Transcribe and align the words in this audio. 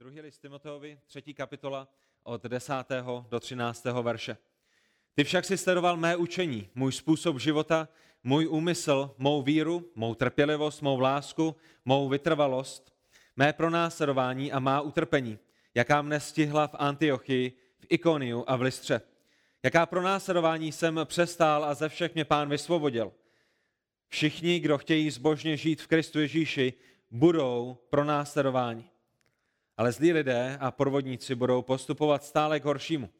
Druhý 0.00 0.20
list 0.20 0.38
Timoteovi, 0.38 0.98
třetí 1.06 1.34
kapitola, 1.34 1.88
od 2.22 2.42
10. 2.42 2.72
do 3.28 3.40
13. 3.40 3.84
verše. 4.02 4.36
Ty 5.14 5.24
však 5.24 5.44
si 5.44 5.58
sledoval 5.58 5.96
mé 5.96 6.16
učení, 6.16 6.68
můj 6.74 6.92
způsob 6.92 7.38
života, 7.38 7.88
můj 8.24 8.46
úmysl, 8.46 9.14
mou 9.18 9.42
víru, 9.42 9.92
mou 9.94 10.14
trpělivost, 10.14 10.82
mou 10.82 11.00
lásku, 11.00 11.56
mou 11.84 12.08
vytrvalost, 12.08 12.92
mé 13.36 13.52
pronásledování 13.52 14.52
a 14.52 14.58
má 14.58 14.80
utrpení, 14.80 15.38
jaká 15.74 16.02
mne 16.02 16.20
stihla 16.20 16.66
v 16.66 16.74
Antiochii, 16.78 17.52
v 17.78 17.86
Ikoniu 17.88 18.44
a 18.46 18.56
v 18.56 18.62
Listře. 18.62 19.00
Jaká 19.62 19.86
pronásledování 19.86 20.72
jsem 20.72 21.00
přestál 21.04 21.64
a 21.64 21.74
ze 21.74 21.88
všech 21.88 22.14
mě 22.14 22.24
pán 22.24 22.48
vysvobodil. 22.48 23.12
Všichni, 24.08 24.60
kdo 24.60 24.78
chtějí 24.78 25.10
zbožně 25.10 25.56
žít 25.56 25.82
v 25.82 25.86
Kristu 25.86 26.20
Ježíši, 26.20 26.72
budou 27.10 27.78
pronásledováni. 27.90 28.90
Ale 29.78 29.92
zlí 29.92 30.12
lidé 30.12 30.58
a 30.60 30.70
podvodníci 30.70 31.34
budou 31.34 31.62
postupovat 31.62 32.24
stále 32.24 32.60
k 32.60 32.64
horšímu. 32.64 33.10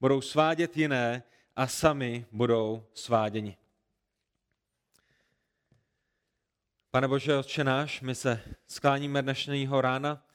Budou 0.00 0.20
svádět 0.20 0.76
jiné 0.76 1.22
a 1.56 1.66
sami 1.66 2.26
budou 2.32 2.86
sváděni. 2.94 3.56
Pane 6.90 7.08
Bože, 7.08 7.36
Otče 7.36 7.64
náš, 7.64 8.00
my 8.00 8.14
se 8.14 8.40
skláníme 8.66 9.22
dnešního 9.22 9.80
rána 9.80 10.26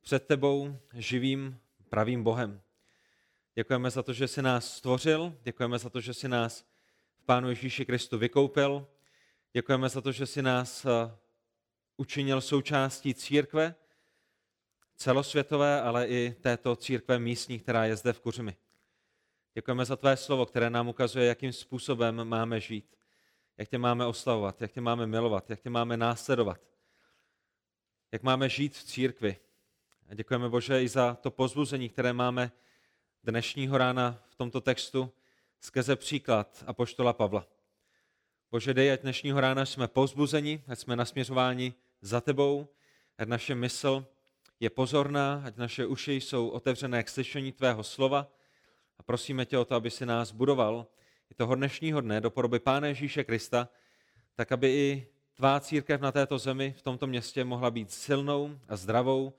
před 0.00 0.26
tebou 0.26 0.78
živým, 0.94 1.60
pravým 1.88 2.24
Bohem. 2.24 2.60
Děkujeme 3.54 3.90
za 3.90 4.02
to, 4.02 4.12
že 4.12 4.28
jsi 4.28 4.42
nás 4.42 4.76
stvořil, 4.76 5.36
děkujeme 5.42 5.78
za 5.78 5.90
to, 5.90 6.00
že 6.00 6.14
jsi 6.14 6.28
nás 6.28 6.64
v 7.16 7.24
Pánu 7.24 7.48
Ježíši 7.48 7.84
Kristu 7.84 8.18
vykoupil, 8.18 8.86
děkujeme 9.52 9.88
za 9.88 10.00
to, 10.00 10.12
že 10.12 10.26
jsi 10.26 10.42
nás 10.42 10.84
eh, 10.84 11.16
učinil 11.96 12.40
součástí 12.40 13.14
církve, 13.14 13.74
celosvětové, 15.00 15.82
ale 15.82 16.08
i 16.08 16.36
této 16.40 16.76
církve 16.76 17.18
místní, 17.18 17.58
která 17.58 17.84
je 17.84 17.96
zde 17.96 18.12
v 18.12 18.20
Kuřimi. 18.20 18.56
Děkujeme 19.54 19.84
za 19.84 19.96
tvé 19.96 20.16
slovo, 20.16 20.46
které 20.46 20.70
nám 20.70 20.88
ukazuje, 20.88 21.26
jakým 21.26 21.52
způsobem 21.52 22.24
máme 22.24 22.60
žít, 22.60 22.96
jak 23.56 23.68
tě 23.68 23.78
máme 23.78 24.06
oslavovat, 24.06 24.60
jak 24.60 24.72
tě 24.72 24.80
máme 24.80 25.06
milovat, 25.06 25.50
jak 25.50 25.60
tě 25.60 25.70
máme 25.70 25.96
následovat, 25.96 26.60
jak 28.12 28.22
máme 28.22 28.48
žít 28.48 28.76
v 28.76 28.84
církvi. 28.84 29.36
A 30.08 30.14
děkujeme 30.14 30.48
Bože 30.48 30.82
i 30.82 30.88
za 30.88 31.14
to 31.14 31.30
pozbuzení, 31.30 31.88
které 31.88 32.12
máme 32.12 32.52
dnešního 33.24 33.78
rána 33.78 34.22
v 34.28 34.34
tomto 34.34 34.60
textu 34.60 35.12
skrze 35.60 35.96
příklad 35.96 36.64
Apoštola 36.66 37.12
Pavla. 37.12 37.46
Bože, 38.50 38.74
dej, 38.74 38.92
ať 38.92 39.00
dnešního 39.00 39.40
rána 39.40 39.66
jsme 39.66 39.88
pozbuzeni, 39.88 40.62
ať 40.68 40.78
jsme 40.78 40.96
nasměřováni 40.96 41.74
za 42.00 42.20
tebou, 42.20 42.68
ať 43.18 43.28
naše 43.28 43.54
mysl 43.54 44.06
je 44.60 44.70
pozorná, 44.70 45.42
ať 45.44 45.56
naše 45.56 45.86
uši 45.86 46.12
jsou 46.12 46.48
otevřené 46.48 47.02
k 47.02 47.08
slyšení 47.08 47.52
tvého 47.52 47.84
slova 47.84 48.32
a 48.98 49.02
prosíme 49.02 49.46
tě 49.46 49.58
o 49.58 49.64
to, 49.64 49.74
aby 49.74 49.90
si 49.90 50.06
nás 50.06 50.32
budoval 50.32 50.86
i 51.30 51.34
toho 51.34 51.54
dnešního 51.54 52.00
dne 52.00 52.20
do 52.20 52.30
podoby 52.30 52.58
Pána 52.58 52.86
Ježíše 52.86 53.24
Krista, 53.24 53.68
tak 54.34 54.52
aby 54.52 54.68
i 54.68 55.06
tvá 55.34 55.60
církev 55.60 56.00
na 56.00 56.12
této 56.12 56.38
zemi, 56.38 56.74
v 56.78 56.82
tomto 56.82 57.06
městě 57.06 57.44
mohla 57.44 57.70
být 57.70 57.90
silnou 57.90 58.58
a 58.68 58.76
zdravou, 58.76 59.32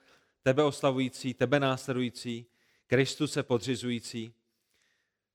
tebe 0.43 0.63
oslavující, 0.63 1.33
tebe 1.33 1.59
následující, 1.59 2.45
Kristu 2.87 3.27
se 3.27 3.43
podřizující, 3.43 4.33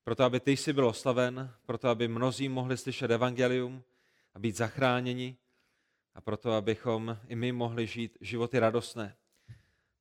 proto 0.05 0.25
aby 0.25 0.41
ty 0.41 0.57
jsi 0.57 0.73
byl 0.73 0.87
oslaven, 0.87 1.55
proto 1.67 1.89
aby 1.89 2.09
mnozí 2.09 2.49
mohli 2.49 2.77
slyšet 2.77 3.11
evangelium 3.11 3.83
a 4.35 4.39
být 4.39 4.57
zachráněni 4.57 5.37
a 6.15 6.21
proto 6.21 6.53
abychom 6.53 7.19
i 7.29 7.37
my 7.37 7.53
mohli 7.53 7.87
žít 7.87 8.19
životy 8.21 8.59
radostné. 8.59 9.17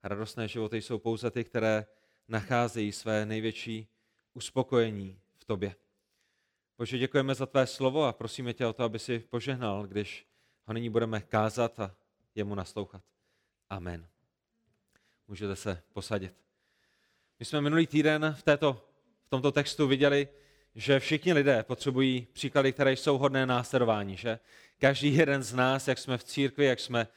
Radostné 0.07 0.47
životy 0.47 0.81
jsou 0.81 0.99
pouze 0.99 1.31
ty, 1.31 1.43
které 1.43 1.85
nacházejí 2.27 2.91
své 2.91 3.25
největší 3.25 3.87
uspokojení 4.33 5.19
v 5.37 5.45
tobě. 5.45 5.75
Bože, 6.77 6.97
děkujeme 6.97 7.35
za 7.35 7.45
tvé 7.45 7.67
slovo 7.67 8.03
a 8.03 8.13
prosíme 8.13 8.53
tě 8.53 8.65
o 8.65 8.73
to, 8.73 8.83
aby 8.83 8.99
si 8.99 9.19
požehnal, 9.19 9.87
když 9.87 10.27
ho 10.65 10.73
nyní 10.73 10.89
budeme 10.89 11.21
kázat 11.21 11.79
a 11.79 11.95
jemu 12.35 12.55
naslouchat. 12.55 13.01
Amen. 13.69 14.07
Můžete 15.27 15.55
se 15.55 15.83
posadit. 15.93 16.33
My 17.39 17.45
jsme 17.45 17.61
minulý 17.61 17.87
týden 17.87 18.35
v, 18.39 18.43
této, 18.43 18.73
v 19.25 19.29
tomto 19.29 19.51
textu 19.51 19.87
viděli, 19.87 20.27
že 20.75 20.99
všichni 20.99 21.33
lidé 21.33 21.63
potřebují 21.63 22.27
příklady, 22.33 22.73
které 22.73 22.93
jsou 22.93 23.17
hodné 23.17 23.45
následování. 23.45 24.17
Že? 24.17 24.39
Každý 24.79 25.15
jeden 25.15 25.43
z 25.43 25.53
nás, 25.53 25.87
jak 25.87 25.97
jsme 25.97 26.17
v 26.17 26.23
církvi, 26.23 26.65
jak 26.65 26.79
jsme 26.79 27.07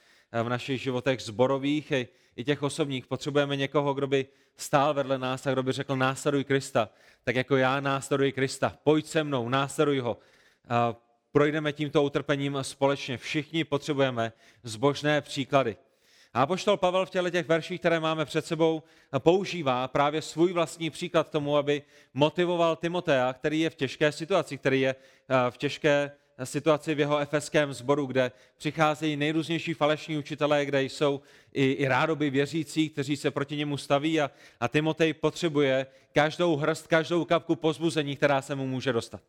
v 0.42 0.48
našich 0.48 0.82
životech 0.82 1.20
zborových 1.20 1.92
i, 2.38 2.44
těch 2.44 2.62
osobních, 2.62 3.06
potřebujeme 3.06 3.56
někoho, 3.56 3.94
kdo 3.94 4.06
by 4.06 4.26
stál 4.56 4.94
vedle 4.94 5.18
nás 5.18 5.46
a 5.46 5.52
kdo 5.52 5.62
by 5.62 5.72
řekl 5.72 5.96
následuj 5.96 6.44
Krista, 6.44 6.88
tak 7.24 7.36
jako 7.36 7.56
já 7.56 7.80
následuji 7.80 8.32
Krista, 8.32 8.76
pojď 8.82 9.06
se 9.06 9.24
mnou, 9.24 9.48
následuj 9.48 9.98
ho. 9.98 10.18
Projdeme 11.32 11.72
tímto 11.72 12.02
utrpením 12.02 12.58
společně. 12.62 13.18
Všichni 13.18 13.64
potřebujeme 13.64 14.32
zbožné 14.62 15.20
příklady. 15.20 15.76
A 16.34 16.46
poštol 16.46 16.76
Pavel 16.76 17.06
v 17.06 17.10
těle 17.10 17.30
těch 17.30 17.48
verších, 17.48 17.80
které 17.80 18.00
máme 18.00 18.24
před 18.24 18.46
sebou, 18.46 18.82
používá 19.18 19.88
právě 19.88 20.22
svůj 20.22 20.52
vlastní 20.52 20.90
příklad 20.90 21.30
tomu, 21.30 21.56
aby 21.56 21.82
motivoval 22.14 22.76
Timotea, 22.76 23.32
který 23.32 23.60
je 23.60 23.70
v 23.70 23.74
těžké 23.74 24.12
situaci, 24.12 24.58
který 24.58 24.80
je 24.80 24.94
v 25.50 25.56
těžké 25.56 26.12
situaci 26.46 26.94
v 26.94 27.00
jeho 27.00 27.18
efeském 27.18 27.72
sboru, 27.72 28.06
kde 28.06 28.32
přicházejí 28.56 29.16
nejrůznější 29.16 29.74
falešní 29.74 30.18
učitelé, 30.18 30.64
kde 30.64 30.82
jsou 30.82 31.20
i, 31.52 31.72
i 31.72 31.88
rádoby 31.88 32.30
věřící, 32.30 32.88
kteří 32.88 33.16
se 33.16 33.30
proti 33.30 33.56
němu 33.56 33.76
staví 33.76 34.20
a, 34.20 34.30
a 34.60 34.68
Timotej 34.68 35.12
potřebuje 35.12 35.86
každou 36.12 36.56
hrst, 36.56 36.86
každou 36.86 37.24
kapku 37.24 37.56
pozbuzení, 37.56 38.16
která 38.16 38.42
se 38.42 38.54
mu 38.54 38.66
může 38.66 38.92
dostat. 38.92 39.20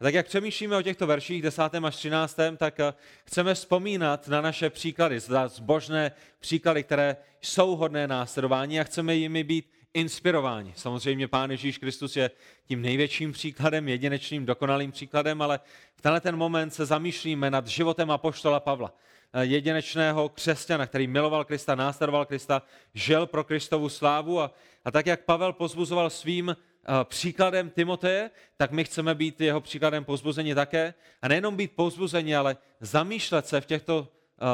A 0.00 0.04
tak 0.04 0.14
jak 0.14 0.26
přemýšlíme 0.26 0.76
o 0.76 0.82
těchto 0.82 1.06
verších 1.06 1.42
10. 1.42 1.62
až 1.62 1.96
13., 1.96 2.36
tak 2.56 2.80
eh, 2.80 2.94
chceme 3.24 3.54
vzpomínat 3.54 4.28
na 4.28 4.40
naše 4.40 4.70
příklady, 4.70 5.20
zbožné 5.46 6.12
příklady, 6.38 6.82
které 6.82 7.16
jsou 7.40 7.76
hodné 7.76 8.06
následování 8.06 8.80
a 8.80 8.84
chceme 8.84 9.14
jimi 9.14 9.44
být 9.44 9.75
inspirováni. 9.96 10.72
Samozřejmě 10.76 11.28
Pán 11.28 11.50
Ježíš 11.50 11.78
Kristus 11.78 12.16
je 12.16 12.30
tím 12.66 12.82
největším 12.82 13.32
příkladem, 13.32 13.88
jedinečným, 13.88 14.46
dokonalým 14.46 14.92
příkladem, 14.92 15.42
ale 15.42 15.60
v 15.96 16.00
tenhle 16.00 16.20
ten 16.20 16.36
moment 16.36 16.70
se 16.70 16.86
zamýšlíme 16.86 17.50
nad 17.50 17.66
životem 17.66 18.10
apoštola 18.10 18.60
Pavla, 18.60 18.94
eh, 19.32 19.44
jedinečného 19.44 20.28
křesťana, 20.28 20.86
který 20.86 21.06
miloval 21.06 21.44
Krista, 21.44 21.74
následoval 21.74 22.24
Krista, 22.24 22.62
žil 22.94 23.26
pro 23.26 23.44
Kristovu 23.44 23.88
slávu 23.88 24.40
a, 24.40 24.50
a 24.84 24.90
tak, 24.90 25.06
jak 25.06 25.24
Pavel 25.24 25.52
pozbuzoval 25.52 26.10
svým 26.10 26.56
Eh, 26.88 27.04
příkladem 27.04 27.70
Timoteje, 27.70 28.30
tak 28.56 28.70
my 28.70 28.84
chceme 28.84 29.14
být 29.14 29.40
jeho 29.40 29.60
příkladem 29.60 30.04
pozbuzení 30.04 30.54
také. 30.54 30.94
A 31.22 31.28
nejenom 31.28 31.56
být 31.56 31.72
pozbuzení, 31.76 32.36
ale 32.36 32.56
zamýšlet 32.80 33.46
se 33.46 33.60
v, 33.60 33.66
těchto, 33.66 34.08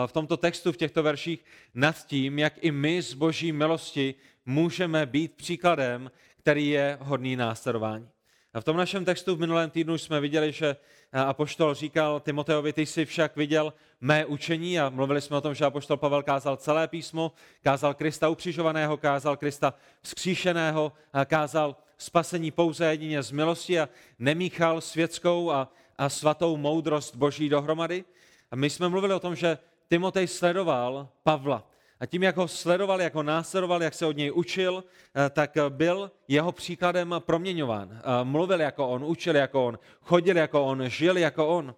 v 0.06 0.12
tomto 0.12 0.37
textu, 0.37 0.72
v 0.72 0.76
těchto 0.76 1.03
verších 1.03 1.44
nad 1.75 2.06
tím, 2.06 2.38
jak 2.38 2.54
i 2.60 2.70
my 2.70 3.03
z 3.03 3.15
boží 3.15 3.53
milosti 3.53 4.15
můžeme 4.47 5.06
být 5.06 5.32
příkladem, 5.32 6.10
který 6.38 6.69
je 6.69 6.98
hodný 7.00 7.37
následování. 7.37 8.09
A 8.54 8.60
v 8.60 8.65
tom 8.65 8.76
našem 8.76 9.04
textu 9.04 9.37
v 9.37 9.41
minulém 9.41 9.70
týdnu 9.70 9.98
jsme 9.98 10.20
viděli, 10.20 10.53
že 10.53 10.76
eh, 11.12 11.20
Apoštol 11.20 11.75
říkal 11.75 12.20
Timoteovi, 12.20 12.72
ty 12.72 12.87
jsi 12.87 13.04
však 13.04 13.37
viděl 13.37 13.72
mé 14.00 14.26
učení 14.26 14.81
a 14.81 14.88
mluvili 14.88 15.20
jsme 15.20 15.37
o 15.37 15.41
tom, 15.41 15.54
že 15.54 15.65
Apoštol 15.65 15.97
Pavel 15.97 16.22
kázal 16.22 16.56
celé 16.56 16.88
písmo, 16.88 17.32
kázal 17.62 17.94
Krista 17.94 18.28
ukřižovaného, 18.28 18.97
kázal 18.97 19.37
Krista 19.37 19.75
vzkříšeného, 20.03 20.93
kázal 21.25 21.76
spasení 21.99 22.50
pouze 22.50 22.87
jedině 22.87 23.22
z 23.22 23.31
milosti 23.31 23.81
a 23.81 23.88
nemíchal 24.19 24.81
světskou 24.81 25.50
a, 25.50 25.72
a 25.99 26.09
svatou 26.09 26.56
moudrost 26.56 27.16
boží 27.16 27.49
dohromady. 27.49 28.04
A 28.50 28.56
my 28.56 28.70
jsme 28.70 28.88
mluvili 28.88 29.14
o 29.14 29.20
tom, 29.20 29.37
že 29.37 29.59
Timotej 29.93 30.27
sledoval 30.27 31.09
Pavla. 31.23 31.69
A 32.00 32.06
tím, 32.06 32.23
jak 32.23 32.37
ho 32.37 32.49
sledoval, 32.49 33.00
jak 33.00 33.15
ho 33.15 33.23
následoval, 33.23 33.83
jak 33.83 33.94
se 33.94 34.06
od 34.06 34.17
něj 34.17 34.33
učil, 34.33 34.85
eh, 34.85 35.31
tak 35.31 35.56
byl 35.69 36.11
jeho 36.29 36.53
příkladem 36.53 37.15
proměňován. 37.19 37.89
Eh, 37.93 38.25
mluvil 38.25 38.61
jako 38.61 38.89
on, 38.89 39.05
učil 39.05 39.37
jako 39.37 39.67
on, 39.67 39.79
chodil 40.00 40.37
jako 40.37 40.65
on, 40.65 40.89
žil 40.89 41.17
jako 41.17 41.49
on. 41.49 41.75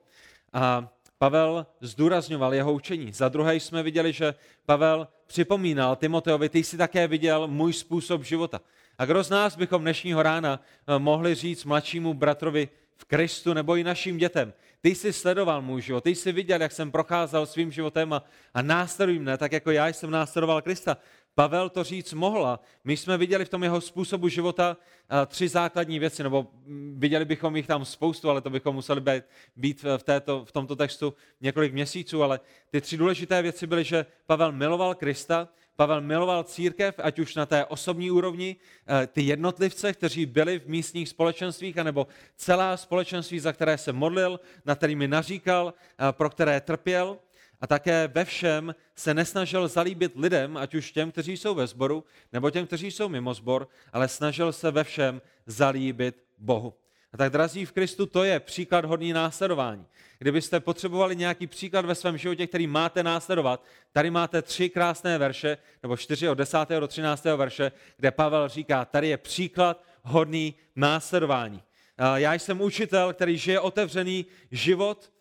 A 0.53 0.89
Pavel 1.19 1.67
zdůrazňoval 1.81 2.55
jeho 2.55 2.73
učení. 2.73 3.13
Za 3.13 3.29
druhé 3.29 3.57
jsme 3.57 3.83
viděli, 3.83 4.13
že 4.13 4.35
Pavel 4.67 5.09
připomínal 5.27 5.97
Timoteovi, 5.97 6.49
ty 6.49 6.65
jsi 6.65 6.77
také 6.77 7.09
viděl 7.09 7.49
můj 7.49 7.73
způsob 7.73 8.23
života. 8.23 8.61
A 8.99 9.05
kdo 9.05 9.25
z 9.25 9.31
nás 9.31 9.57
bychom 9.57 9.83
dnešního 9.83 10.23
rána 10.23 10.61
eh, 10.63 10.99
mohli 10.99 11.35
říct 11.35 11.65
mladšímu 11.65 12.15
bratrovi 12.15 12.69
v 12.97 13.05
Kristu 13.05 13.55
nebo 13.55 13.77
i 13.77 13.85
našim 13.85 14.19
dětem, 14.19 14.53
ty 14.85 14.95
jsi 14.95 15.13
sledoval 15.13 15.63
můj 15.63 15.83
život, 15.83 16.05
ty 16.05 16.15
jsi 16.15 16.33
viděl, 16.33 16.63
jak 16.63 16.73
jsem 16.73 16.91
procházel 16.91 17.47
svým 17.47 17.73
životem 17.73 18.13
a, 18.13 18.25
a 18.55 18.63
následuj 18.63 19.19
mne, 19.19 19.39
tak 19.39 19.53
jako 19.53 19.71
já 19.71 19.89
jsem 19.89 20.11
následoval 20.11 20.63
Krista. 20.63 20.97
Pavel 21.35 21.69
to 21.69 21.85
říct 21.85 22.13
mohla. 22.13 22.61
My 22.85 22.97
jsme 22.97 23.19
viděli 23.19 23.45
v 23.45 23.49
tom 23.49 23.63
jeho 23.63 23.81
způsobu 23.81 24.29
života 24.29 24.77
eh, 24.77 25.27
tři 25.27 25.49
základní 25.49 25.99
věci, 25.99 26.23
nebo 26.23 26.47
mm, 26.67 26.95
viděli 26.99 27.25
bychom 27.25 27.57
jich 27.57 27.67
tam 27.67 27.85
spoustu, 27.85 28.31
ale 28.31 28.41
to 28.41 28.51
bychom 28.51 28.75
museli 28.75 29.03
být, 29.57 29.83
v, 29.97 30.03
této, 30.03 30.45
v 30.45 30.53
tomto 30.53 30.77
textu 30.77 31.15
několik 31.41 31.73
měsíců, 31.73 32.23
ale 32.23 32.41
ty 32.71 32.81
tři 32.81 32.97
důležité 32.97 33.43
věci 33.43 33.67
byly, 33.67 33.85
že 33.85 34.07
Pavel 34.27 34.53
miloval 34.53 34.95
Krista, 34.95 35.49
Pavel 35.77 36.01
miloval 36.01 36.45
církev, 36.45 36.95
ať 37.03 37.19
už 37.19 37.35
na 37.35 37.47
té 37.47 37.65
osobní 37.65 38.11
úrovni, 38.11 38.57
eh, 38.87 39.07
ty 39.07 39.23
jednotlivce, 39.23 39.93
kteří 39.93 40.27
byli 40.27 40.59
v 40.59 40.67
místních 40.67 41.09
společenstvích, 41.09 41.79
anebo 41.79 42.07
celá 42.37 42.77
společenství, 42.77 43.39
za 43.39 43.53
které 43.53 43.79
se 43.79 43.93
modlil, 43.93 44.41
na 44.65 44.75
kterými 44.75 45.09
naříkal, 45.09 45.75
eh, 45.75 46.13
pro 46.13 46.31
které 46.31 46.61
trpěl. 46.61 47.19
A 47.61 47.67
také 47.67 48.09
ve 48.09 48.25
všem 48.25 48.75
se 48.95 49.15
nesnažil 49.15 49.69
zalíbit 49.69 50.13
lidem, 50.17 50.57
ať 50.57 50.75
už 50.75 50.93
těm, 50.93 51.13
kteří 51.13 51.37
jsou 51.37 51.55
ve 51.55 51.67
sboru, 51.67 52.05
nebo 52.33 52.51
těm, 52.51 52.67
kteří 52.67 52.91
jsou 52.91 53.09
mimo 53.09 53.35
sbor, 53.35 53.69
ale 53.93 54.09
snažil 54.09 54.53
se 54.53 54.71
ve 54.71 54.85
všem 54.85 55.23
zalíbit 55.47 56.25
Bohu. 56.39 56.75
A 57.13 57.17
tak, 57.17 57.33
drazí 57.33 57.67
v 57.67 57.73
Kristu, 57.73 58.07
to 58.07 58.25
je 58.25 58.41
příklad 58.41 58.85
hodný 58.85 59.13
následování. 59.13 59.87
Kdybyste 60.19 60.61
potřebovali 60.61 61.17
nějaký 61.17 61.47
příklad 61.47 61.85
ve 61.85 61.95
svém 61.95 62.19
životě, 62.19 62.47
který 62.47 62.67
máte 62.67 63.03
následovat, 63.03 63.65
tady 63.93 64.11
máte 64.11 64.43
tři 64.43 64.71
krásné 64.71 65.19
verše, 65.19 65.59
nebo 65.83 65.97
čtyři 65.97 66.29
od 66.29 66.35
10. 66.35 66.59
do 66.81 66.89
13. 66.89 67.25
verše, 67.25 67.73
kde 67.97 68.11
Pavel 68.11 68.49
říká, 68.49 68.85
tady 68.85 69.09
je 69.09 69.17
příklad 69.17 69.85
hodný 70.03 70.55
následování. 70.77 71.63
Já 72.15 72.35
jsem 72.35 72.61
učitel, 72.61 73.13
který 73.13 73.39
žije 73.39 73.61
otevřený 73.61 74.27
život 74.51 75.13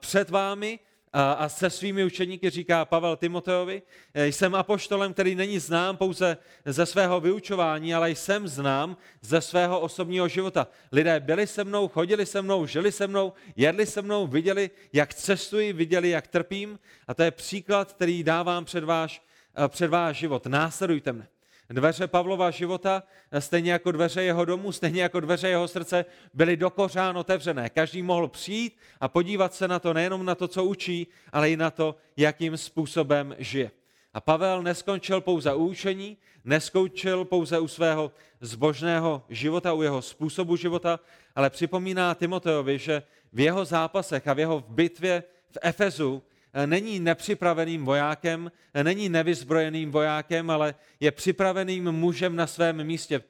před 0.00 0.30
vámi, 0.30 0.78
a 1.12 1.48
se 1.48 1.70
svými 1.70 2.04
učeníky 2.04 2.50
říká 2.50 2.84
Pavel 2.84 3.16
Timoteovi, 3.16 3.82
e, 4.14 4.26
jsem 4.26 4.54
apoštolem, 4.54 5.12
který 5.12 5.34
není 5.34 5.58
znám 5.58 5.96
pouze 5.96 6.36
ze 6.64 6.86
svého 6.86 7.20
vyučování, 7.20 7.94
ale 7.94 8.10
jsem 8.10 8.48
znám 8.48 8.96
ze 9.20 9.40
svého 9.40 9.80
osobního 9.80 10.28
života. 10.28 10.66
Lidé 10.92 11.20
byli 11.20 11.46
se 11.46 11.64
mnou, 11.64 11.88
chodili 11.88 12.26
se 12.26 12.42
mnou, 12.42 12.66
žili 12.66 12.92
se 12.92 13.06
mnou, 13.06 13.32
jedli 13.56 13.86
se 13.86 14.02
mnou, 14.02 14.26
viděli, 14.26 14.70
jak 14.92 15.14
cestuji, 15.14 15.72
viděli, 15.72 16.10
jak 16.10 16.26
trpím 16.26 16.78
a 17.08 17.14
to 17.14 17.22
je 17.22 17.30
příklad, 17.30 17.92
který 17.92 18.24
dávám 18.24 18.64
před 18.64 18.84
váš, 18.84 19.22
e, 19.64 19.68
před 19.68 19.88
váš 19.88 20.16
život. 20.16 20.46
Následujte 20.46 21.12
mne. 21.12 21.28
Dveře 21.70 22.06
Pavlova 22.06 22.50
života, 22.50 23.02
stejně 23.38 23.72
jako 23.72 23.92
dveře 23.92 24.22
jeho 24.22 24.44
domu, 24.44 24.72
stejně 24.72 25.02
jako 25.02 25.20
dveře 25.20 25.48
jeho 25.48 25.68
srdce, 25.68 26.04
byly 26.34 26.56
dokořán 26.56 27.18
otevřené. 27.18 27.68
Každý 27.68 28.02
mohl 28.02 28.28
přijít 28.28 28.76
a 29.00 29.08
podívat 29.08 29.54
se 29.54 29.68
na 29.68 29.78
to, 29.78 29.94
nejenom 29.94 30.24
na 30.26 30.34
to, 30.34 30.48
co 30.48 30.64
učí, 30.64 31.06
ale 31.32 31.50
i 31.50 31.56
na 31.56 31.70
to, 31.70 31.96
jakým 32.16 32.56
způsobem 32.56 33.34
žije. 33.38 33.70
A 34.14 34.20
Pavel 34.20 34.62
neskončil 34.62 35.20
pouze 35.20 35.54
u 35.54 35.66
učení, 35.66 36.16
neskončil 36.44 37.24
pouze 37.24 37.58
u 37.58 37.68
svého 37.68 38.12
zbožného 38.40 39.22
života, 39.28 39.72
u 39.72 39.82
jeho 39.82 40.02
způsobu 40.02 40.56
života, 40.56 41.00
ale 41.34 41.50
připomíná 41.50 42.14
Timoteovi, 42.14 42.78
že 42.78 43.02
v 43.32 43.40
jeho 43.40 43.64
zápasech 43.64 44.28
a 44.28 44.32
v 44.32 44.38
jeho 44.38 44.64
bitvě 44.68 45.22
v 45.50 45.58
Efezu 45.62 46.22
není 46.66 47.00
nepřipraveným 47.00 47.84
vojákem, 47.84 48.52
eh, 48.74 48.84
není 48.84 49.08
nevyzbrojeným 49.08 49.90
vojákem, 49.90 50.50
ale 50.50 50.74
je 51.00 51.10
připraveným 51.10 51.92
mužem 51.92 52.36
na 52.36 52.46
svém 52.46 52.84
místě. 52.84 53.22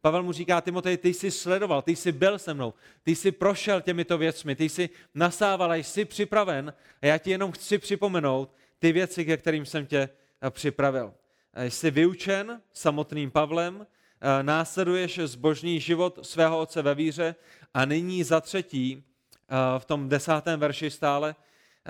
Pavel 0.00 0.22
mu 0.22 0.32
říká, 0.32 0.60
Timotej, 0.60 0.96
ty 0.96 1.14
jsi 1.14 1.30
sledoval, 1.30 1.82
ty 1.82 1.96
jsi 1.96 2.12
byl 2.12 2.38
se 2.38 2.54
mnou, 2.54 2.74
ty 3.02 3.16
jsi 3.16 3.32
prošel 3.32 3.80
těmito 3.80 4.18
věcmi, 4.18 4.56
ty 4.56 4.68
jsi 4.68 4.88
nasával 5.14 5.72
a 5.72 5.74
jsi 5.74 6.04
připraven 6.04 6.74
a 7.02 7.06
já 7.06 7.18
ti 7.18 7.30
jenom 7.30 7.52
chci 7.52 7.78
připomenout 7.78 8.54
ty 8.78 8.92
věci, 8.92 9.24
ke 9.24 9.36
kterým 9.36 9.66
jsem 9.66 9.86
tě 9.86 10.08
eh, 10.42 10.50
připravil. 10.50 11.14
Jsi 11.56 11.90
vyučen 11.90 12.60
samotným 12.72 13.30
Pavlem, 13.30 13.86
následuješ 14.42 15.18
zbožný 15.18 15.80
život 15.80 16.18
svého 16.22 16.58
otce 16.58 16.82
ve 16.82 16.94
víře 16.94 17.34
a 17.74 17.84
nyní 17.84 18.24
za 18.24 18.40
třetí, 18.40 19.04
v 19.78 19.84
tom 19.84 20.08
desátém 20.08 20.60
verši 20.60 20.90
stále, 20.90 21.34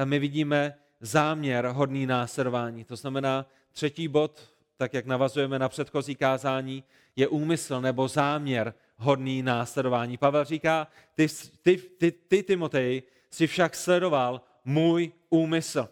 my 0.05 0.19
vidíme 0.19 0.75
záměr 1.00 1.67
hodný 1.67 2.06
následování. 2.06 2.85
To 2.85 2.96
znamená, 2.96 3.46
třetí 3.73 4.08
bod, 4.08 4.49
tak 4.76 4.94
jak 4.94 5.06
navazujeme 5.06 5.58
na 5.58 5.69
předchozí 5.69 6.14
kázání, 6.14 6.85
je 7.17 7.29
úmysl 7.29 7.81
nebo 7.81 8.08
záměr 8.08 8.75
hodný 8.96 9.43
následování. 9.43 10.17
Pavel 10.17 10.44
říká, 10.44 10.87
ty, 11.14 11.26
ty, 11.62 11.76
ty, 11.76 12.12
ty 12.12 12.43
Timotej, 12.43 13.02
si 13.31 13.46
však 13.46 13.75
sledoval 13.75 14.41
můj 14.64 15.12
úmysl. 15.31 15.88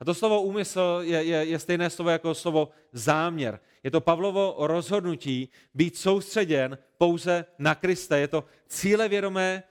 A 0.00 0.04
to 0.04 0.14
slovo 0.14 0.42
úmysl 0.42 0.98
je, 1.02 1.24
je, 1.24 1.44
je 1.44 1.58
stejné 1.58 1.90
slovo 1.90 2.10
jako 2.10 2.34
slovo 2.34 2.68
záměr. 2.92 3.60
Je 3.82 3.90
to 3.90 4.00
Pavlovo 4.00 4.54
rozhodnutí 4.58 5.48
být 5.74 5.96
soustředěn 5.96 6.78
pouze 6.98 7.44
na 7.58 7.74
Krista. 7.74 8.16
Je 8.16 8.28
to 8.28 8.44
cílevědomé, 8.68 9.62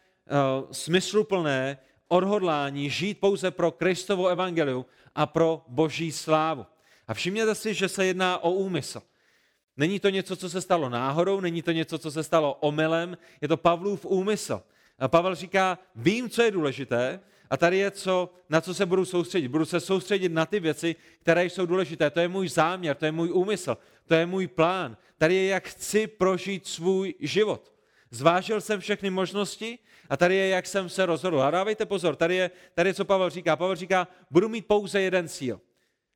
uh, 0.62 0.72
smysluplné 0.72 1.78
odhodlání 2.08 2.90
žít 2.90 3.20
pouze 3.20 3.52
pro 3.52 3.72
Kristovo 3.72 4.28
evangelium 4.28 4.86
a 5.16 5.26
pro 5.26 5.64
boží 5.68 6.12
slávu. 6.12 6.66
A 7.08 7.14
všimněte 7.14 7.56
si, 7.56 7.74
že 7.74 7.90
se 7.90 8.06
jedná 8.06 8.44
o 8.44 8.52
úmysl. 8.52 9.02
Není 9.78 10.00
to 10.00 10.10
něco, 10.10 10.36
co 10.36 10.50
se 10.50 10.62
stalo 10.62 10.90
náhodou, 10.90 11.40
není 11.40 11.62
to 11.62 11.72
něco, 11.72 11.98
co 11.98 12.12
se 12.12 12.24
stalo 12.24 12.54
omylem, 12.54 13.18
je 13.42 13.48
to 13.48 13.58
Pavlův 13.58 14.06
úmysl. 14.06 14.62
A 15.00 15.08
Pavel 15.08 15.36
říká, 15.36 15.80
vím, 15.96 16.30
co 16.30 16.42
je 16.42 16.52
důležité, 16.52 17.20
a 17.50 17.58
tady 17.58 17.78
je, 17.78 17.92
co, 17.92 18.34
na 18.50 18.62
co 18.62 18.74
se 18.74 18.86
budu 18.86 19.06
soustředit. 19.06 19.48
Budu 19.48 19.66
se 19.66 19.80
soustředit 19.80 20.30
na 20.30 20.46
ty 20.46 20.60
věci, 20.60 20.96
které 21.20 21.46
jsou 21.46 21.66
důležité. 21.66 22.10
To 22.10 22.20
je 22.20 22.28
můj 22.28 22.50
záměr, 22.50 22.96
to 22.96 23.06
je 23.06 23.12
můj 23.12 23.32
úmysl, 23.32 23.78
to 24.08 24.14
je 24.14 24.26
můj 24.26 24.48
plán. 24.48 24.98
Tady 25.18 25.36
je, 25.36 25.46
jak 25.46 25.68
chci 25.68 26.08
prožít 26.08 26.68
svůj 26.68 27.14
život. 27.20 27.75
Zvážil 28.16 28.62
jsem 28.62 28.80
všechny 28.80 29.10
možnosti 29.10 29.80
a 30.10 30.18
tady 30.18 30.36
je, 30.36 30.48
jak 30.48 30.66
jsem 30.66 30.90
se 30.90 31.06
rozhodl. 31.06 31.42
A 31.42 31.52
dávejte 31.52 31.86
pozor, 31.86 32.16
tady 32.16 32.36
je, 32.36 32.52
tady 32.74 32.90
je, 32.90 32.94
co 32.94 33.06
Pavel 33.06 33.30
říká. 33.30 33.56
Pavel 33.56 33.76
říká, 33.76 34.08
budu 34.32 34.50
mít 34.50 34.68
pouze 34.68 35.02
jeden 35.02 35.28
cíl. 35.28 35.62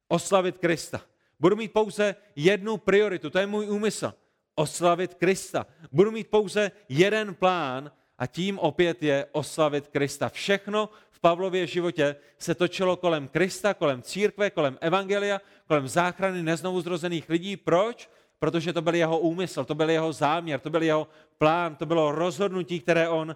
Oslavit 0.07 0.57
Krista. 0.57 1.01
Budu 1.39 1.55
mít 1.55 1.73
pouze 1.73 2.15
jednu 2.35 2.77
prioritu, 2.77 3.29
to 3.29 3.39
je 3.39 3.47
můj 3.47 3.69
úmysl. 3.69 4.13
Oslavit 4.55 5.13
Krista. 5.13 5.65
Budu 5.91 6.11
mít 6.11 6.27
pouze 6.27 6.71
jeden 6.89 7.35
plán 7.35 7.91
a 8.17 8.27
tím 8.27 8.59
opět 8.59 9.03
je 9.03 9.25
oslavit 9.31 9.87
Krista. 9.87 10.29
Všechno 10.29 10.89
v 11.11 11.19
Pavlově 11.19 11.67
životě 11.67 12.15
se 12.37 12.55
točilo 12.55 12.97
kolem 12.97 13.27
Krista, 13.27 13.73
kolem 13.73 14.01
církve, 14.01 14.49
kolem 14.49 14.77
evangelia, 14.81 15.41
kolem 15.67 15.87
záchrany 15.87 16.43
neznovu 16.43 16.81
zrozených 16.81 17.29
lidí. 17.29 17.57
Proč? 17.57 18.09
Protože 18.39 18.73
to 18.73 18.81
byl 18.81 18.95
jeho 18.95 19.19
úmysl, 19.19 19.65
to 19.65 19.75
byl 19.75 19.89
jeho 19.89 20.13
záměr, 20.13 20.59
to 20.59 20.69
byl 20.69 20.83
jeho 20.83 21.07
plán, 21.37 21.75
to 21.75 21.85
bylo 21.85 22.11
rozhodnutí, 22.11 22.79
které 22.79 23.09
on 23.09 23.35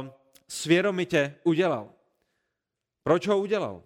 uh, 0.00 0.08
svědomitě 0.48 1.34
udělal. 1.44 1.88
Proč 3.02 3.26
ho 3.26 3.38
udělal? 3.38 3.82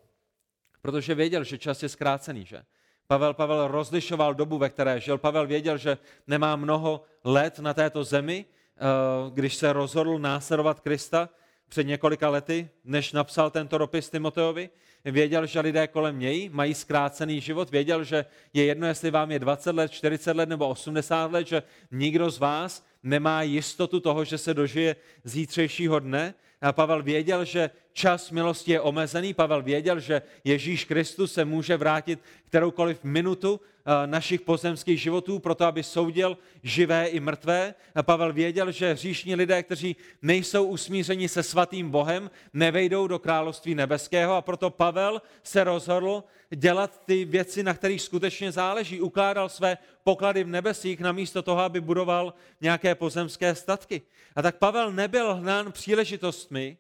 Protože 0.82 1.14
věděl, 1.14 1.44
že 1.44 1.58
čas 1.58 1.82
je 1.82 1.88
zkrácený, 1.88 2.44
že? 2.44 2.62
Pavel, 3.06 3.34
Pavel 3.34 3.68
rozlišoval 3.68 4.34
dobu, 4.34 4.58
ve 4.58 4.70
které 4.70 5.00
žil. 5.00 5.18
Pavel 5.18 5.46
věděl, 5.46 5.78
že 5.78 5.98
nemá 6.26 6.56
mnoho 6.56 7.02
let 7.24 7.58
na 7.58 7.74
této 7.74 8.04
zemi, 8.04 8.44
uh, 8.44 9.34
když 9.34 9.54
se 9.54 9.72
rozhodl 9.72 10.18
následovat 10.18 10.80
Krista 10.80 11.28
před 11.68 11.84
několika 11.84 12.28
lety, 12.28 12.68
než 12.84 13.12
napsal 13.12 13.50
tento 13.50 13.78
dopis 13.78 14.10
Timoteovi. 14.10 14.70
Věděl, 15.04 15.46
že 15.46 15.60
lidé 15.60 15.86
kolem 15.86 16.18
něj 16.18 16.48
mají 16.52 16.74
zkrácený 16.74 17.40
život. 17.40 17.70
Věděl, 17.70 18.04
že 18.04 18.24
je 18.52 18.64
jedno, 18.64 18.86
jestli 18.86 19.10
vám 19.10 19.30
je 19.30 19.38
20 19.38 19.74
let, 19.76 19.92
40 19.92 20.36
let 20.36 20.48
nebo 20.48 20.68
80 20.68 21.32
let, 21.32 21.46
že 21.46 21.62
nikdo 21.90 22.30
z 22.30 22.38
vás 22.38 22.86
nemá 23.02 23.42
jistotu 23.42 24.00
toho, 24.00 24.24
že 24.24 24.38
se 24.38 24.54
dožije 24.54 24.96
zítřejšího 25.24 25.98
dne. 25.98 26.34
A 26.60 26.72
Pavel 26.72 27.02
věděl, 27.02 27.44
že 27.44 27.70
čas 27.96 28.30
milosti 28.30 28.72
je 28.72 28.80
omezený. 28.80 29.34
Pavel 29.34 29.62
věděl, 29.62 30.00
že 30.00 30.22
Ježíš 30.44 30.84
Kristus 30.84 31.32
se 31.32 31.44
může 31.44 31.76
vrátit 31.76 32.20
kteroukoliv 32.44 33.04
minutu 33.04 33.60
eh, 33.60 34.06
našich 34.06 34.40
pozemských 34.40 35.00
životů, 35.00 35.38
proto 35.38 35.64
aby 35.64 35.82
soudil 35.82 36.38
živé 36.62 37.06
i 37.06 37.20
mrtvé. 37.20 37.74
A 37.94 38.02
Pavel 38.02 38.32
věděl, 38.32 38.70
že 38.72 38.92
hříšní 38.92 39.34
lidé, 39.34 39.62
kteří 39.62 39.96
nejsou 40.22 40.64
usmířeni 40.64 41.28
se 41.28 41.42
svatým 41.42 41.90
Bohem, 41.90 42.30
nevejdou 42.52 43.06
do 43.06 43.18
království 43.18 43.74
nebeského 43.74 44.34
a 44.34 44.42
proto 44.42 44.70
Pavel 44.70 45.22
se 45.42 45.64
rozhodl 45.64 46.24
dělat 46.50 47.02
ty 47.04 47.24
věci, 47.24 47.62
na 47.62 47.74
kterých 47.74 48.02
skutečně 48.02 48.52
záleží. 48.52 49.00
Ukládal 49.00 49.48
své 49.48 49.78
poklady 50.04 50.44
v 50.44 50.48
nebesích 50.48 51.00
namísto 51.00 51.42
toho, 51.42 51.60
aby 51.60 51.80
budoval 51.80 52.34
nějaké 52.60 52.94
pozemské 52.94 53.54
statky. 53.54 54.02
A 54.36 54.42
tak 54.42 54.56
Pavel 54.56 54.92
nebyl 54.92 55.34
hnán 55.34 55.72
příležitostmi, 55.72 56.76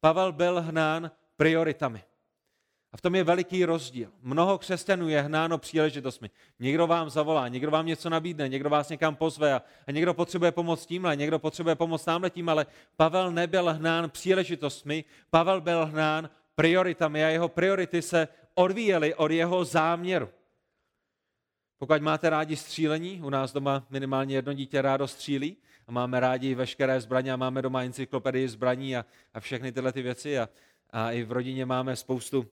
Pavel 0.00 0.32
byl 0.32 0.60
hnán 0.60 1.10
prioritami. 1.36 2.02
A 2.92 2.96
v 2.96 3.00
tom 3.00 3.14
je 3.14 3.24
veliký 3.24 3.64
rozdíl. 3.64 4.12
Mnoho 4.22 4.58
křesťanů 4.58 5.08
je 5.08 5.22
hnáno 5.22 5.58
příležitostmi. 5.58 6.30
Někdo 6.58 6.86
vám 6.86 7.10
zavolá, 7.10 7.48
někdo 7.48 7.70
vám 7.70 7.86
něco 7.86 8.10
nabídne, 8.10 8.48
někdo 8.48 8.70
vás 8.70 8.88
někam 8.88 9.16
pozve 9.16 9.54
a, 9.54 9.62
a 9.86 9.90
někdo 9.90 10.14
potřebuje 10.14 10.52
pomoc 10.52 10.86
tímhle, 10.86 11.16
někdo 11.16 11.38
potřebuje 11.38 11.74
pomoc 11.74 12.04
tamhle 12.04 12.30
tím, 12.30 12.48
ale 12.48 12.66
Pavel 12.96 13.32
nebyl 13.32 13.72
hnán 13.74 14.10
příležitostmi, 14.10 15.04
Pavel 15.30 15.60
byl 15.60 15.86
hnán 15.86 16.30
prioritami 16.54 17.24
a 17.24 17.28
jeho 17.28 17.48
priority 17.48 18.02
se 18.02 18.28
odvíjely 18.54 19.14
od 19.14 19.30
jeho 19.30 19.64
záměru. 19.64 20.28
Pokud 21.78 22.02
máte 22.02 22.30
rádi 22.30 22.56
střílení, 22.56 23.22
u 23.22 23.30
nás 23.30 23.52
doma 23.52 23.86
minimálně 23.90 24.34
jedno 24.34 24.52
dítě 24.52 24.82
rádo 24.82 25.08
střílí 25.08 25.56
a 25.88 25.92
máme 25.92 26.20
rádi 26.20 26.54
veškeré 26.54 27.00
zbraně 27.00 27.32
a 27.32 27.36
máme 27.36 27.62
doma 27.62 27.82
encyklopedii 27.82 28.48
zbraní 28.48 28.96
a, 28.96 29.04
a 29.34 29.40
všechny 29.40 29.72
tyhle 29.72 29.92
ty 29.92 30.02
věci 30.02 30.38
a, 30.38 30.48
a 30.90 31.12
i 31.12 31.22
v 31.22 31.32
rodině 31.32 31.66
máme 31.66 31.96
spoustu, 31.96 32.38
uh, 32.38 32.46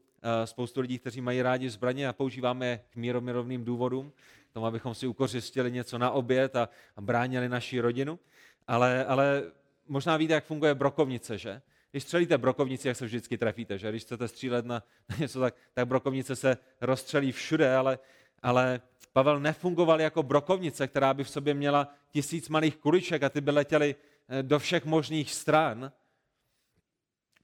spoustu 0.45 0.81
lidí, 0.81 0.99
kteří 0.99 1.21
mají 1.21 1.43
rádi 1.43 1.71
zbraně 1.71 2.09
a 2.09 2.13
používáme 2.13 2.67
je 2.67 2.81
k 2.91 2.97
míromirovným 2.97 3.65
důvodům, 3.65 4.13
k 4.51 4.53
tomu, 4.53 4.67
abychom 4.67 4.95
si 4.95 5.07
ukořistili 5.07 5.73
něco 5.73 5.99
na 5.99 6.11
oběd 6.11 6.57
a, 6.57 6.69
a 6.97 7.01
bránili 7.01 7.49
naši 7.49 7.81
rodinu. 7.81 8.19
Ale, 8.67 9.05
ale 9.05 9.43
možná 9.89 10.17
víte, 10.17 10.35
jak 10.35 10.45
funguje 10.45 10.75
brokovnice, 10.75 11.39
že? 11.39 11.63
Když 11.91 12.03
střelíte 12.03 12.39
brokovnici, 12.39 12.89
jak 12.89 12.97
se 12.97 13.05
vždycky 13.05 13.39
trefíte, 13.39 13.79
že? 13.79 13.91
Když 13.91 14.03
chcete 14.03 14.29
střílet 14.29 14.67
na, 14.67 14.83
na 15.09 15.17
něco, 15.21 15.41
tak, 15.41 15.55
tak 15.75 15.89
brokovnice 15.89 16.37
se 16.37 16.57
rozstřelí 16.81 17.33
všude, 17.33 17.77
ale, 17.77 17.99
ale 18.43 18.81
Pavel 19.17 19.41
nefungoval 19.41 20.01
jako 20.01 20.23
brokovnice, 20.23 20.89
která 20.89 21.15
by 21.15 21.25
v 21.25 21.31
sobě 21.31 21.55
měla 21.55 21.89
tisíc 22.11 22.49
malých 22.49 22.77
kuliček 22.77 23.23
a 23.23 23.29
ty 23.29 23.41
by 23.41 23.51
letěly 23.51 23.95
eh, 24.29 24.43
do 24.43 24.59
všech 24.59 24.85
možných 24.85 25.33
stran. 25.33 25.93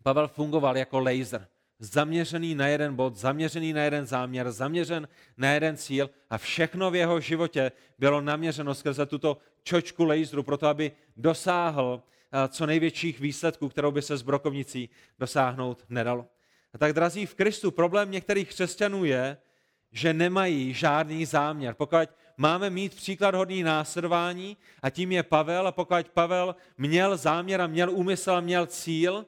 Pavel 0.02 0.28
fungoval 0.28 0.76
jako 0.76 1.00
laser, 1.00 1.48
zaměřený 1.78 2.54
na 2.54 2.68
jeden 2.68 2.96
bod, 2.96 3.16
zaměřený 3.16 3.72
na 3.72 3.82
jeden 3.82 4.06
záměr, 4.06 4.52
zaměřen 4.52 5.08
na 5.36 5.50
jeden 5.50 5.76
cíl 5.76 6.10
a 6.30 6.38
všechno 6.38 6.90
v 6.90 6.94
jeho 6.94 7.20
životě 7.20 7.72
bylo 7.98 8.20
naměřeno 8.20 8.74
skrze 8.74 9.06
tuto 9.06 9.38
čočku 9.62 10.04
laseru, 10.04 10.42
proto 10.42 10.66
aby 10.66 10.92
dosáhl 11.16 12.02
eh, 12.32 12.48
co 12.48 12.66
největších 12.66 13.20
výsledků, 13.20 13.68
kterou 13.68 13.90
by 13.90 14.02
se 14.02 14.16
s 14.16 14.22
brokovnicí 14.22 14.88
dosáhnout 15.18 15.84
nedalo. 15.88 16.26
A 16.74 16.78
tak, 16.78 16.92
drazí 16.92 17.26
v 17.26 17.34
Kristu, 17.34 17.70
problém 17.70 18.10
některých 18.10 18.48
křesťanů 18.48 19.04
je, 19.04 19.36
že 19.92 20.12
nemají 20.12 20.74
žádný 20.74 21.26
záměr. 21.26 21.74
Pokud 21.74 22.08
máme 22.36 22.70
mít 22.70 22.94
příklad 22.94 23.34
hodný 23.34 23.62
následování, 23.62 24.56
a 24.82 24.90
tím 24.90 25.12
je 25.12 25.22
Pavel, 25.22 25.66
a 25.66 25.72
pokud 25.72 26.08
Pavel 26.08 26.56
měl 26.78 27.16
záměr 27.16 27.60
a 27.60 27.66
měl 27.66 27.90
úmysl 27.90 28.30
a 28.30 28.40
měl 28.40 28.66
cíl, 28.66 29.26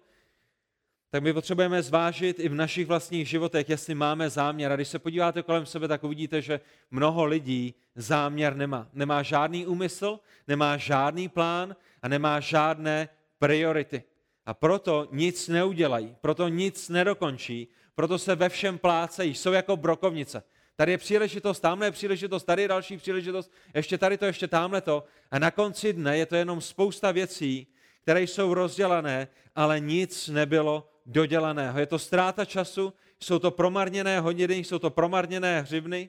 tak 1.11 1.23
my 1.23 1.33
potřebujeme 1.33 1.83
zvážit 1.83 2.39
i 2.39 2.49
v 2.49 2.55
našich 2.55 2.87
vlastních 2.87 3.29
životech, 3.29 3.69
jestli 3.69 3.95
máme 3.95 4.31
záměr. 4.31 4.73
A 4.73 4.77
když 4.77 4.89
se 4.89 4.99
podíváte 4.99 5.43
kolem 5.43 5.67
sebe, 5.67 5.89
tak 5.89 6.05
uvidíte, 6.05 6.43
že 6.43 6.61
mnoho 6.91 7.25
lidí 7.25 7.75
záměr 7.95 8.57
nemá. 8.57 8.89
Nemá 8.93 9.23
žádný 9.23 9.67
úmysl, 9.67 10.19
nemá 10.49 10.77
žádný 10.77 11.29
plán 11.29 11.77
a 12.03 12.09
nemá 12.09 12.41
žádné 12.41 13.09
priority. 13.39 14.03
A 14.47 14.55
proto 14.55 15.09
nic 15.13 15.49
neudělají, 15.49 16.17
proto 16.21 16.49
nic 16.49 16.89
nedokončí, 16.89 17.69
proto 17.95 18.19
se 18.19 18.35
ve 18.35 18.49
všem 18.49 18.79
plácejí, 18.79 19.35
jsou 19.35 19.53
jako 19.53 19.77
brokovnice. 19.77 20.43
Tady 20.77 20.93
je 20.93 20.99
příležitost, 20.99 21.61
tamhle 21.61 21.87
je 21.87 21.91
příležitost, 21.91 22.45
tady 22.45 22.63
je 22.63 22.69
další 22.69 22.97
příležitost, 22.97 23.53
ještě 23.75 23.99
tady 23.99 24.19
to, 24.19 24.25
ještě 24.25 24.49
tamhle 24.49 24.81
to. 24.81 25.05
A 25.31 25.39
na 25.39 25.51
konci 25.51 25.93
dne 25.93 26.19
je 26.19 26.27
to 26.27 26.37
jenom 26.37 26.61
spousta 26.61 27.13
věcí, 27.13 27.67
které 28.03 28.23
jsou 28.23 28.55
rozdělané, 28.55 29.29
ale 29.55 29.81
nic 29.81 30.29
nebylo 30.29 30.91
dodělaného. 31.07 31.79
Je 31.79 31.87
to 31.87 31.99
ztráta 31.99 32.45
času, 32.45 32.93
jsou 33.21 33.39
to 33.39 33.51
promarněné 33.51 34.21
hodiny, 34.21 34.55
jsou 34.55 34.79
to 34.79 34.91
promarněné 34.91 35.61
hřivny. 35.61 36.09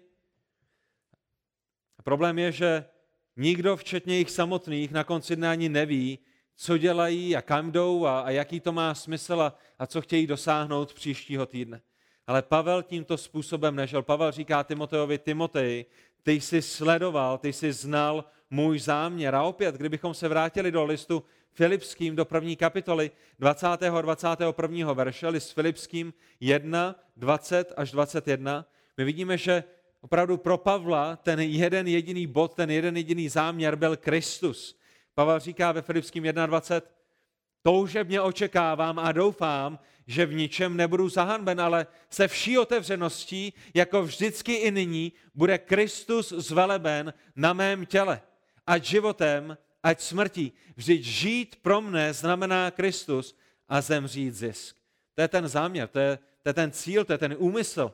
A 1.97 2.01
problém 2.01 2.39
je, 2.39 2.51
že 2.51 2.85
nikdo, 3.35 3.77
včetně 3.77 4.17
jich 4.17 4.31
samotných, 4.31 4.91
na 4.91 5.03
konci 5.03 5.35
dne 5.35 5.49
ani 5.49 5.69
neví, 5.69 6.19
co 6.55 6.77
dělají 6.77 7.35
a 7.35 7.41
kam 7.41 7.71
jdou 7.71 8.05
a, 8.05 8.19
a 8.19 8.29
jaký 8.29 8.59
to 8.59 8.71
má 8.71 8.95
smysl 8.95 9.41
a, 9.41 9.57
a 9.79 9.87
co 9.87 10.01
chtějí 10.01 10.27
dosáhnout 10.27 10.93
příštího 10.93 11.45
týdne. 11.45 11.81
Ale 12.27 12.41
Pavel 12.41 12.83
tímto 12.83 13.17
způsobem 13.17 13.75
nežil. 13.75 14.03
Pavel 14.03 14.31
říká 14.31 14.63
Timoteovi, 14.63 15.17
Timotej, 15.17 15.85
ty 16.23 16.31
jsi 16.31 16.61
sledoval, 16.61 17.37
ty 17.37 17.53
jsi 17.53 17.73
znal 17.73 18.25
můj 18.49 18.79
záměr. 18.79 19.35
A 19.35 19.43
opět, 19.43 19.75
kdybychom 19.75 20.13
se 20.13 20.27
vrátili 20.27 20.71
do 20.71 20.85
listu 20.85 21.23
Filipským, 21.51 22.15
do 22.15 22.25
první 22.25 22.55
kapitoly 22.55 23.11
20. 23.39 23.67
a 23.67 24.01
21. 24.01 24.93
verše, 24.93 25.27
list 25.27 25.53
Filipským 25.53 26.13
1, 26.39 26.95
20 27.17 27.73
až 27.77 27.91
21, 27.91 28.65
my 28.97 29.03
vidíme, 29.03 29.37
že 29.37 29.63
opravdu 30.01 30.37
pro 30.37 30.57
Pavla 30.57 31.15
ten 31.15 31.39
jeden 31.39 31.87
jediný 31.87 32.27
bod, 32.27 32.53
ten 32.53 32.71
jeden 32.71 32.97
jediný 32.97 33.29
záměr 33.29 33.75
byl 33.75 33.97
Kristus. 33.97 34.79
Pavel 35.13 35.39
říká 35.39 35.71
ve 35.71 35.81
Filipským 35.81 36.23
1.20, 36.23 36.81
toužebně 37.63 38.21
očekávám 38.21 38.99
a 38.99 39.11
doufám, 39.11 39.79
že 40.07 40.25
v 40.25 40.33
ničem 40.33 40.77
nebudu 40.77 41.09
zahanben, 41.09 41.61
ale 41.61 41.87
se 42.09 42.27
vší 42.27 42.57
otevřeností, 42.57 43.53
jako 43.73 44.03
vždycky 44.03 44.53
i 44.53 44.71
nyní, 44.71 45.11
bude 45.35 45.57
Kristus 45.57 46.29
zveleben 46.29 47.13
na 47.35 47.53
mém 47.53 47.85
těle. 47.85 48.21
Ať 48.67 48.83
životem, 48.85 49.57
ať 49.83 50.01
smrtí. 50.01 50.53
Vždyť 50.75 51.03
žít 51.03 51.51
pro 51.61 51.81
mne 51.81 52.13
znamená 52.13 52.71
Kristus 52.71 53.37
a 53.69 53.81
zemřít 53.81 54.33
zisk. 54.33 54.75
To 55.15 55.21
je 55.21 55.27
ten 55.27 55.47
záměr, 55.47 55.87
to 55.87 55.99
je, 55.99 56.19
to 56.41 56.49
je 56.49 56.53
ten 56.53 56.71
cíl, 56.71 57.05
to 57.05 57.13
je 57.13 57.17
ten 57.17 57.35
úmysl. 57.37 57.93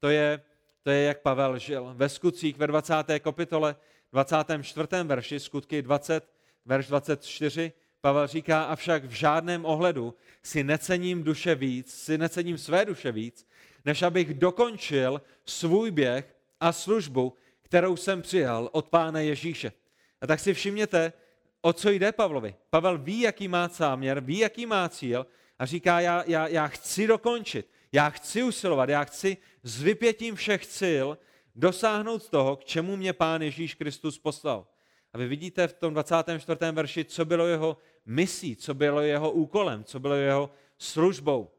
To 0.00 0.08
je, 0.08 0.40
to 0.82 0.90
je, 0.90 1.02
jak 1.02 1.20
Pavel 1.20 1.58
žil. 1.58 1.94
Ve 1.94 2.08
skutcích 2.08 2.56
ve 2.56 2.66
20. 2.66 2.94
kapitole, 3.18 3.76
24. 4.12 4.88
verši, 5.04 5.40
skutky 5.40 5.82
20, 5.82 6.28
verš 6.64 6.86
24, 6.86 7.72
Pavel 8.02 8.26
říká, 8.26 8.64
avšak 8.64 9.04
v 9.04 9.10
žádném 9.10 9.64
ohledu 9.64 10.14
si 10.42 10.64
necením 10.64 11.22
duše 11.22 11.54
víc, 11.54 11.94
si 11.94 12.18
necením 12.18 12.58
své 12.58 12.84
duše 12.84 13.12
víc, 13.12 13.46
než 13.84 14.02
abych 14.02 14.34
dokončil 14.34 15.22
svůj 15.46 15.90
běh 15.90 16.36
a 16.60 16.72
službu, 16.72 17.36
kterou 17.62 17.96
jsem 17.96 18.22
přijal 18.22 18.68
od 18.72 18.88
Pána 18.88 19.20
Ježíše. 19.20 19.72
A 20.20 20.26
tak 20.26 20.40
si 20.40 20.54
všimněte, 20.54 21.12
o 21.60 21.72
co 21.72 21.90
jde 21.90 22.12
Pavlovi. 22.12 22.54
Pavel 22.70 22.98
ví, 22.98 23.20
jaký 23.20 23.48
má 23.48 23.68
záměr, 23.68 24.20
ví, 24.20 24.38
jaký 24.38 24.66
má 24.66 24.88
cíl 24.88 25.26
a 25.58 25.66
říká, 25.66 26.00
já, 26.00 26.24
já, 26.26 26.46
já 26.48 26.68
chci 26.68 27.06
dokončit, 27.06 27.70
já 27.92 28.10
chci 28.10 28.42
usilovat, 28.42 28.88
já 28.88 29.04
chci 29.04 29.36
s 29.62 29.82
vypětím 29.82 30.34
všech 30.34 30.64
sil 30.78 31.08
dosáhnout 31.54 32.28
toho, 32.28 32.56
k 32.56 32.64
čemu 32.64 32.96
mě 32.96 33.12
Pán 33.12 33.42
Ježíš 33.42 33.74
Kristus 33.74 34.18
poslal. 34.18 34.66
A 35.12 35.18
vy 35.18 35.28
vidíte 35.28 35.68
v 35.68 35.72
tom 35.72 35.92
24. 35.94 36.58
verši, 36.72 37.04
co 37.04 37.24
bylo 37.24 37.46
jeho 37.46 37.76
misí, 38.06 38.56
co 38.56 38.74
bylo 38.74 39.00
jeho 39.00 39.30
úkolem, 39.30 39.84
co 39.84 40.00
bylo 40.00 40.14
jeho 40.14 40.50
službou. 40.78 41.50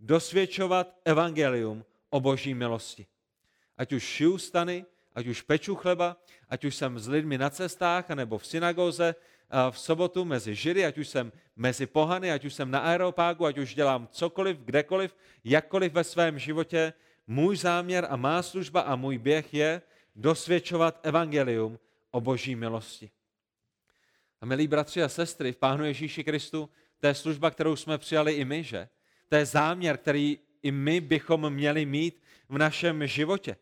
Dosvědčovat 0.00 1.00
evangelium 1.04 1.84
o 2.10 2.20
boží 2.20 2.54
milosti. 2.54 3.06
Ať 3.76 3.92
už 3.92 4.02
šiju 4.02 4.38
stany, 4.38 4.84
ať 5.14 5.26
už 5.26 5.42
peču 5.42 5.74
chleba, 5.74 6.16
ať 6.48 6.64
už 6.64 6.74
jsem 6.74 6.98
s 6.98 7.08
lidmi 7.08 7.38
na 7.38 7.50
cestách, 7.50 8.10
anebo 8.10 8.38
v 8.38 8.46
synagoze, 8.46 9.14
v 9.70 9.78
sobotu 9.78 10.24
mezi 10.24 10.54
žiry, 10.54 10.84
ať 10.84 10.98
už 10.98 11.08
jsem 11.08 11.32
mezi 11.56 11.86
pohany, 11.86 12.32
ať 12.32 12.44
už 12.44 12.54
jsem 12.54 12.70
na 12.70 12.78
aeropágu, 12.78 13.46
ať 13.46 13.58
už 13.58 13.74
dělám 13.74 14.08
cokoliv, 14.12 14.58
kdekoliv, 14.58 15.16
jakkoliv 15.44 15.92
ve 15.92 16.04
svém 16.04 16.38
životě, 16.38 16.92
můj 17.26 17.56
záměr 17.56 18.06
a 18.10 18.16
má 18.16 18.42
služba 18.42 18.80
a 18.80 18.96
můj 18.96 19.18
běh 19.18 19.54
je 19.54 19.82
dosvědčovat 20.16 21.00
evangelium 21.02 21.78
o 22.10 22.20
boží 22.20 22.56
milosti. 22.56 23.10
A 24.40 24.46
milí 24.46 24.68
bratři 24.68 25.02
a 25.02 25.08
sestry, 25.08 25.52
v 25.52 25.56
Pánu 25.56 25.84
Ježíši 25.84 26.24
Kristu, 26.24 26.70
to 27.00 27.06
je 27.06 27.14
služba, 27.14 27.50
kterou 27.50 27.76
jsme 27.76 27.98
přijali 27.98 28.32
i 28.32 28.44
my, 28.44 28.64
že? 28.64 28.88
To 29.28 29.36
je 29.36 29.46
záměr, 29.46 29.96
který 29.96 30.38
i 30.62 30.70
my 30.70 31.00
bychom 31.00 31.50
měli 31.50 31.86
mít 31.86 32.22
v 32.48 32.58
našem 32.58 33.06
životě. 33.06 33.56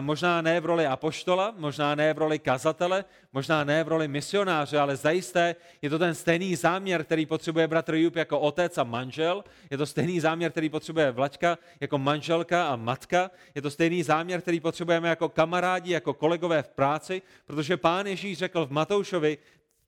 Možná 0.00 0.42
ne 0.42 0.60
v 0.60 0.66
roli 0.66 0.86
apoštola, 0.86 1.54
možná 1.56 1.94
ne 1.94 2.14
v 2.14 2.18
roli 2.18 2.38
kazatele, 2.38 3.04
možná 3.32 3.64
ne 3.64 3.84
v 3.84 3.88
roli 3.88 4.08
misionáře, 4.08 4.78
ale 4.78 4.96
zajisté 4.96 5.54
je 5.82 5.90
to 5.90 5.98
ten 5.98 6.14
stejný 6.14 6.56
záměr, 6.56 7.04
který 7.04 7.26
potřebuje 7.26 7.68
bratr 7.68 7.94
Jup 7.94 8.16
jako 8.16 8.40
otec 8.40 8.78
a 8.78 8.84
manžel, 8.84 9.44
je 9.70 9.78
to 9.78 9.86
stejný 9.86 10.20
záměr, 10.20 10.50
který 10.50 10.68
potřebuje 10.68 11.10
Vlaďka 11.10 11.58
jako 11.80 11.98
manželka 11.98 12.68
a 12.68 12.76
matka, 12.76 13.30
je 13.54 13.62
to 13.62 13.70
stejný 13.70 14.02
záměr, 14.02 14.40
který 14.40 14.60
potřebujeme 14.60 15.08
jako 15.08 15.28
kamarádi, 15.28 15.92
jako 15.92 16.14
kolegové 16.14 16.62
v 16.62 16.68
práci, 16.68 17.22
protože 17.46 17.76
pán 17.76 18.06
Ježíš 18.06 18.38
řekl 18.38 18.66
v 18.66 18.70
Matoušovi 18.70 19.38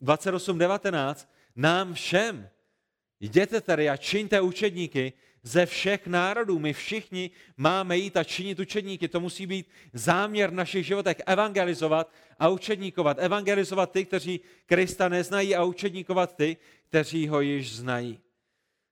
28.19 0.02 1.28
nám 1.56 1.94
všem, 1.94 2.48
jděte 3.20 3.60
tady 3.60 3.88
a 3.88 3.96
čiňte 3.96 4.40
učedníky, 4.40 5.12
ze 5.42 5.66
všech 5.66 6.06
národů. 6.06 6.58
My 6.58 6.72
všichni 6.72 7.30
máme 7.56 7.96
jít 7.96 8.16
a 8.16 8.24
činit 8.24 8.60
učedníky. 8.60 9.08
To 9.08 9.20
musí 9.20 9.46
být 9.46 9.68
záměr 9.92 10.50
v 10.50 10.54
našich 10.54 10.86
životech. 10.86 11.16
Evangelizovat 11.26 12.12
a 12.38 12.48
učedníkovat. 12.48 13.16
Evangelizovat 13.20 13.92
ty, 13.92 14.04
kteří 14.04 14.40
Krista 14.66 15.08
neznají 15.08 15.56
a 15.56 15.64
učedníkovat 15.64 16.36
ty, 16.36 16.56
kteří 16.88 17.28
ho 17.28 17.40
již 17.40 17.76
znají. 17.76 18.20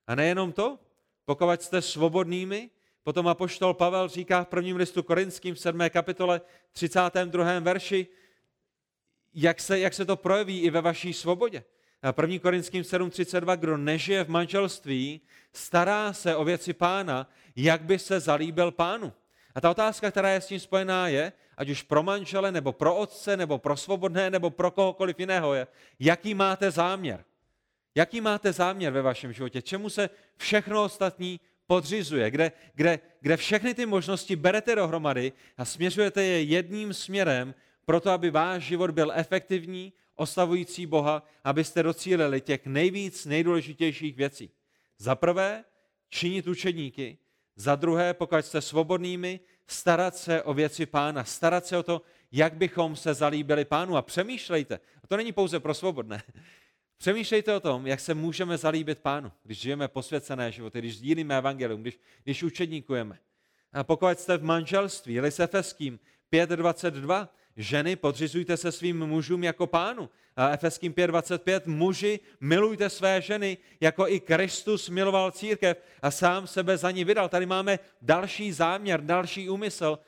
A 0.06 0.14
nejenom 0.14 0.52
to, 0.52 0.78
pokud 1.24 1.62
jste 1.62 1.82
svobodnými, 1.82 2.70
potom 3.02 3.28
apoštol 3.28 3.74
Pavel 3.74 4.08
říká 4.08 4.44
v 4.44 4.48
prvním 4.48 4.76
listu 4.76 5.02
Korinským 5.02 5.54
v 5.54 5.60
7. 5.60 5.80
kapitole 5.90 6.40
32. 6.72 7.58
verši, 7.60 8.06
jak 9.36 9.60
se, 9.60 9.78
jak 9.78 9.94
se 9.94 10.04
to 10.04 10.16
projeví 10.16 10.60
i 10.60 10.70
ve 10.70 10.80
vaší 10.80 11.12
svobodě. 11.12 11.64
1. 12.22 12.38
Korinským 12.38 12.82
7.32, 12.82 13.56
kdo 13.56 13.76
nežije 13.76 14.24
v 14.24 14.28
manželství, 14.28 15.20
stará 15.52 16.12
se 16.12 16.36
o 16.36 16.44
věci 16.44 16.72
pána, 16.72 17.30
jak 17.56 17.82
by 17.82 17.98
se 17.98 18.20
zalíbil 18.20 18.70
pánu. 18.70 19.12
A 19.54 19.60
ta 19.60 19.70
otázka, 19.70 20.10
která 20.10 20.30
je 20.30 20.40
s 20.40 20.46
tím 20.46 20.60
spojená, 20.60 21.08
je, 21.08 21.32
ať 21.56 21.68
už 21.68 21.82
pro 21.82 22.02
manžele, 22.02 22.52
nebo 22.52 22.72
pro 22.72 22.96
otce, 22.96 23.36
nebo 23.36 23.58
pro 23.58 23.76
svobodné, 23.76 24.30
nebo 24.30 24.50
pro 24.50 24.70
kohokoliv 24.70 25.20
jiného, 25.20 25.54
je, 25.54 25.66
jaký 26.00 26.34
máte 26.34 26.70
záměr. 26.70 27.24
Jaký 27.94 28.20
máte 28.20 28.52
záměr 28.52 28.92
ve 28.92 29.02
vašem 29.02 29.32
životě? 29.32 29.62
Čemu 29.62 29.90
se 29.90 30.10
všechno 30.36 30.84
ostatní 30.84 31.40
podřizuje? 31.66 32.30
Kde, 32.30 32.52
kde, 32.74 32.98
kde 33.20 33.36
všechny 33.36 33.74
ty 33.74 33.86
možnosti 33.86 34.36
berete 34.36 34.74
dohromady 34.74 35.32
a 35.56 35.64
směřujete 35.64 36.22
je 36.22 36.42
jedním 36.42 36.94
směrem, 36.94 37.54
proto 37.86 38.10
aby 38.10 38.30
váš 38.30 38.62
život 38.62 38.90
byl 38.90 39.12
efektivní, 39.14 39.92
oslavující 40.14 40.86
Boha, 40.86 41.22
abyste 41.44 41.82
docílili 41.82 42.40
těch 42.40 42.66
nejvíc 42.66 43.24
nejdůležitějších 43.24 44.16
věcí. 44.16 44.50
Za 44.98 45.14
prvé, 45.14 45.64
činit 46.08 46.46
učedníky. 46.46 47.18
Za 47.56 47.76
druhé, 47.76 48.14
pokud 48.14 48.36
jste 48.44 48.60
svobodnými, 48.60 49.40
starat 49.66 50.16
se 50.16 50.42
o 50.42 50.54
věci 50.54 50.86
pána, 50.86 51.24
starat 51.24 51.66
se 51.66 51.78
o 51.78 51.82
to, 51.82 52.02
jak 52.32 52.54
bychom 52.54 52.96
se 52.96 53.14
zalíbili 53.14 53.64
pánu 53.64 53.96
a 53.96 54.02
přemýšlejte. 54.02 54.80
A 55.04 55.06
to 55.06 55.16
není 55.16 55.32
pouze 55.32 55.60
pro 55.60 55.74
svobodné. 55.74 56.22
Přemýšlejte 56.98 57.54
o 57.54 57.60
tom, 57.60 57.86
jak 57.86 58.00
se 58.00 58.14
můžeme 58.14 58.58
zalíbit 58.58 58.98
pánu, 58.98 59.32
když 59.42 59.58
žijeme 59.58 59.88
posvěcené 59.88 60.52
životy, 60.52 60.78
když 60.78 60.96
sdílíme 60.96 61.38
evangelium, 61.38 61.82
když, 61.82 62.00
když 62.24 62.42
učedníkujeme. 62.42 63.18
A 63.72 63.84
pokud 63.84 64.18
jste 64.18 64.36
v 64.36 64.44
manželství, 64.44 65.18
s 65.18 65.40
Efeským 65.40 65.98
5.22, 66.32 67.28
ženy, 67.56 67.96
podřizujte 67.96 68.56
se 68.56 68.72
svým 68.72 69.06
mužům 69.06 69.44
jako 69.44 69.66
pánu. 69.66 70.10
Efeským 70.52 70.92
5.25, 70.92 71.60
muži, 71.66 72.20
milujte 72.40 72.90
své 72.90 73.20
ženy, 73.20 73.58
jako 73.80 74.08
i 74.08 74.20
Kristus 74.20 74.88
miloval 74.88 75.30
církev 75.30 75.82
a 76.02 76.10
sám 76.10 76.46
sebe 76.46 76.76
za 76.76 76.90
ní 76.90 77.04
vydal. 77.04 77.28
Tady 77.28 77.46
máme 77.46 77.78
další 78.02 78.52
záměr, 78.52 79.00
další 79.00 79.50
úmysl, 79.50 79.98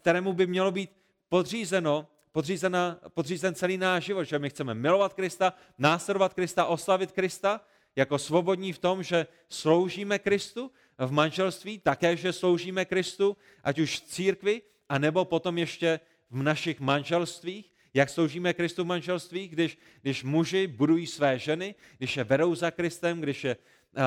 kterému 0.00 0.32
by 0.32 0.46
mělo 0.46 0.70
být 0.72 0.90
podřízeno 1.28 2.06
podřízena, 2.32 2.98
podřízen 3.14 3.54
celý 3.54 3.76
náš 3.76 4.04
život, 4.04 4.24
že 4.24 4.38
my 4.38 4.50
chceme 4.50 4.74
milovat 4.74 5.14
Krista, 5.14 5.54
následovat 5.78 6.34
Krista, 6.34 6.64
oslavit 6.64 7.12
Krista, 7.12 7.60
jako 7.96 8.18
svobodní 8.18 8.72
v 8.72 8.78
tom, 8.78 9.02
že 9.02 9.26
sloužíme 9.48 10.18
Kristu 10.18 10.70
v 10.98 11.12
manželství, 11.12 11.78
také, 11.78 12.16
že 12.16 12.32
sloužíme 12.32 12.84
Kristu, 12.84 13.36
ať 13.64 13.78
už 13.78 14.00
v 14.00 14.04
církvi, 14.04 14.62
anebo 14.88 15.24
potom 15.24 15.58
ještě 15.58 16.00
v 16.30 16.42
našich 16.42 16.80
manželstvích, 16.80 17.72
jak 17.94 18.08
sloužíme 18.08 18.54
Kristu 18.54 18.84
v 18.84 18.86
manželství, 18.86 19.48
když, 19.48 19.78
když 20.02 20.24
muži 20.24 20.66
budují 20.66 21.06
své 21.06 21.38
ženy, 21.38 21.74
když 21.98 22.16
je 22.16 22.24
vedou 22.24 22.54
za 22.54 22.70
Kristem, 22.70 23.20
když 23.20 23.44
je 23.44 23.56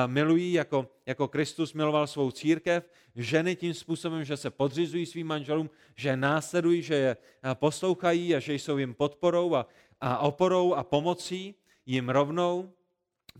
milují, 0.06 0.52
jako, 0.52 0.88
jako 1.06 1.28
Kristus 1.28 1.72
miloval 1.72 2.06
svou 2.06 2.30
církev, 2.30 2.90
ženy 3.16 3.56
tím 3.56 3.74
způsobem, 3.74 4.24
že 4.24 4.36
se 4.36 4.50
podřizují 4.50 5.06
svým 5.06 5.26
manželům, 5.26 5.70
že 5.96 6.08
je 6.08 6.16
následují, 6.16 6.82
že 6.82 6.94
je 6.94 7.16
poslouchají 7.54 8.34
a 8.34 8.40
že 8.40 8.54
jsou 8.54 8.78
jim 8.78 8.94
podporou 8.94 9.54
a, 9.54 9.66
a 10.00 10.18
oporou 10.18 10.74
a 10.74 10.84
pomocí 10.84 11.54
jim 11.86 12.08
rovnou. 12.08 12.72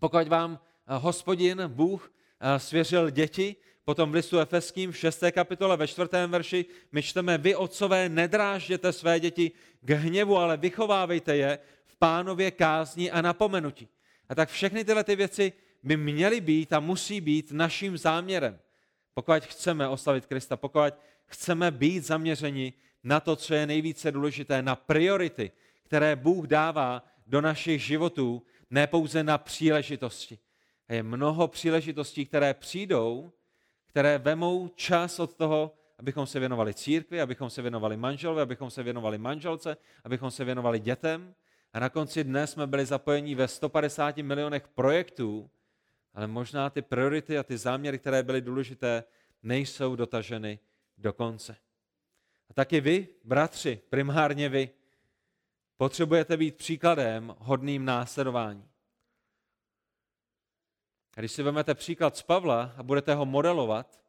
Pokud 0.00 0.28
vám 0.28 0.60
hospodin, 0.86 1.62
Bůh, 1.66 2.12
svěřil 2.56 3.10
děti, 3.10 3.56
potom 3.84 4.10
v 4.10 4.14
listu 4.14 4.38
Efeským 4.38 4.92
v 4.92 4.96
6. 4.96 5.24
kapitole 5.32 5.76
ve 5.76 5.86
4. 5.86 6.08
verši 6.26 6.64
my 6.92 7.02
čteme, 7.02 7.38
vy 7.38 7.54
otcové 7.54 8.08
nedrážděte 8.08 8.92
své 8.92 9.20
děti 9.20 9.52
k 9.80 9.90
hněvu, 9.90 10.36
ale 10.36 10.56
vychovávejte 10.56 11.36
je 11.36 11.58
v 11.86 11.96
pánově 11.96 12.50
kázni 12.50 13.10
a 13.10 13.22
napomenutí. 13.22 13.88
A 14.28 14.34
tak 14.34 14.48
všechny 14.48 14.84
tyhle 14.84 15.04
ty 15.04 15.16
věci 15.16 15.52
by 15.82 15.96
měly 15.96 16.40
být 16.40 16.72
a 16.72 16.80
musí 16.80 17.20
být 17.20 17.52
naším 17.52 17.98
záměrem. 17.98 18.58
Pokud 19.14 19.44
chceme 19.44 19.88
oslavit 19.88 20.26
Krista, 20.26 20.56
pokud 20.56 20.94
chceme 21.26 21.70
být 21.70 22.04
zaměřeni 22.04 22.72
na 23.04 23.20
to, 23.20 23.36
co 23.36 23.54
je 23.54 23.66
nejvíce 23.66 24.12
důležité, 24.12 24.62
na 24.62 24.76
priority, 24.76 25.50
které 25.82 26.16
Bůh 26.16 26.46
dává 26.46 27.04
do 27.26 27.40
našich 27.40 27.82
životů, 27.82 28.42
ne 28.70 28.86
pouze 28.86 29.24
na 29.24 29.38
příležitosti. 29.38 30.38
A 30.88 30.94
je 30.94 31.02
mnoho 31.02 31.48
příležitostí, 31.48 32.26
které 32.26 32.54
přijdou, 32.54 33.32
které 33.94 34.18
vemou 34.18 34.68
čas 34.68 35.20
od 35.20 35.34
toho, 35.34 35.74
abychom 35.98 36.26
se 36.26 36.40
věnovali 36.40 36.74
církvi, 36.74 37.20
abychom 37.20 37.50
se 37.50 37.62
věnovali 37.62 37.96
manželovi, 37.96 38.42
abychom 38.42 38.70
se 38.70 38.82
věnovali 38.82 39.18
manželce, 39.18 39.76
abychom 40.04 40.30
se 40.30 40.44
věnovali 40.44 40.80
dětem. 40.80 41.34
A 41.72 41.80
na 41.80 41.88
konci 41.88 42.24
dne 42.24 42.46
jsme 42.46 42.66
byli 42.66 42.86
zapojeni 42.86 43.34
ve 43.34 43.48
150 43.48 44.16
milionech 44.16 44.68
projektů, 44.68 45.50
ale 46.14 46.26
možná 46.26 46.70
ty 46.70 46.82
priority 46.82 47.38
a 47.38 47.42
ty 47.42 47.58
záměry, 47.58 47.98
které 47.98 48.22
byly 48.22 48.40
důležité, 48.40 49.04
nejsou 49.42 49.96
dotaženy 49.96 50.58
do 50.98 51.12
konce. 51.12 51.56
A 52.50 52.54
taky 52.54 52.80
vy, 52.80 53.08
bratři, 53.24 53.80
primárně 53.90 54.48
vy, 54.48 54.70
potřebujete 55.76 56.36
být 56.36 56.56
příkladem 56.56 57.34
hodným 57.38 57.84
následování. 57.84 58.68
A 61.16 61.20
když 61.20 61.32
si 61.32 61.42
vezmete 61.42 61.74
příklad 61.74 62.16
z 62.16 62.22
Pavla 62.22 62.74
a 62.76 62.82
budete 62.82 63.14
ho 63.14 63.26
modelovat, 63.26 64.00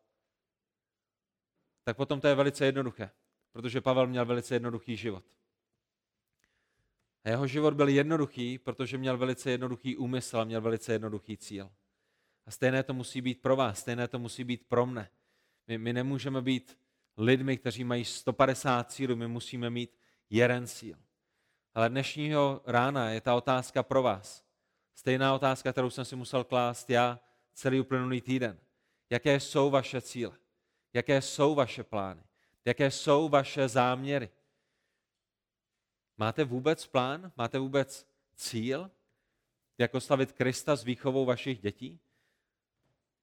tak 1.84 1.98
potom 1.98 2.22
to 2.22 2.28
je 2.28 2.36
velice 2.36 2.66
jednoduché, 2.66 3.10
protože 3.52 3.82
Pavel 3.82 4.08
měl 4.08 4.26
velice 4.26 4.56
jednoduchý 4.56 4.98
život. 4.98 5.26
A 7.24 7.30
jeho 7.30 7.48
život 7.48 7.74
byl 7.74 7.88
jednoduchý, 7.88 8.58
protože 8.58 8.98
měl 8.98 9.18
velice 9.18 9.52
jednoduchý 9.52 9.98
úmysl 9.98 10.40
a 10.40 10.44
měl 10.44 10.62
velice 10.62 10.94
jednoduchý 10.94 11.38
cíl. 11.38 11.72
A 12.46 12.52
stejné 12.52 12.84
to 12.84 12.94
musí 12.94 13.22
být 13.22 13.42
pro 13.42 13.56
vás, 13.56 13.80
stejné 13.80 14.08
to 14.08 14.20
musí 14.20 14.44
být 14.44 14.68
pro 14.68 14.86
mne. 14.86 15.10
My, 15.68 15.78
my 15.78 15.94
nemůžeme 15.94 16.42
být 16.42 16.78
lidmi, 17.18 17.58
kteří 17.58 17.84
mají 17.84 18.06
150 18.06 18.92
cílů, 18.92 19.16
my 19.16 19.28
musíme 19.28 19.70
mít 19.70 19.98
jeden 20.30 20.68
cíl. 20.68 20.98
Ale 21.74 21.90
dnešního 21.90 22.62
rána 22.66 23.10
je 23.10 23.22
ta 23.22 23.36
otázka 23.36 23.84
pro 23.84 24.04
vás. 24.04 24.45
Stejná 24.96 25.36
otázka, 25.36 25.72
kterou 25.72 25.90
jsem 25.90 26.06
si 26.06 26.16
musel 26.16 26.44
klást 26.44 26.90
já 26.90 27.20
celý 27.54 27.80
uplynulý 27.80 28.22
týden. 28.22 28.60
Jaké 29.10 29.40
jsou 29.40 29.70
vaše 29.70 30.02
cíle? 30.02 30.38
Jaké 30.94 31.22
jsou 31.22 31.56
vaše 31.56 31.84
plány? 31.84 32.24
Jaké 32.66 32.92
jsou 32.92 33.30
vaše 33.30 33.68
záměry? 33.68 34.30
Máte 36.18 36.44
vůbec 36.44 36.88
plán? 36.88 37.32
Máte 37.38 37.60
vůbec 37.60 38.08
cíl? 38.36 38.92
Jak 39.78 39.96
oslavit 39.96 40.32
Krista 40.32 40.76
s 40.76 40.84
výchovou 40.84 41.26
vašich 41.26 41.60
dětí? 41.60 42.00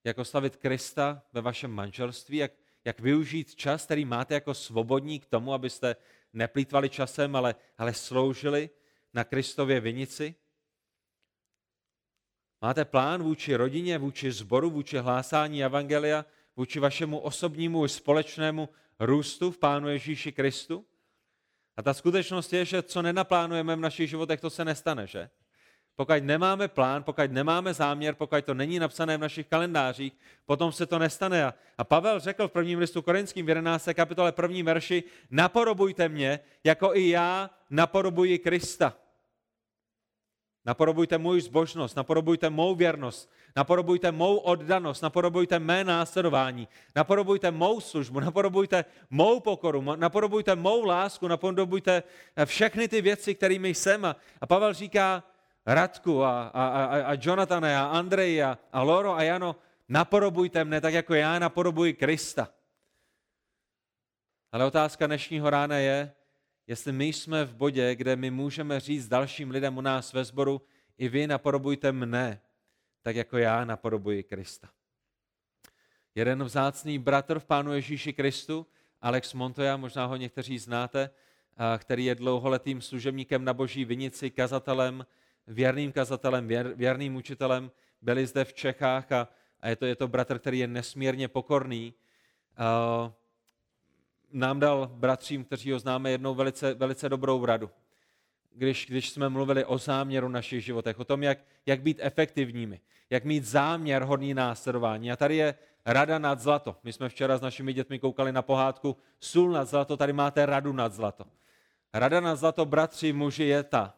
jak 0.04 0.18
oslavit 0.18 0.56
Krista 0.56 1.22
ve 1.32 1.40
vašem 1.40 1.70
manželství, 1.70 2.36
jak, 2.36 2.52
jak 2.84 3.00
využít 3.00 3.54
čas, 3.54 3.84
který 3.84 4.04
máte 4.04 4.34
jako 4.34 4.54
svobodní 4.54 5.20
k 5.20 5.26
tomu, 5.26 5.52
abyste 5.52 5.96
neplýtvali 6.32 6.88
časem, 6.88 7.36
ale, 7.36 7.54
ale 7.78 7.94
sloužili 7.94 8.70
na 9.14 9.24
Kristově 9.24 9.80
vinici. 9.80 10.34
Máte 12.62 12.84
plán 12.84 13.22
vůči 13.22 13.56
rodině, 13.56 13.98
vůči 13.98 14.32
zboru, 14.32 14.70
vůči 14.70 14.98
hlásání 14.98 15.64
evangelia, 15.64 16.24
vůči 16.56 16.80
vašemu 16.80 17.18
osobnímu 17.18 17.84
i 17.84 17.88
společnému 17.88 18.68
růstu 19.00 19.50
v 19.50 19.58
Pánu 19.58 19.88
Ježíši 19.88 20.32
Kristu? 20.32 20.84
A 21.76 21.82
ta 21.82 21.94
skutečnost 21.94 22.52
je, 22.52 22.64
že 22.64 22.82
co 22.82 23.02
nenaplánujeme 23.02 23.76
v 23.76 23.80
našich 23.80 24.10
životech, 24.10 24.40
to 24.40 24.50
se 24.50 24.64
nestane, 24.64 25.06
že? 25.06 25.30
Pokud 25.96 26.14
nemáme 26.20 26.68
plán, 26.68 27.02
pokud 27.02 27.30
nemáme 27.30 27.74
záměr, 27.74 28.14
pokud 28.14 28.44
to 28.44 28.54
není 28.54 28.78
napsané 28.78 29.16
v 29.16 29.20
našich 29.20 29.46
kalendářích, 29.46 30.12
potom 30.46 30.72
se 30.72 30.86
to 30.86 30.98
nestane. 30.98 31.52
A 31.78 31.84
Pavel 31.84 32.20
řekl 32.20 32.48
v 32.48 32.52
prvním 32.52 32.78
listu 32.78 33.02
korinským 33.02 33.46
v 33.46 33.48
11. 33.48 33.88
kapitole 33.94 34.32
první 34.32 34.62
verši, 34.62 35.04
napodobujte 35.30 36.08
mě, 36.08 36.40
jako 36.64 36.94
i 36.94 37.08
já 37.08 37.50
napodobuji 37.70 38.38
Krista. 38.38 38.96
Napodobujte 40.64 41.18
můj 41.18 41.40
zbožnost, 41.40 41.96
napodobujte 41.96 42.50
mou 42.50 42.74
věrnost, 42.74 43.30
napodobujte 43.56 44.12
mou 44.12 44.36
oddanost, 44.36 45.02
napodobujte 45.02 45.58
mé 45.58 45.84
následování, 45.84 46.68
napodobujte 46.96 47.50
mou 47.50 47.80
službu, 47.80 48.20
napodobujte 48.20 48.84
mou 49.10 49.40
pokoru, 49.40 49.82
napodobujte 49.96 50.56
mou 50.56 50.84
lásku, 50.84 51.28
napodobujte 51.28 52.02
všechny 52.44 52.88
ty 52.88 53.02
věci, 53.02 53.34
kterými 53.34 53.74
jsem. 53.74 54.14
A 54.40 54.46
Pavel 54.46 54.72
říká, 54.72 55.22
Radku 55.66 56.24
a, 56.24 56.42
a, 56.48 56.68
a, 56.68 57.02
a 57.02 57.16
Jonathane 57.20 57.78
a 57.78 57.84
Andrej 57.84 58.44
a, 58.44 58.58
a 58.72 58.82
Loro 58.82 59.14
a 59.14 59.22
Jano, 59.22 59.56
napodobujte 59.88 60.64
mne 60.64 60.80
tak, 60.80 60.94
jako 60.94 61.14
já 61.14 61.38
napodobuji 61.38 61.94
Krista. 61.94 62.48
Ale 64.52 64.64
otázka 64.64 65.06
dnešního 65.06 65.50
rána 65.50 65.78
je, 65.78 66.12
jestli 66.66 66.92
my 66.92 67.06
jsme 67.06 67.44
v 67.44 67.54
bodě, 67.54 67.94
kde 67.94 68.16
my 68.16 68.30
můžeme 68.30 68.80
říct 68.80 69.08
dalším 69.08 69.50
lidem 69.50 69.78
u 69.78 69.80
nás 69.80 70.12
ve 70.12 70.24
sboru, 70.24 70.62
i 70.98 71.08
vy 71.08 71.26
napodobujte 71.26 71.92
mne, 71.92 72.40
tak 73.02 73.16
jako 73.16 73.38
já 73.38 73.64
napodobuji 73.64 74.22
Krista. 74.22 74.68
Jeden 76.14 76.44
vzácný 76.44 76.98
bratr 76.98 77.38
v 77.38 77.44
Pánu 77.44 77.72
Ježíši 77.72 78.12
Kristu, 78.12 78.66
Alex 79.00 79.34
Montoya, 79.34 79.76
možná 79.76 80.06
ho 80.06 80.16
někteří 80.16 80.58
znáte, 80.58 81.10
který 81.78 82.04
je 82.04 82.14
dlouholetým 82.14 82.80
služebníkem 82.80 83.44
na 83.44 83.54
Boží 83.54 83.84
vinici, 83.84 84.30
kazatelem, 84.30 85.06
věrným 85.46 85.92
kazatelem, 85.92 86.48
věr, 86.48 86.72
věrným 86.76 87.16
učitelem, 87.16 87.70
byli 88.02 88.26
zde 88.26 88.44
v 88.44 88.54
Čechách 88.54 89.12
a, 89.12 89.28
a 89.60 89.68
je, 89.68 89.76
to, 89.76 89.86
je 89.86 89.96
to 89.96 90.08
bratr, 90.08 90.38
který 90.38 90.58
je 90.58 90.66
nesmírně 90.66 91.28
pokorný. 91.28 91.94
Uh, 93.04 93.12
nám 94.32 94.60
dal 94.60 94.90
bratřím, 94.94 95.44
kteří 95.44 95.72
ho 95.72 95.78
známe, 95.78 96.10
jednou 96.10 96.34
velice, 96.34 96.74
velice 96.74 97.08
dobrou 97.08 97.44
radu. 97.44 97.70
Když, 98.54 98.86
když 98.86 99.10
jsme 99.10 99.28
mluvili 99.28 99.64
o 99.64 99.78
záměru 99.78 100.28
našich 100.28 100.64
životech, 100.64 101.00
o 101.00 101.04
tom, 101.04 101.22
jak, 101.22 101.38
jak 101.66 101.82
být 101.82 101.98
efektivními, 102.00 102.80
jak 103.10 103.24
mít 103.24 103.44
záměr 103.44 104.02
hodný 104.02 104.34
následování. 104.34 105.12
A 105.12 105.16
tady 105.16 105.36
je 105.36 105.54
rada 105.86 106.18
nad 106.18 106.40
zlato. 106.40 106.76
My 106.82 106.92
jsme 106.92 107.08
včera 107.08 107.38
s 107.38 107.40
našimi 107.40 107.72
dětmi 107.72 107.98
koukali 107.98 108.32
na 108.32 108.42
pohádku 108.42 108.96
Sůl 109.20 109.50
nad 109.50 109.68
zlato, 109.68 109.96
tady 109.96 110.12
máte 110.12 110.46
radu 110.46 110.72
nad 110.72 110.92
zlato. 110.92 111.24
Rada 111.94 112.20
nad 112.20 112.36
zlato, 112.36 112.64
bratři, 112.64 113.12
muži, 113.12 113.44
je 113.44 113.62
ta, 113.62 113.94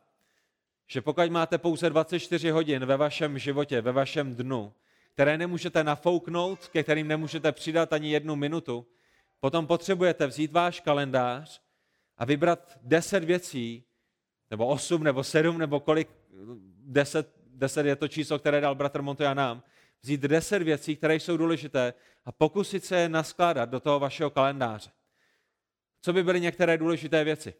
že 0.86 1.00
pokud 1.00 1.30
máte 1.30 1.58
pouze 1.58 1.90
24 1.90 2.50
hodin 2.50 2.86
ve 2.86 2.96
vašem 2.96 3.38
životě, 3.38 3.80
ve 3.80 3.92
vašem 3.92 4.34
dnu, 4.34 4.72
které 5.12 5.38
nemůžete 5.38 5.84
nafouknout, 5.84 6.68
ke 6.68 6.82
kterým 6.82 7.08
nemůžete 7.08 7.52
přidat 7.52 7.92
ani 7.92 8.10
jednu 8.10 8.36
minutu, 8.36 8.86
potom 9.40 9.66
potřebujete 9.66 10.26
vzít 10.26 10.52
váš 10.52 10.80
kalendář 10.80 11.62
a 12.18 12.24
vybrat 12.24 12.78
10 12.82 13.24
věcí, 13.24 13.84
nebo 14.50 14.66
8, 14.66 15.02
nebo 15.04 15.24
7, 15.24 15.58
nebo 15.58 15.80
kolik, 15.80 16.08
10, 16.78 17.34
10 17.46 17.86
je 17.86 17.96
to 17.96 18.08
číslo, 18.08 18.38
které 18.38 18.60
dal 18.60 18.74
bratr 18.74 19.02
Montoya 19.02 19.34
nám, 19.34 19.62
vzít 20.02 20.20
10 20.20 20.62
věcí, 20.62 20.96
které 20.96 21.16
jsou 21.16 21.36
důležité 21.36 21.94
a 22.24 22.32
pokusit 22.32 22.84
se 22.84 22.96
je 22.96 23.08
naskládat 23.08 23.70
do 23.70 23.80
toho 23.80 24.00
vašeho 24.00 24.30
kalendáře. 24.30 24.90
Co 26.00 26.12
by 26.12 26.22
byly 26.22 26.40
některé 26.40 26.78
důležité 26.78 27.24
věci? 27.24 27.54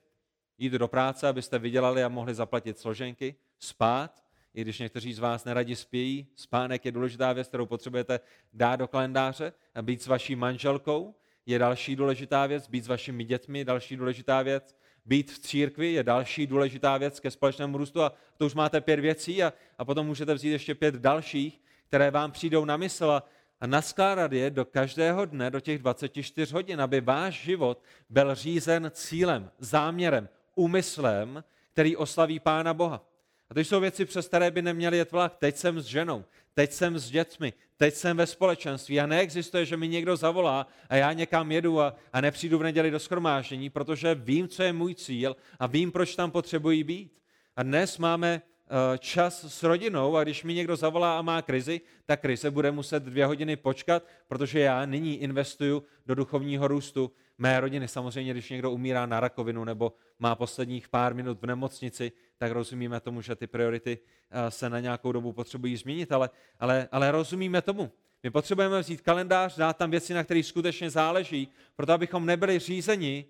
Jít 0.58 0.72
do 0.72 0.88
práce, 0.88 1.28
abyste 1.28 1.58
vydělali 1.58 2.04
a 2.04 2.08
mohli 2.08 2.34
zaplatit 2.34 2.78
složenky, 2.78 3.34
spát, 3.58 4.24
i 4.54 4.60
když 4.60 4.78
někteří 4.78 5.14
z 5.14 5.18
vás 5.18 5.44
neradi 5.44 5.76
spějí, 5.76 6.26
spánek 6.36 6.84
je 6.84 6.92
důležitá 6.92 7.32
věc, 7.32 7.48
kterou 7.48 7.66
potřebujete 7.66 8.20
dát 8.52 8.76
do 8.76 8.88
kalendáře, 8.88 9.52
a 9.74 9.82
být 9.82 10.02
s 10.02 10.06
vaší 10.06 10.36
manželkou 10.36 11.14
je 11.46 11.58
další 11.58 11.96
důležitá 11.96 12.46
věc, 12.46 12.68
být 12.68 12.84
s 12.84 12.88
vašimi 12.88 13.24
dětmi 13.24 13.64
další 13.64 13.96
důležitá 13.96 14.42
věc, 14.42 14.76
být 15.04 15.32
v 15.32 15.38
církvi 15.38 15.92
je 15.92 16.02
další 16.02 16.46
důležitá 16.46 16.96
věc 16.96 17.20
ke 17.20 17.30
společnému 17.30 17.78
růstu 17.78 18.02
a 18.02 18.12
to 18.36 18.46
už 18.46 18.54
máte 18.54 18.80
pět 18.80 19.00
věcí 19.00 19.42
a, 19.42 19.52
a 19.78 19.84
potom 19.84 20.06
můžete 20.06 20.34
vzít 20.34 20.50
ještě 20.50 20.74
pět 20.74 20.94
dalších, 20.94 21.60
které 21.88 22.10
vám 22.10 22.32
přijdou 22.32 22.64
na 22.64 22.76
mysl 22.76 23.10
a, 23.10 23.28
a 23.60 23.66
naskládat 23.66 24.32
je 24.32 24.50
do 24.50 24.64
každého 24.64 25.24
dne, 25.24 25.50
do 25.50 25.60
těch 25.60 25.78
24 25.78 26.54
hodin, 26.54 26.80
aby 26.80 27.00
váš 27.00 27.42
život 27.42 27.82
byl 28.10 28.34
řízen 28.34 28.90
cílem, 28.94 29.50
záměrem, 29.58 30.28
úmyslem, 30.54 31.44
který 31.72 31.96
oslaví 31.96 32.40
Pána 32.40 32.74
Boha. 32.74 33.04
A 33.50 33.54
to 33.54 33.60
jsou 33.60 33.80
věci, 33.80 34.04
přes 34.04 34.28
které 34.28 34.50
by 34.50 34.62
neměli 34.62 34.96
jet 34.96 35.12
vlak. 35.12 35.36
Teď 35.36 35.56
jsem 35.56 35.80
s 35.80 35.84
ženou, 35.84 36.24
teď 36.54 36.72
jsem 36.72 36.98
s 36.98 37.10
dětmi, 37.10 37.52
teď 37.76 37.94
jsem 37.94 38.16
ve 38.16 38.26
společenství 38.26 39.00
a 39.00 39.06
neexistuje, 39.06 39.64
že 39.64 39.76
mi 39.76 39.88
někdo 39.88 40.16
zavolá 40.16 40.66
a 40.88 40.96
já 40.96 41.12
někam 41.12 41.52
jedu 41.52 41.80
a, 41.80 41.94
a 42.12 42.20
nepřijdu 42.20 42.58
v 42.58 42.62
neděli 42.62 42.90
do 42.90 42.98
schromáždění, 42.98 43.70
protože 43.70 44.14
vím, 44.14 44.48
co 44.48 44.62
je 44.62 44.72
můj 44.72 44.94
cíl 44.94 45.36
a 45.58 45.66
vím, 45.66 45.92
proč 45.92 46.16
tam 46.16 46.30
potřebuji 46.30 46.84
být. 46.84 47.20
A 47.56 47.62
dnes 47.62 47.98
máme 47.98 48.42
eh, 48.42 48.98
čas 48.98 49.44
s 49.44 49.62
rodinou 49.62 50.16
a 50.16 50.22
když 50.22 50.44
mi 50.44 50.54
někdo 50.54 50.76
zavolá 50.76 51.18
a 51.18 51.22
má 51.22 51.42
krizi, 51.42 51.80
tak 52.06 52.20
krize 52.20 52.50
bude 52.50 52.70
muset 52.70 53.02
dvě 53.02 53.26
hodiny 53.26 53.56
počkat, 53.56 54.06
protože 54.28 54.60
já 54.60 54.86
nyní 54.86 55.16
investuju 55.16 55.82
do 56.06 56.14
duchovního 56.14 56.68
růstu 56.68 57.12
mé 57.38 57.60
rodiny. 57.60 57.88
Samozřejmě, 57.88 58.32
když 58.32 58.50
někdo 58.50 58.70
umírá 58.70 59.06
na 59.06 59.20
rakovinu 59.20 59.64
nebo 59.64 59.92
má 60.18 60.34
posledních 60.34 60.88
pár 60.88 61.14
minut 61.14 61.42
v 61.42 61.46
nemocnici, 61.46 62.12
tak 62.38 62.52
rozumíme 62.52 63.00
tomu, 63.00 63.20
že 63.22 63.36
ty 63.36 63.46
priority 63.46 63.98
eh, 64.30 64.50
se 64.50 64.70
na 64.70 64.80
nějakou 64.80 65.12
dobu 65.12 65.32
potřebují 65.32 65.76
změnit, 65.76 66.12
ale, 66.12 66.30
ale, 66.60 66.88
ale 66.92 67.10
rozumíme 67.10 67.62
tomu. 67.62 67.92
My 68.22 68.30
potřebujeme 68.30 68.80
vzít 68.80 69.00
kalendář, 69.00 69.56
dát 69.56 69.76
tam 69.76 69.90
věci, 69.90 70.14
na 70.14 70.24
kterých 70.24 70.46
skutečně 70.46 70.90
záleží, 70.90 71.48
proto 71.76 71.92
abychom 71.92 72.26
nebyli 72.26 72.58
řízeni 72.58 73.24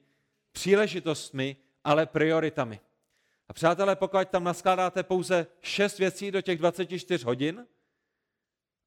příležitostmi, 0.53 1.57
ale 1.85 2.07
prioritami. 2.07 2.81
A 3.49 3.53
přátelé, 3.53 3.97
pokud 3.97 4.29
tam 4.29 4.45
naskládáte 4.45 5.03
pouze 5.03 5.47
šest 5.61 5.99
věcí 5.99 6.31
do 6.31 6.41
těch 6.41 6.59
24 6.59 7.25
hodin 7.25 7.67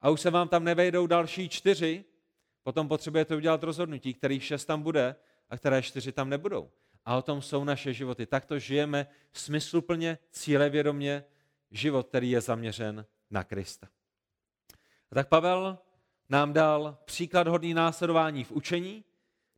a 0.02 0.10
už 0.10 0.22
se 0.22 0.32
vám 0.32 0.48
tam 0.48 0.64
nevejdou 0.64 1.08
další 1.08 1.50
čtyři, 1.50 2.06
potom 2.68 2.88
potřebujete 2.88 3.36
udělat 3.36 3.64
rozhodnutí, 3.64 4.14
kterých 4.14 4.44
šest 4.44 4.66
tam 4.66 4.82
bude 4.82 5.16
a 5.50 5.58
které 5.58 5.82
čtyři 5.82 6.12
tam 6.12 6.30
nebudou. 6.30 6.70
A 7.06 7.18
o 7.18 7.22
tom 7.22 7.42
jsou 7.42 7.64
naše 7.64 7.94
životy. 7.94 8.26
Takto 8.26 8.60
žijeme 8.60 9.08
smysluplně, 9.34 10.18
cílevědomě, 10.32 11.24
život, 11.72 12.08
který 12.08 12.32
je 12.32 12.42
zaměřen 12.42 13.06
na 13.32 13.44
Krista. 13.44 13.88
A 15.12 15.16
tak 15.16 15.28
Pavel 15.28 15.78
nám 16.30 16.54
dal 16.54 16.98
příklad 17.06 17.48
hodný 17.48 17.74
následování 17.74 18.44
v 18.44 18.52
učení, 18.52 19.04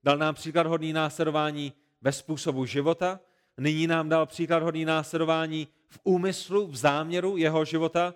dal 0.04 0.17
nám 0.17 0.36
příklad 0.36 0.67
hodný 0.67 0.93
následování 0.93 1.74
ve 2.02 2.12
způsobu 2.12 2.65
života, 2.65 3.19
nyní 3.58 3.88
nám 3.88 4.10
dal 4.10 4.26
příklad 4.26 4.63
hodný 4.63 4.86
následování 4.86 5.67
v 5.88 6.00
úmyslu, 6.04 6.67
v 6.67 6.76
záměru 6.76 7.38
jeho 7.38 7.65
života, 7.65 8.13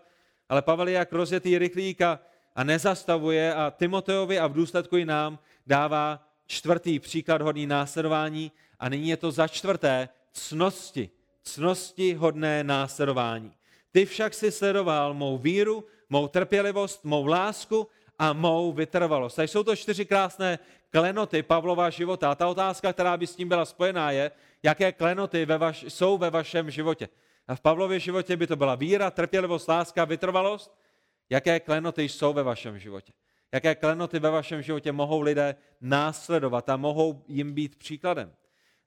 ale 0.49 0.61
Pavel 0.61 0.87
je 0.87 0.93
jak 0.93 1.13
rozjetý 1.13 1.57
rychlík 1.57 2.01
a, 2.01 2.19
a 2.55 2.63
nezastavuje 2.63 3.53
a 3.53 3.71
Timoteovi 3.71 4.39
a 4.39 4.47
v 4.47 4.53
důsledku 4.53 4.97
i 4.97 5.05
nám 5.05 5.39
dává 5.67 6.27
čtvrtý 6.47 6.99
příklad 6.99 7.41
hodný 7.41 7.67
následování 7.67 8.51
a 8.79 8.89
nyní 8.89 9.09
je 9.09 9.17
to 9.17 9.31
za 9.31 9.47
čtvrté 9.47 10.09
cnosti, 10.31 11.09
cnosti 11.43 12.13
hodné 12.13 12.63
následování. 12.63 13.51
Ty 13.91 14.05
však 14.05 14.33
si 14.33 14.51
sledoval 14.51 15.13
mou 15.13 15.37
víru, 15.37 15.85
mou 16.09 16.27
trpělivost, 16.27 17.05
mou 17.05 17.25
lásku 17.25 17.87
a 18.19 18.33
mou 18.33 18.71
vytrvalost. 18.71 19.35
Takže 19.35 19.51
jsou 19.51 19.63
to 19.63 19.75
čtyři 19.75 20.05
krásné 20.05 20.59
klenoty 20.89 21.43
Pavlova 21.43 21.89
života. 21.89 22.31
A 22.31 22.35
ta 22.35 22.47
otázka, 22.47 22.93
která 22.93 23.17
by 23.17 23.27
s 23.27 23.35
tím 23.35 23.49
byla 23.49 23.65
spojená, 23.65 24.11
je, 24.11 24.31
jaké 24.63 24.91
klenoty 24.91 25.45
ve 25.45 25.57
vaš, 25.57 25.85
jsou 25.87 26.17
ve 26.17 26.29
vašem 26.29 26.71
životě. 26.71 27.09
A 27.47 27.55
v 27.55 27.61
Pavlově 27.61 27.99
životě 27.99 28.37
by 28.37 28.47
to 28.47 28.55
byla 28.55 28.75
víra, 28.75 29.11
trpělivost, 29.11 29.67
láska, 29.67 30.05
vytrvalost. 30.05 30.82
Jaké 31.29 31.59
klenoty 31.59 32.09
jsou 32.09 32.33
ve 32.33 32.43
vašem 32.43 32.79
životě? 32.79 33.13
Jaké 33.51 33.75
klenoty 33.75 34.19
ve 34.19 34.29
vašem 34.29 34.61
životě 34.61 34.91
mohou 34.91 35.21
lidé 35.21 35.55
následovat 35.81 36.69
a 36.69 36.77
mohou 36.77 37.23
jim 37.27 37.53
být 37.53 37.75
příkladem? 37.75 38.33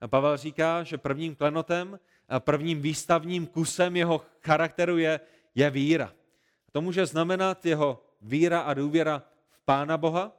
A 0.00 0.08
Pavel 0.08 0.36
říká, 0.36 0.82
že 0.82 0.98
prvním 0.98 1.34
klenotem, 1.34 1.98
a 2.28 2.40
prvním 2.40 2.82
výstavním 2.82 3.46
kusem 3.46 3.96
jeho 3.96 4.20
charakteru 4.42 4.98
je, 4.98 5.20
je 5.54 5.70
víra. 5.70 6.12
To 6.72 6.80
může 6.80 7.06
znamenat 7.06 7.66
jeho 7.66 8.02
víra 8.20 8.60
a 8.60 8.74
důvěra 8.74 9.22
v 9.50 9.60
Pána 9.64 9.96
Boha, 9.96 10.32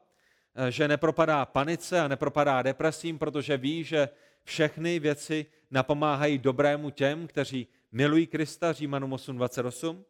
že 0.70 0.88
nepropadá 0.88 1.46
panice 1.46 2.00
a 2.00 2.08
nepropadá 2.08 2.62
depresím, 2.62 3.20
protože 3.20 3.58
ví, 3.58 3.84
že 3.84 4.10
všechny 4.44 5.00
věci 5.00 5.46
napomáhají 5.72 6.38
dobrému 6.38 6.90
těm, 6.90 7.28
kteří 7.28 7.68
milují 7.92 8.28
Krista, 8.28 8.74
Římanům 8.74 9.12
8.28, 9.12 10.04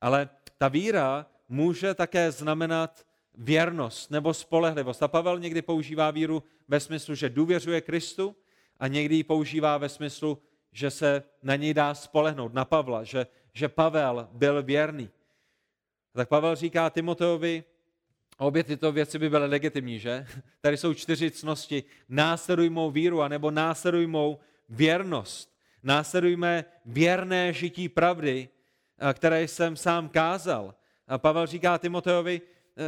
ale 0.00 0.28
ta 0.58 0.68
víra 0.68 1.26
může 1.48 1.94
také 1.94 2.32
znamenat 2.32 3.06
věrnost 3.34 4.10
nebo 4.10 4.34
spolehlivost. 4.34 5.02
A 5.02 5.08
Pavel 5.08 5.38
někdy 5.38 5.62
používá 5.62 6.10
víru 6.10 6.42
ve 6.68 6.80
smyslu, 6.80 7.14
že 7.14 7.28
důvěřuje 7.28 7.80
Kristu 7.80 8.36
a 8.80 8.88
někdy 8.88 9.14
ji 9.14 9.24
používá 9.24 9.78
ve 9.78 9.88
smyslu, 9.88 10.38
že 10.72 10.90
se 10.90 11.22
na 11.42 11.56
něj 11.56 11.74
dá 11.74 11.94
spolehnout, 11.94 12.54
na 12.54 12.64
Pavla, 12.64 13.04
že, 13.04 13.26
že 13.52 13.68
Pavel 13.68 14.28
byl 14.32 14.62
věrný. 14.62 15.10
Tak 16.12 16.28
Pavel 16.28 16.56
říká 16.56 16.90
Timoteovi, 16.90 17.64
obě 18.38 18.64
tyto 18.64 18.92
věci 18.92 19.18
by 19.18 19.30
byly 19.30 19.46
legitimní, 19.46 19.98
že? 19.98 20.26
Tady 20.60 20.76
jsou 20.76 20.94
čtyři 20.94 21.30
cnosti. 21.30 21.84
Následuj 22.08 22.70
mou 22.70 22.90
víru, 22.90 23.22
anebo 23.22 23.50
následuj 23.50 24.06
mou 24.06 24.38
věrnost. 24.68 25.54
Následujme 25.82 26.64
věrné 26.84 27.52
žití 27.52 27.88
pravdy, 27.88 28.48
které 29.12 29.48
jsem 29.48 29.76
sám 29.76 30.08
kázal. 30.08 30.74
A 31.08 31.18
Pavel 31.18 31.46
říká 31.46 31.78
Timoteovi, 31.78 32.40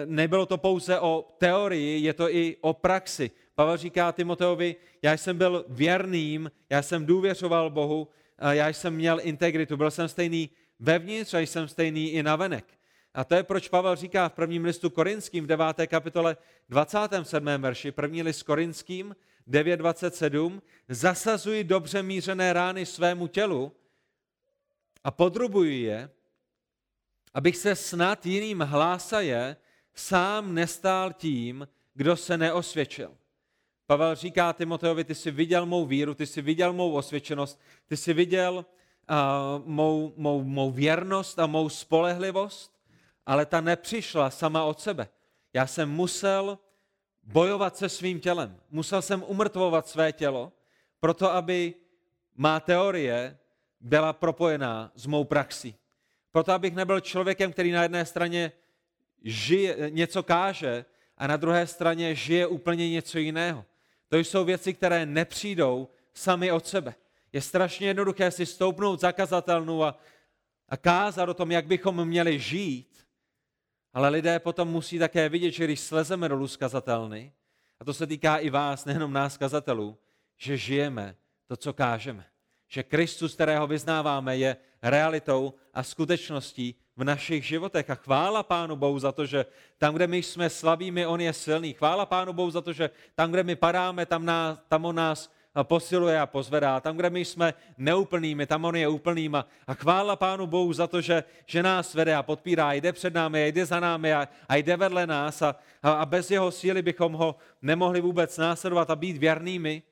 nebylo 0.05 0.47
to 0.47 0.59
pouze 0.59 1.01
o 1.01 1.35
teorii, 1.39 2.05
je 2.05 2.13
to 2.13 2.35
i 2.35 2.57
o 2.61 2.73
praxi. 2.73 3.31
Pavel 3.55 3.77
říká 3.77 4.13
Timoteovi, 4.13 4.77
já 5.03 5.13
jsem 5.13 5.39
byl 5.39 5.65
věrným, 5.69 6.51
já 6.71 6.83
jsem 6.83 7.07
důvěřoval 7.07 7.71
Bohu, 7.71 8.09
já 8.51 8.69
jsem 8.69 8.95
měl 8.95 9.21
integritu, 9.23 9.77
byl 9.77 9.91
jsem 9.91 10.09
stejný 10.09 10.51
vevnitř 10.81 11.35
a 11.35 11.39
jsem 11.39 11.69
stejný 11.69 12.11
i 12.11 12.23
navenek. 12.23 12.65
A 13.15 13.25
to 13.25 13.35
je, 13.35 13.43
proč 13.43 13.69
Pavel 13.69 13.97
říká 13.97 14.29
v 14.29 14.33
prvním 14.33 14.65
listu 14.65 14.91
Korinským 14.91 15.45
v 15.45 15.47
9. 15.47 15.67
kapitole 15.87 16.37
27. 16.69 17.47
verši, 17.59 17.93
první 17.93 18.23
list 18.23 18.43
Korinským 18.43 19.17
9.27, 19.49 20.61
zasazuji 20.89 21.65
dobře 21.65 22.03
mířené 22.03 22.53
rány 22.53 22.87
svému 22.87 23.27
tělu 23.27 23.73
a 25.07 25.11
podrubuji 25.11 25.83
je, 25.83 26.11
abych 27.35 27.57
se 27.57 27.77
snad 27.77 28.27
jiným 28.27 28.61
hlásaje 28.61 29.57
sám 29.95 30.55
nestál 30.55 31.13
tím, 31.13 31.69
kdo 31.95 32.17
se 32.17 32.39
neosvědčil. 32.39 33.15
Pavel 33.87 34.15
říká 34.15 34.53
Timoteovi, 34.53 35.05
ty 35.05 35.15
jsi 35.15 35.31
viděl 35.31 35.67
mou 35.67 35.87
víru, 35.87 36.15
ty 36.15 36.27
jsi 36.27 36.43
viděl 36.43 36.73
mou 36.73 36.93
osvědčenost, 36.93 37.61
ty 37.87 37.97
jsi 37.97 38.13
viděl 38.13 38.55
uh, 38.57 39.67
mou, 39.67 40.15
mou, 40.17 40.43
mou 40.43 40.71
věrnost 40.71 41.39
a 41.39 41.47
mou 41.47 41.69
spolehlivost, 41.69 42.73
ale 43.27 43.47
ta 43.47 43.61
nepřišla 43.61 44.31
sama 44.31 44.65
od 44.65 44.81
sebe. 44.81 45.09
Já 45.55 45.67
jsem 45.67 45.91
musel 45.91 46.59
bojovat 47.23 47.77
se 47.77 47.89
svým 47.89 48.21
tělem. 48.21 48.61
Musel 48.71 49.03
jsem 49.03 49.25
umrtvovat 49.27 49.89
své 49.89 50.13
tělo, 50.13 50.53
proto 51.01 51.33
aby 51.33 51.75
má 52.37 52.61
teorie 52.61 53.39
byla 53.81 54.13
propojená 54.13 54.93
s 54.95 55.07
mou 55.07 55.25
praxí. 55.25 55.75
Proto 56.33 56.53
abych 56.53 56.75
nebyl 56.75 57.01
člověkem, 57.01 57.53
který 57.53 57.71
na 57.71 57.83
jedné 57.83 58.07
straně 58.07 58.53
žije, 59.23 59.91
něco 59.91 60.23
káže 60.23 60.85
a 61.19 61.27
na 61.27 61.37
druhé 61.37 61.67
straně 61.67 62.15
žije 62.15 62.47
úplně 62.47 62.91
něco 62.91 63.19
jiného. 63.19 63.65
To 64.09 64.17
jsou 64.17 64.45
věci, 64.45 64.75
které 64.75 65.07
nepřijdou 65.07 65.89
sami 66.15 66.53
od 66.53 66.67
sebe. 66.67 66.95
Je 67.33 67.41
strašně 67.41 67.87
jednoduché 67.87 68.31
si 68.31 68.47
stoupnout 68.47 69.01
zakazatelnou 69.01 69.85
a, 69.85 69.99
a 70.69 70.77
kázat 70.77 71.29
o 71.29 71.35
tom, 71.35 71.51
jak 71.51 71.67
bychom 71.67 72.05
měli 72.05 72.39
žít, 72.39 73.07
ale 73.93 74.09
lidé 74.09 74.39
potom 74.39 74.69
musí 74.69 74.99
také 74.99 75.29
vidět, 75.29 75.51
že 75.51 75.65
když 75.65 75.81
slezeme 75.81 76.29
dolů 76.29 76.49
z 76.49 76.57
kazatelny, 76.57 77.33
a 77.81 77.85
to 77.85 77.95
se 77.95 78.07
týká 78.07 78.37
i 78.37 78.51
vás, 78.51 78.85
nejenom 78.85 79.13
nás 79.13 79.37
kazatelů, 79.37 79.99
že 80.37 80.57
žijeme 80.57 81.17
to, 81.47 81.57
co 81.57 81.73
kážeme. 81.73 82.25
Že 82.69 82.83
Kristus, 82.83 83.35
kterého 83.35 83.67
vyznáváme, 83.67 84.37
je 84.37 84.57
realitou 84.83 85.55
a 85.75 85.83
skutečností 85.83 86.75
v 86.97 87.05
našich 87.05 87.45
životech. 87.45 87.91
A 87.91 87.95
chvála 87.95 88.43
Pánu 88.43 88.77
Bohu 88.77 88.99
za 88.99 89.13
to, 89.13 89.27
že 89.27 89.47
tam, 89.79 89.95
kde 89.95 90.07
my 90.07 90.23
jsme 90.23 90.51
slabými, 90.51 91.07
On 91.07 91.21
je 91.21 91.33
silný. 91.33 91.73
Chvála 91.73 92.07
Pánu 92.07 92.33
Bohu 92.33 92.51
za 92.51 92.61
to, 92.61 92.73
že 92.73 92.91
tam, 93.15 93.31
kde 93.31 93.43
my 93.43 93.57
padáme, 93.57 94.07
tam, 94.07 94.25
nás, 94.25 94.59
tam 94.69 94.85
On 94.85 94.97
nás 94.97 95.31
posiluje 95.63 96.21
a 96.21 96.27
pozvedá. 96.27 96.81
Tam, 96.81 96.97
kde 96.97 97.11
my 97.11 97.25
jsme 97.25 97.55
neúplnými, 97.79 98.47
tam 98.47 98.65
on 98.65 98.77
je 98.77 98.89
úplným. 98.89 99.35
A, 99.35 99.47
a 99.67 99.75
chvála 99.75 100.17
Pánu 100.17 100.47
Bohu 100.47 100.73
za 100.73 100.87
to, 100.87 101.01
že, 101.01 101.25
že 101.47 101.63
nás 101.63 101.95
vede 101.95 102.15
a 102.15 102.23
podpírá, 102.23 102.73
jde 102.73 102.93
před 102.93 103.15
námi, 103.15 103.49
jde 103.49 103.67
za 103.67 103.81
námi 103.81 104.15
a, 104.15 104.29
a 104.49 104.57
jde 104.57 104.77
vedle 104.77 105.07
nás. 105.07 105.43
A, 105.43 105.57
a 105.83 106.07
bez 106.07 106.31
jeho 106.31 106.51
síly 106.51 106.83
bychom 106.83 107.13
ho 107.13 107.37
nemohli 107.63 108.01
vůbec 108.01 108.39
následovat 108.39 108.91
a 108.91 108.97
být 108.97 109.17
věrnými. 109.17 109.83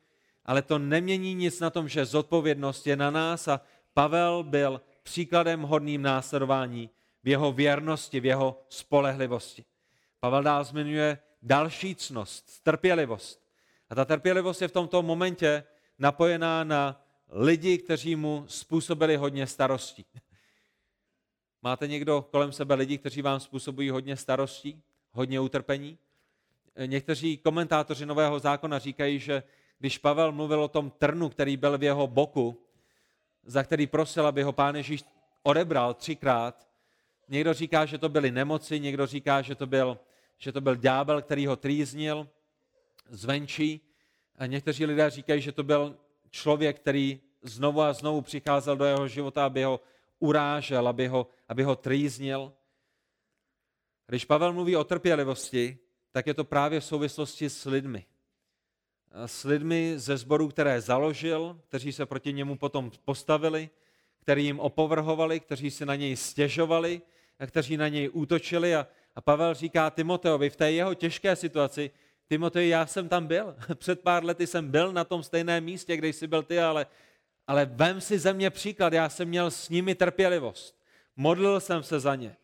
Ale 0.45 0.63
to 0.63 0.79
nemění 0.79 1.35
nic 1.35 1.61
na 1.61 1.71
tom, 1.71 1.89
že 1.89 2.05
zodpovědnost 2.05 2.87
je 2.87 2.97
na 2.97 3.11
nás 3.11 3.49
a 3.49 3.61
Pavel 3.95 4.43
byl 4.43 4.81
příkladem 5.03 5.63
hodným 5.63 6.03
následování 6.03 6.91
v 7.23 7.29
jeho 7.29 7.53
věrnosti, 7.53 8.21
v 8.21 8.25
jeho 8.25 8.63
spolehlivosti. 8.69 9.65
Pavel 10.21 10.43
dál 10.43 10.65
zmiňuje 10.65 11.19
další 11.43 11.95
cnost, 11.95 12.63
trpělivost. 12.63 13.45
A 13.91 13.95
ta 13.95 14.05
trpělivost 14.05 14.63
je 14.63 14.69
v 14.69 14.73
tomto 14.73 15.03
momentě 15.03 15.65
napojená 15.99 16.65
na 16.65 17.05
lidi, 17.29 17.79
kteří 17.79 18.17
mu 18.17 18.45
způsobili 18.49 19.17
hodně 19.17 19.47
starostí. 19.47 20.05
Máte 21.63 21.89
někdo 21.89 22.29
kolem 22.31 22.53
sebe 22.53 22.75
lidi, 22.75 22.99
kteří 22.99 23.23
vám 23.23 23.41
způsobují 23.41 23.91
hodně 23.91 24.17
starostí, 24.17 24.83
hodně 25.13 25.41
utrpení? 25.41 25.99
Někteří 26.87 27.37
komentátoři 27.37 28.07
Nového 28.07 28.39
zákona 28.39 28.79
říkají, 28.79 29.19
že 29.19 29.43
když 29.79 29.99
Pavel 29.99 30.33
mluvil 30.33 30.63
o 30.63 30.69
tom 30.69 30.91
trnu, 30.91 31.29
který 31.29 31.57
byl 31.57 31.79
v 31.79 31.83
jeho 31.83 32.07
boku, 32.07 32.65
za 33.45 33.63
který 33.63 33.87
prosil, 33.87 34.27
aby 34.27 34.43
ho 34.43 34.53
pán 34.53 34.77
Ježíš 34.77 35.05
odebral 35.43 35.95
třikrát, 35.95 36.69
někdo 37.29 37.53
říká, 37.53 37.87
že 37.87 37.99
to 37.99 38.09
byly 38.09 38.31
nemoci, 38.31 38.81
někdo 38.81 39.07
říká, 39.07 39.43
že 39.43 39.55
to 39.55 39.67
byl, 39.67 39.99
že 40.39 40.53
to 40.53 40.61
byl 40.61 40.77
ďábel, 40.77 41.23
který 41.23 41.47
ho 41.47 41.57
trýznil, 41.57 42.29
zvenčí. 43.09 43.81
A 44.39 44.47
někteří 44.47 44.87
lidé 44.87 45.11
říkají, 45.11 45.41
že 45.41 45.53
to 45.53 45.63
byl 45.63 45.97
člověk, 46.31 46.81
který 46.81 47.21
znovu 47.43 47.81
a 47.81 47.93
znovu 47.93 48.21
přicházel 48.23 48.77
do 48.77 48.85
jeho 48.85 49.09
života, 49.09 49.47
aby 49.47 49.65
ho 49.65 49.81
urážel, 50.19 50.89
aby 50.89 51.07
ho, 51.07 51.27
aby 51.49 51.63
ho 51.63 51.77
trýznil. 51.77 52.53
Když 54.07 54.25
Pavel 54.25 54.53
mluví 54.53 54.77
o 54.77 54.85
trpělivosti, 54.85 55.79
tak 56.13 56.27
je 56.27 56.35
to 56.35 56.45
právě 56.45 56.81
v 56.81 56.85
souvislosti 56.85 57.51
s 57.51 57.65
lidmi. 57.65 58.07
S 59.27 59.45
lidmi 59.45 59.95
ze 59.97 60.17
sboru, 60.17 60.49
které 60.49 60.81
založil, 60.81 61.61
kteří 61.69 61.93
se 61.93 62.07
proti 62.07 62.33
němu 62.33 62.57
potom 62.59 62.91
postavili, 63.05 63.71
kteří 64.21 64.45
jim 64.45 64.61
opovrhovali, 64.61 65.41
kteří 65.41 65.71
si 65.71 65.87
na 65.87 65.95
něj 65.95 66.17
stěžovali, 66.17 67.03
a 67.39 67.47
kteří 67.47 67.77
na 67.77 67.89
něj 67.89 68.11
útočili. 68.13 68.75
A, 68.75 68.87
a 69.15 69.21
Pavel 69.21 69.55
říká 69.55 69.91
Timoteovi 69.91 70.51
v 70.51 70.57
té 70.57 70.73
jeho 70.73 70.95
těžké 70.95 71.37
situaci, 71.37 71.91
Timotej, 72.29 72.69
já 72.69 72.87
jsem 72.87 73.09
tam 73.09 73.27
byl. 73.27 73.57
Před 73.75 74.01
pár 74.01 74.25
lety 74.25 74.47
jsem 74.47 74.71
byl 74.71 74.93
na 74.93 75.05
tom 75.05 75.23
stejném 75.23 75.65
místě, 75.65 75.97
kde 75.97 76.09
jsi 76.09 76.27
byl 76.27 76.43
ty, 76.43 76.61
ale, 76.61 76.87
ale 77.47 77.67
vem 77.67 78.01
si 78.01 78.19
ze 78.19 78.33
mě 78.33 78.51
příklad. 78.51 78.93
Já 78.93 79.09
jsem 79.09 79.29
měl 79.29 79.51
s 79.51 79.69
nimi 79.69 79.95
trpělivost. 79.95 80.75
Modlil 81.17 81.61
jsem 81.61 81.83
se 81.83 82.01
za 82.01 82.15
ně. 82.15 82.37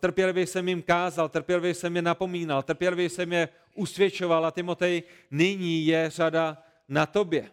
Trpělivě 0.00 0.46
jsem 0.46 0.68
jim 0.68 0.82
kázal, 0.82 1.28
trpělivě 1.28 1.74
jsem 1.74 1.96
je 1.96 2.02
napomínal, 2.02 2.62
trpělivě 2.62 3.10
jsem 3.10 3.32
je 3.32 3.48
usvědčoval 3.74 4.46
a 4.46 4.50
Timotej, 4.50 5.02
nyní 5.30 5.86
je 5.86 6.10
řada 6.10 6.62
na 6.88 7.06
tobě. 7.06 7.50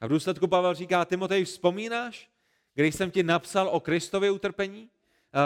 A 0.00 0.06
v 0.06 0.10
důsledku 0.10 0.46
Pavel 0.46 0.74
říká, 0.74 1.04
Timotej, 1.04 1.44
vzpomínáš, 1.44 2.30
když 2.74 2.94
jsem 2.94 3.10
ti 3.10 3.22
napsal 3.22 3.68
o 3.72 3.80
Kristově 3.80 4.30
utrpení? 4.30 4.90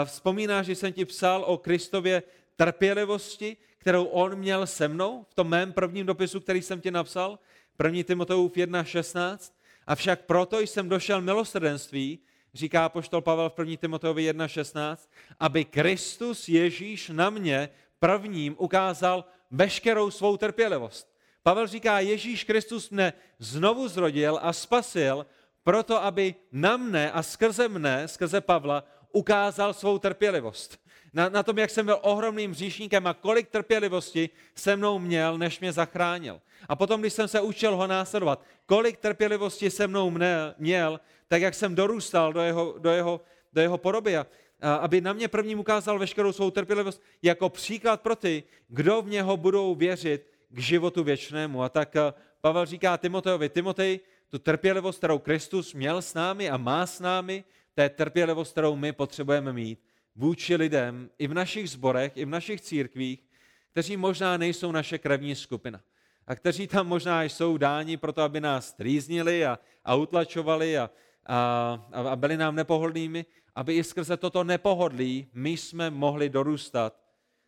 Vzpomínáš, 0.05 0.65
že 0.65 0.75
jsem 0.75 0.93
ti 0.93 1.05
psal 1.05 1.43
o 1.47 1.57
Kristově 1.57 2.23
trpělivosti, 2.55 3.57
kterou 3.77 4.03
on 4.03 4.35
měl 4.35 4.67
se 4.67 4.87
mnou 4.87 5.25
v 5.29 5.33
tom 5.33 5.49
mém 5.49 5.73
prvním 5.73 6.05
dopisu, 6.05 6.39
který 6.39 6.61
jsem 6.61 6.81
ti 6.81 6.91
napsal, 6.91 7.39
1. 7.83 8.03
Timoteův 8.03 8.51
1.16. 8.51 9.53
Avšak 9.87 10.21
proto 10.21 10.59
jsem 10.59 10.89
došel 10.89 11.21
milosrdenství, 11.21 12.19
říká 12.55 12.89
poštol 12.89 13.21
Pavel 13.21 13.49
v 13.49 13.59
1. 13.59 13.75
Timoteovi 13.77 14.31
1.16, 14.31 14.97
aby 15.39 15.65
Kristus 15.65 16.49
Ježíš 16.49 17.09
na 17.09 17.29
mě 17.29 17.69
prvním 17.99 18.55
ukázal 18.57 19.25
veškerou 19.51 20.11
svou 20.11 20.37
trpělivost. 20.37 21.15
Pavel 21.43 21.67
říká, 21.67 21.99
Ježíš 21.99 22.43
Kristus 22.43 22.89
mne 22.89 23.13
znovu 23.39 23.87
zrodil 23.87 24.39
a 24.41 24.53
spasil, 24.53 25.25
proto 25.63 26.03
aby 26.03 26.35
na 26.51 26.77
mne 26.77 27.11
a 27.11 27.23
skrze 27.23 27.67
mne, 27.67 28.07
skrze 28.07 28.41
Pavla, 28.41 28.83
ukázal 29.11 29.73
svou 29.73 29.99
trpělivost 29.99 30.85
na, 31.15 31.29
na 31.29 31.43
tom, 31.43 31.57
jak 31.57 31.69
jsem 31.69 31.85
byl 31.85 31.99
ohromným 32.01 32.53
říšníkem 32.53 33.07
a 33.07 33.13
kolik 33.13 33.47
trpělivosti 33.49 34.29
se 34.55 34.75
mnou 34.75 34.99
měl, 34.99 35.37
než 35.37 35.59
mě 35.59 35.71
zachránil. 35.71 36.41
A 36.67 36.75
potom, 36.75 37.01
když 37.01 37.13
jsem 37.13 37.27
se 37.27 37.41
učil 37.41 37.75
ho 37.75 37.87
následovat, 37.87 38.41
kolik 38.65 38.97
trpělivosti 38.97 39.71
se 39.71 39.87
mnou 39.87 40.11
měl, 40.57 40.99
tak 41.27 41.41
jak 41.41 41.53
jsem 41.53 41.75
dorůstal 41.75 42.33
do 42.33 42.41
jeho, 42.41 42.75
do 42.77 42.89
jeho, 42.89 43.21
do 43.53 43.61
jeho 43.61 43.77
podoby. 43.77 44.17
A, 44.17 44.25
aby 44.61 45.01
na 45.01 45.13
mě 45.13 45.27
prvním 45.27 45.59
ukázal 45.59 45.99
veškerou 45.99 46.31
svou 46.31 46.51
trpělivost 46.51 47.01
jako 47.21 47.49
příklad 47.49 48.01
pro 48.01 48.15
ty, 48.15 48.43
kdo 48.67 49.01
v 49.01 49.09
něho 49.09 49.37
budou 49.37 49.75
věřit 49.75 50.31
k 50.49 50.59
životu 50.59 51.03
věčnému. 51.03 51.63
A 51.63 51.69
tak 51.69 51.95
Pavel 52.41 52.65
říká 52.65 52.97
Timoteovi, 52.97 53.49
Timotej, 53.49 53.99
tu 54.29 54.39
trpělivost, 54.39 54.97
kterou 54.97 55.19
Kristus 55.19 55.73
měl 55.73 56.01
s 56.01 56.13
námi 56.13 56.49
a 56.49 56.57
má 56.57 56.85
s 56.85 56.99
námi, 56.99 57.43
to 57.73 57.81
je 57.81 57.89
trpělivost, 57.89 58.51
kterou 58.51 58.75
my 58.75 58.91
potřebujeme 58.93 59.53
mít 59.53 59.79
vůči 60.15 60.55
lidem 60.55 61.09
i 61.17 61.27
v 61.27 61.33
našich 61.33 61.69
zborech, 61.69 62.11
i 62.15 62.25
v 62.25 62.29
našich 62.29 62.61
církvích, 62.61 63.23
kteří 63.71 63.97
možná 63.97 64.37
nejsou 64.37 64.71
naše 64.71 64.97
krevní 64.97 65.35
skupina. 65.35 65.81
A 66.27 66.35
kteří 66.35 66.67
tam 66.67 66.87
možná 66.87 67.23
jsou 67.23 67.57
dáni 67.57 67.97
proto, 67.97 68.21
aby 68.21 68.41
nás 68.41 68.73
trýznili 68.73 69.45
a, 69.45 69.59
a 69.85 69.95
utlačovali 69.95 70.77
a, 70.77 70.89
a, 71.25 71.87
a 71.91 72.15
byli 72.15 72.37
nám 72.37 72.55
nepohodlnými, 72.55 73.25
aby 73.55 73.75
i 73.75 73.83
skrze 73.83 74.17
toto 74.17 74.43
nepohodlí 74.43 75.27
my 75.33 75.49
jsme 75.49 75.89
mohli 75.89 76.29
dorůstat 76.29 77.01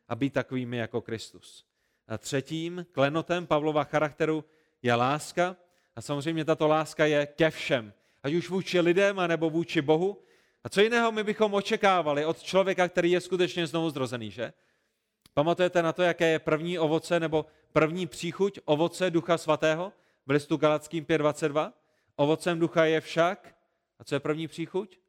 a 0.08 0.16
být 0.16 0.34
takovými 0.34 0.78
jako 0.78 1.02
Kristus. 1.02 1.66
A 2.08 2.18
třetím 2.18 2.86
klenotem 2.92 3.48
Pavlova 3.48 3.84
charakteru 3.84 4.46
je 4.82 4.96
láska. 4.96 5.56
A 5.96 6.02
samozřejmě 6.02 6.46
tato 6.46 6.68
láska 6.68 7.06
je 7.06 7.26
ke 7.26 7.50
všem. 7.50 7.94
Ať 8.24 8.34
už 8.34 8.50
vůči 8.50 8.80
lidem, 8.80 9.20
anebo 9.20 9.50
vůči 9.50 9.82
Bohu, 9.82 10.22
a 10.64 10.70
co 10.70 10.82
jiného 10.82 11.12
my 11.12 11.24
bychom 11.24 11.54
očekávali 11.54 12.26
od 12.26 12.44
člověka, 12.44 12.88
který 12.88 13.12
je 13.12 13.22
skutečně 13.22 13.68
znovu 13.68 13.90
zrozený, 13.90 14.32
že? 14.32 14.54
Pamatujete 15.34 15.84
na 15.84 15.94
to, 15.94 16.04
jaké 16.04 16.28
je 16.28 16.40
první 16.40 16.80
ovoce 16.80 17.20
nebo 17.20 17.46
první 17.74 18.08
příchuť 18.08 18.60
ovoce 18.66 19.12
Ducha 19.12 19.38
Svatého 19.38 19.94
v 20.26 20.32
listu 20.32 20.58
Galackým 20.58 21.06
5.22? 21.06 21.74
Ovocem 22.16 22.60
ducha 22.60 22.86
je 22.86 23.02
však, 23.02 23.56
a 24.00 24.04
co 24.04 24.16
je 24.16 24.20
první 24.20 24.48
příchuť? 24.48 25.00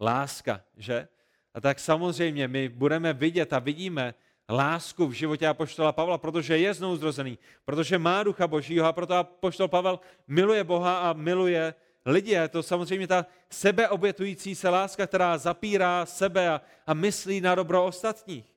Láska, 0.00 0.60
že? 0.76 1.08
A 1.54 1.60
tak 1.60 1.80
samozřejmě 1.80 2.48
my 2.48 2.68
budeme 2.68 3.12
vidět 3.12 3.52
a 3.52 3.58
vidíme 3.58 4.14
lásku 4.48 5.06
v 5.06 5.12
životě 5.12 5.48
apoštola 5.48 5.92
Pavla, 5.92 6.18
protože 6.18 6.58
je 6.58 6.74
znovu 6.74 6.96
zrozený, 6.96 7.38
protože 7.64 7.98
má 7.98 8.22
ducha 8.22 8.46
božího 8.46 8.86
a 8.86 8.92
proto 8.92 9.14
apoštol 9.14 9.68
Pavel 9.68 10.00
miluje 10.26 10.64
Boha 10.64 11.10
a 11.10 11.12
miluje 11.12 11.74
lidi. 12.06 12.30
Je 12.30 12.48
to 12.48 12.62
samozřejmě 12.62 13.06
ta 13.06 13.26
sebeobětující 13.50 14.54
se 14.54 14.68
láska, 14.68 15.06
která 15.06 15.38
zapírá 15.38 16.06
sebe 16.06 16.48
a, 16.48 16.60
a 16.86 16.94
myslí 16.94 17.40
na 17.40 17.54
dobro 17.54 17.84
ostatních. 17.84 18.54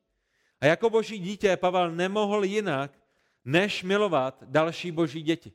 A 0.61 0.65
jako 0.65 0.89
boží 0.89 1.19
dítě 1.19 1.57
Pavel 1.57 1.91
nemohl 1.91 2.43
jinak, 2.43 2.91
než 3.45 3.83
milovat 3.83 4.43
další 4.45 4.91
boží 4.91 5.21
děti. 5.21 5.51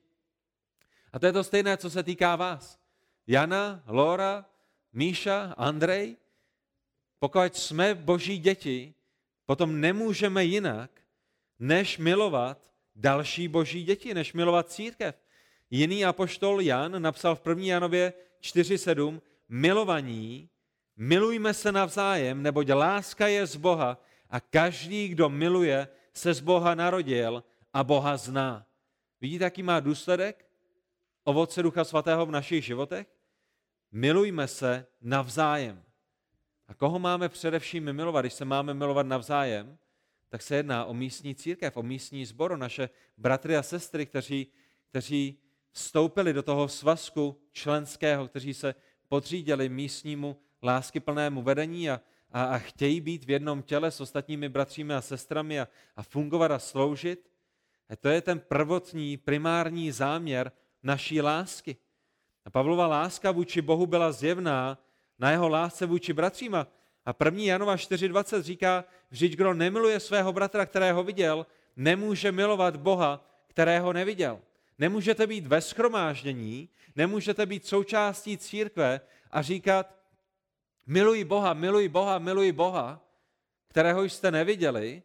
A 1.12 1.18
to 1.18 1.26
je 1.26 1.32
to 1.32 1.44
stejné, 1.44 1.76
co 1.76 1.90
se 1.90 2.02
týká 2.02 2.36
vás. 2.36 2.79
Jana, 3.30 3.82
Lora, 3.86 4.44
Míša, 4.92 5.54
Andrej, 5.56 6.16
pokud 7.18 7.56
jsme 7.56 7.94
boží 7.94 8.38
děti, 8.38 8.94
potom 9.46 9.80
nemůžeme 9.80 10.44
jinak, 10.44 10.90
než 11.58 11.98
milovat 11.98 12.58
další 12.94 13.48
boží 13.48 13.84
děti, 13.84 14.14
než 14.14 14.32
milovat 14.32 14.70
církev. 14.70 15.14
Jiný 15.70 16.04
apoštol 16.04 16.60
Jan 16.60 17.02
napsal 17.02 17.36
v 17.36 17.46
1. 17.48 17.64
Janově 17.64 18.12
4.7, 18.42 19.20
milovaní, 19.48 20.48
milujme 20.96 21.54
se 21.54 21.72
navzájem, 21.72 22.42
neboť 22.42 22.68
láska 22.68 23.28
je 23.28 23.46
z 23.46 23.56
Boha 23.56 23.98
a 24.30 24.40
každý, 24.40 25.08
kdo 25.08 25.28
miluje, 25.28 25.88
se 26.12 26.34
z 26.34 26.40
Boha 26.40 26.74
narodil 26.74 27.44
a 27.72 27.84
Boha 27.84 28.16
zná. 28.16 28.66
Vidíte, 29.20 29.44
jaký 29.44 29.62
má 29.62 29.80
důsledek? 29.80 30.46
Ovoce 31.24 31.62
Ducha 31.62 31.84
Svatého 31.84 32.26
v 32.26 32.30
našich 32.30 32.64
životech? 32.64 33.19
Milujme 33.92 34.48
se 34.48 34.87
navzájem. 35.00 35.83
A 36.68 36.74
koho 36.74 36.98
máme 36.98 37.29
především 37.29 37.92
milovat? 37.92 38.24
Když 38.24 38.33
se 38.33 38.44
máme 38.44 38.74
milovat 38.74 39.07
navzájem, 39.07 39.79
tak 40.29 40.42
se 40.42 40.57
jedná 40.57 40.85
o 40.85 40.94
místní 40.94 41.35
církev, 41.35 41.76
o 41.76 41.83
místní 41.83 42.26
sbor, 42.26 42.53
o 42.53 42.57
naše 42.57 42.90
bratry 43.16 43.57
a 43.57 43.62
sestry, 43.62 44.07
kteří, 44.07 44.46
kteří 44.88 45.38
vstoupili 45.70 46.33
do 46.33 46.42
toho 46.42 46.68
svazku 46.68 47.40
členského, 47.53 48.29
kteří 48.29 48.55
se 48.55 48.74
podřídili 49.09 49.68
místnímu 49.68 50.37
láskyplnému 50.62 51.42
vedení 51.42 51.90
a, 51.90 52.00
a, 52.31 52.44
a 52.44 52.59
chtějí 52.59 53.00
být 53.00 53.24
v 53.24 53.31
jednom 53.31 53.62
těle 53.62 53.90
s 53.90 54.00
ostatními 54.00 54.48
bratřími 54.48 54.94
a 54.94 55.00
sestrami 55.00 55.61
a, 55.61 55.68
a 55.96 56.03
fungovat 56.03 56.50
a 56.50 56.59
sloužit. 56.59 57.31
A 57.88 57.96
to 57.96 58.09
je 58.09 58.20
ten 58.20 58.40
prvotní, 58.40 59.16
primární 59.16 59.92
záměr 59.92 60.53
naší 60.83 61.20
lásky. 61.20 61.76
A 62.50 62.52
Pavlova 62.52 62.86
láska 62.86 63.30
vůči 63.30 63.62
Bohu 63.62 63.86
byla 63.86 64.12
zjevná 64.12 64.78
na 65.18 65.30
jeho 65.30 65.48
lásce 65.48 65.86
vůči 65.86 66.12
bratřím. 66.12 66.54
A 66.54 66.66
1. 67.24 67.42
Janova 67.42 67.76
4.20 67.76 68.42
říká, 68.42 68.84
vždyť 69.10 69.32
kdo 69.32 69.54
nemiluje 69.54 70.00
svého 70.00 70.32
bratra, 70.32 70.66
kterého 70.66 71.04
viděl, 71.04 71.46
nemůže 71.76 72.32
milovat 72.32 72.76
Boha, 72.76 73.26
kterého 73.46 73.92
neviděl. 73.92 74.40
Nemůžete 74.78 75.26
být 75.26 75.46
ve 75.46 75.60
schromáždění, 75.60 76.68
nemůžete 76.96 77.46
být 77.46 77.66
součástí 77.66 78.38
církve 78.38 79.00
a 79.30 79.42
říkat, 79.42 79.94
miluji 80.86 81.24
Boha, 81.24 81.54
miluji 81.54 81.88
Boha, 81.88 82.18
miluji 82.18 82.52
Boha, 82.52 83.00
kterého 83.68 84.04
jste 84.04 84.30
neviděli, 84.30 85.02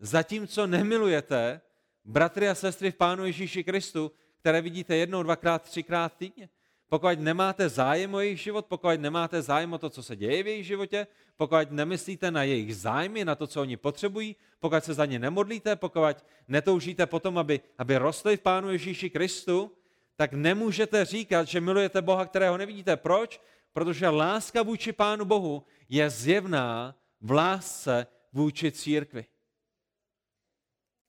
zatímco 0.00 0.66
nemilujete 0.66 1.60
bratry 2.04 2.48
a 2.48 2.54
sestry 2.54 2.90
v 2.90 2.96
Pánu 2.96 3.24
Ježíši 3.24 3.64
Kristu, 3.64 4.12
které 4.40 4.60
vidíte 4.60 4.96
jednou, 4.96 5.22
dvakrát, 5.22 5.62
třikrát 5.62 6.16
týdně. 6.16 6.48
Pokud 6.88 7.18
nemáte 7.20 7.68
zájem 7.68 8.14
o 8.14 8.20
jejich 8.20 8.40
život, 8.40 8.66
pokud 8.66 9.00
nemáte 9.00 9.42
zájem 9.42 9.72
o 9.72 9.78
to, 9.78 9.90
co 9.90 10.02
se 10.02 10.16
děje 10.16 10.42
v 10.42 10.46
jejich 10.46 10.66
životě, 10.66 11.06
pokud 11.36 11.70
nemyslíte 11.70 12.30
na 12.30 12.42
jejich 12.42 12.76
zájmy, 12.76 13.24
na 13.24 13.34
to, 13.34 13.46
co 13.46 13.60
oni 13.60 13.76
potřebují, 13.76 14.36
pokud 14.58 14.84
se 14.84 14.94
za 14.94 15.06
ně 15.06 15.18
nemodlíte, 15.18 15.76
pokud 15.76 16.16
netoužíte 16.48 17.06
potom, 17.06 17.38
aby, 17.38 17.60
aby 17.78 17.96
rostli 17.96 18.36
v 18.36 18.40
Pánu 18.40 18.70
Ježíši 18.70 19.10
Kristu, 19.10 19.72
tak 20.16 20.32
nemůžete 20.32 21.04
říkat, 21.04 21.48
že 21.48 21.60
milujete 21.60 22.02
Boha, 22.02 22.26
kterého 22.26 22.56
nevidíte. 22.56 22.96
Proč? 22.96 23.40
Protože 23.72 24.08
láska 24.08 24.62
vůči 24.62 24.92
Pánu 24.92 25.24
Bohu 25.24 25.64
je 25.88 26.10
zjevná 26.10 26.96
v 27.20 27.30
lásce 27.30 28.06
vůči 28.32 28.72
církvi. 28.72 29.26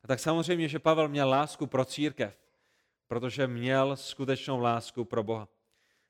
A 0.03 0.07
tak 0.07 0.19
samozřejmě, 0.19 0.67
že 0.67 0.79
Pavel 0.79 1.07
měl 1.07 1.29
lásku 1.29 1.67
pro 1.67 1.85
církev, 1.85 2.37
protože 3.07 3.47
měl 3.47 3.95
skutečnou 3.95 4.59
lásku 4.59 5.05
pro 5.05 5.23
Boha. 5.23 5.47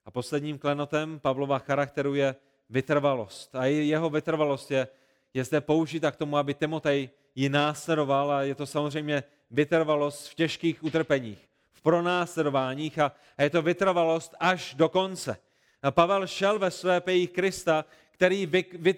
A 0.07 0.11
posledním 0.11 0.57
klenotem 0.57 1.19
Pavlova 1.19 1.59
charakteru 1.59 2.15
je 2.15 2.35
vytrvalost. 2.69 3.55
A 3.55 3.65
jeho 3.65 4.09
vytrvalost 4.09 4.71
je, 4.71 4.87
je 5.33 5.43
zde 5.43 5.61
použita 5.61 6.11
k 6.11 6.15
tomu, 6.15 6.37
aby 6.37 6.53
Timotej 6.53 7.09
ji 7.35 7.49
následoval 7.49 8.31
a 8.31 8.41
je 8.41 8.55
to 8.55 8.65
samozřejmě 8.65 9.23
vytrvalost 9.51 10.29
v 10.29 10.35
těžkých 10.35 10.83
utrpeních, 10.83 11.49
v 11.73 11.81
pronásledováních 11.81 12.99
a, 12.99 13.11
a 13.37 13.43
je 13.43 13.49
to 13.49 13.61
vytrvalost 13.61 14.35
až 14.39 14.73
do 14.73 14.89
konce. 14.89 15.37
A 15.83 15.91
Pavel 15.91 16.27
šel 16.27 16.59
ve 16.59 16.71
své 16.71 17.01
pejích 17.01 17.31
Krista, 17.31 17.85
který, 18.11 18.45
vy, 18.45 18.65
vy, 18.73 18.95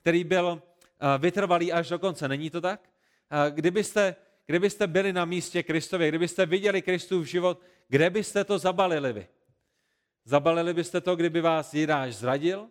který 0.00 0.24
byl 0.24 0.62
vytrvalý 1.18 1.72
až 1.72 1.88
do 1.88 1.98
konce. 1.98 2.28
Není 2.28 2.50
to 2.50 2.60
tak? 2.60 2.80
A 3.30 3.48
kdybyste, 3.48 4.16
kdybyste 4.46 4.86
byli 4.86 5.12
na 5.12 5.24
místě 5.24 5.62
Kristově, 5.62 6.08
kdybyste 6.08 6.46
viděli 6.46 6.82
Kristův 6.82 7.26
život, 7.26 7.60
kde 7.88 8.10
byste 8.10 8.44
to 8.44 8.58
zabalili 8.58 9.12
vy? 9.12 9.26
Zabalili 10.24 10.74
byste 10.74 11.00
to, 11.00 11.16
kdyby 11.16 11.40
vás 11.40 11.74
Jiráš 11.74 12.14
zradil? 12.14 12.68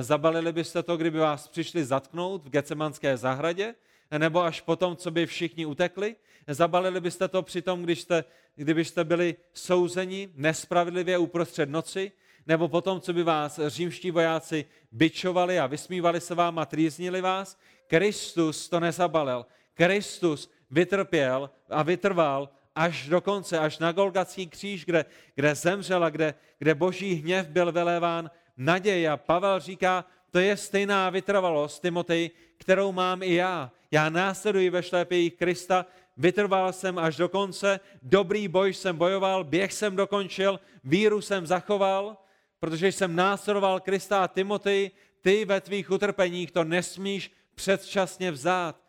Zabalili 0.00 0.52
byste 0.52 0.82
to, 0.82 0.96
kdyby 0.96 1.18
vás 1.18 1.48
přišli 1.48 1.84
zatknout 1.84 2.44
v 2.44 2.50
Gecemanské 2.50 3.16
zahradě? 3.16 3.74
Nebo 4.18 4.42
až 4.42 4.60
potom, 4.60 4.96
co 4.96 5.10
by 5.10 5.26
všichni 5.26 5.66
utekli? 5.66 6.16
Zabalili 6.48 7.00
byste 7.00 7.28
to 7.28 7.42
při 7.42 7.62
tom, 7.62 7.82
když 7.82 8.00
jste, 8.00 8.24
kdybyste 8.56 9.04
byli 9.04 9.36
souzeni 9.52 10.28
nespravedlivě 10.34 11.18
uprostřed 11.18 11.70
noci? 11.70 12.12
Nebo 12.46 12.68
potom, 12.68 13.00
co 13.00 13.12
by 13.12 13.22
vás 13.22 13.60
římští 13.66 14.10
vojáci 14.10 14.64
byčovali 14.92 15.58
a 15.58 15.66
vysmívali 15.66 16.20
se 16.20 16.34
vám 16.34 16.58
a 16.58 16.66
trýznili 16.66 17.20
vás? 17.20 17.58
Kristus 17.86 18.68
to 18.68 18.80
nezabalil. 18.80 19.46
Kristus 19.74 20.50
vytrpěl 20.70 21.50
a 21.70 21.82
vytrval 21.82 22.48
až 22.74 23.08
do 23.08 23.20
konce, 23.20 23.58
až 23.58 23.78
na 23.78 23.92
Golgatský 23.92 24.46
kříž, 24.46 24.84
kde, 24.84 25.04
kde 25.34 25.54
zemřel 25.54 26.04
a 26.04 26.10
kde, 26.10 26.34
kde 26.58 26.74
boží 26.74 27.14
hněv 27.14 27.48
byl 27.48 27.72
vyléván 27.72 28.30
naděj. 28.56 29.08
A 29.08 29.16
Pavel 29.16 29.60
říká, 29.60 30.04
to 30.30 30.38
je 30.38 30.56
stejná 30.56 31.10
vytrvalost, 31.10 31.82
Timotej, 31.82 32.30
kterou 32.56 32.92
mám 32.92 33.22
i 33.22 33.34
já. 33.34 33.72
Já 33.90 34.08
následuji 34.08 34.70
ve 34.70 34.82
šlépějích 34.82 35.34
Krista, 35.34 35.86
vytrval 36.16 36.72
jsem 36.72 36.98
až 36.98 37.16
do 37.16 37.28
konce, 37.28 37.80
dobrý 38.02 38.48
boj 38.48 38.74
jsem 38.74 38.96
bojoval, 38.96 39.44
běh 39.44 39.72
jsem 39.72 39.96
dokončil, 39.96 40.60
víru 40.84 41.20
jsem 41.20 41.46
zachoval, 41.46 42.16
protože 42.60 42.92
jsem 42.92 43.16
následoval 43.16 43.80
Krista 43.80 44.24
a 44.24 44.28
Timotej, 44.28 44.90
ty 45.20 45.44
ve 45.44 45.60
tvých 45.60 45.90
utrpeních 45.90 46.50
to 46.50 46.64
nesmíš 46.64 47.32
předčasně 47.54 48.30
vzát. 48.30 48.80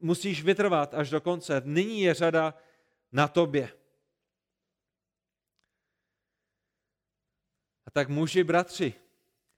Musíš 0.00 0.42
vytrvat 0.42 0.94
až 0.94 1.10
do 1.10 1.20
konce. 1.20 1.62
Nyní 1.64 2.00
je 2.00 2.14
řada 2.14 2.54
na 3.12 3.28
tobě. 3.28 3.72
A 7.86 7.90
tak 7.90 8.08
muži, 8.08 8.44
bratři, 8.44 8.94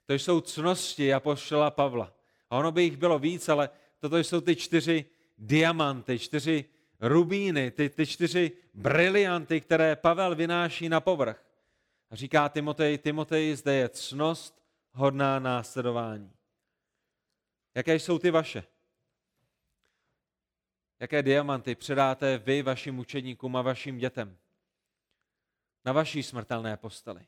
to 0.07 0.15
jsou 0.15 0.41
cnosti 0.41 1.15
apoštola 1.15 1.71
Pavla. 1.71 2.15
A 2.51 2.57
ono 2.57 2.73
by 2.73 2.83
jich 2.83 2.97
bylo 2.97 3.19
víc, 3.19 3.49
ale 3.49 3.71
toto 3.99 4.19
jsou 4.19 4.41
ty 4.41 4.57
čtyři 4.57 5.05
diamanty, 5.39 6.19
čtyři 6.19 6.65
rubíny, 7.01 7.71
ty, 7.71 7.89
ty 7.91 8.07
čtyři 8.07 8.53
brilianty, 8.75 9.61
které 9.61 9.97
Pavel 9.97 10.35
vynáší 10.35 10.89
na 10.89 11.01
povrch. 11.01 11.45
A 12.11 12.17
říká 12.17 12.49
Timotej, 12.49 12.99
Timotej, 12.99 13.57
zde 13.57 13.75
je 13.75 13.89
cnost 13.89 14.63
hodná 14.93 15.39
následování. 15.39 16.33
Jaké 17.75 17.95
jsou 17.95 18.19
ty 18.19 18.31
vaše? 18.31 18.65
Jaké 21.01 21.23
diamanty 21.23 21.75
předáte 21.75 22.39
vy 22.39 22.63
vašim 22.63 22.99
učeníkům 22.99 23.57
a 23.57 23.63
vašim 23.63 23.99
dětem? 23.99 24.39
Na 25.85 25.93
vaší 25.93 26.23
smrtelné 26.23 26.77
posteli. 26.77 27.27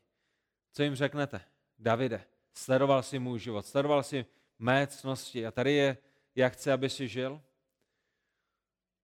Co 0.73 0.83
jim 0.83 0.95
řeknete? 0.95 1.41
Davide, 1.79 2.25
sledoval 2.55 3.03
si 3.03 3.19
můj 3.19 3.39
život, 3.39 3.67
sledoval 3.67 4.03
si 4.03 4.27
mé 4.59 4.87
cnosti 4.87 5.47
a 5.47 5.51
tady 5.51 5.73
je, 5.73 5.99
jak 6.35 6.53
chci, 6.53 6.73
aby 6.73 6.91
si 6.91 7.09
žil? 7.09 7.43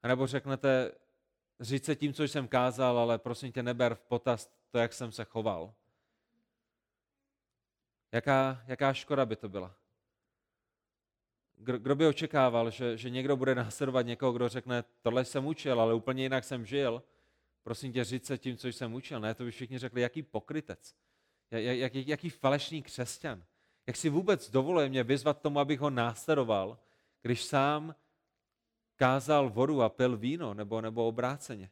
A 0.03 0.09
nebo 0.09 0.27
řeknete, 0.27 0.93
říct 1.61 1.85
se 1.85 1.97
tím, 1.97 2.13
co 2.13 2.23
jsem 2.23 2.49
kázal, 2.49 2.99
ale 2.99 3.19
prosím 3.19 3.53
tě, 3.53 3.63
neber 3.63 3.95
v 3.95 4.01
potaz 4.01 4.51
to, 4.71 4.79
jak 4.79 4.93
jsem 4.93 5.13
se 5.13 5.25
choval. 5.25 5.75
Jaká, 8.13 8.63
jaká 8.67 8.93
škoda 8.93 9.27
by 9.27 9.37
to 9.37 9.49
byla? 9.49 9.75
Kdo 11.57 11.95
by 11.95 12.07
očekával, 12.07 12.71
že, 12.71 12.97
že 12.97 13.11
někdo 13.11 13.37
bude 13.37 13.55
následovat 13.55 14.03
někoho, 14.03 14.33
kdo 14.33 14.49
řekne, 14.49 14.85
tohle 15.03 15.25
jsem 15.25 15.47
učil, 15.47 15.81
ale 15.81 15.95
úplně 15.95 16.23
jinak 16.23 16.45
jsem 16.45 16.67
žil. 16.67 17.03
Prosím 17.63 17.93
tě, 17.93 18.05
říct 18.05 18.27
se 18.27 18.39
tím, 18.39 18.57
co 18.57 18.69
jsem 18.69 18.95
učil. 18.95 19.21
Ne, 19.21 19.35
to 19.35 19.45
by 19.45 19.51
všichni 19.51 19.79
řekli, 19.79 20.01
jaký 20.01 20.23
pokrytec, 20.23 20.97
jak, 21.51 21.95
jak, 21.95 21.95
jaký 21.95 22.31
falešný 22.31 22.83
křesťan. 22.83 23.45
Jak 23.87 23.97
si 23.97 24.09
vůbec 24.09 24.51
dovoluje 24.51 24.89
mě 24.89 25.05
vyzvat 25.05 25.41
tomu, 25.41 25.61
abych 25.61 25.81
ho 25.81 25.91
následoval, 25.91 26.79
když 27.23 27.45
sám 27.45 27.95
kázal 28.97 29.51
vodu 29.51 29.83
a 29.83 29.89
pil 29.89 30.17
víno, 30.17 30.55
nebo, 30.55 30.81
nebo 30.81 31.07
obráceně. 31.07 31.71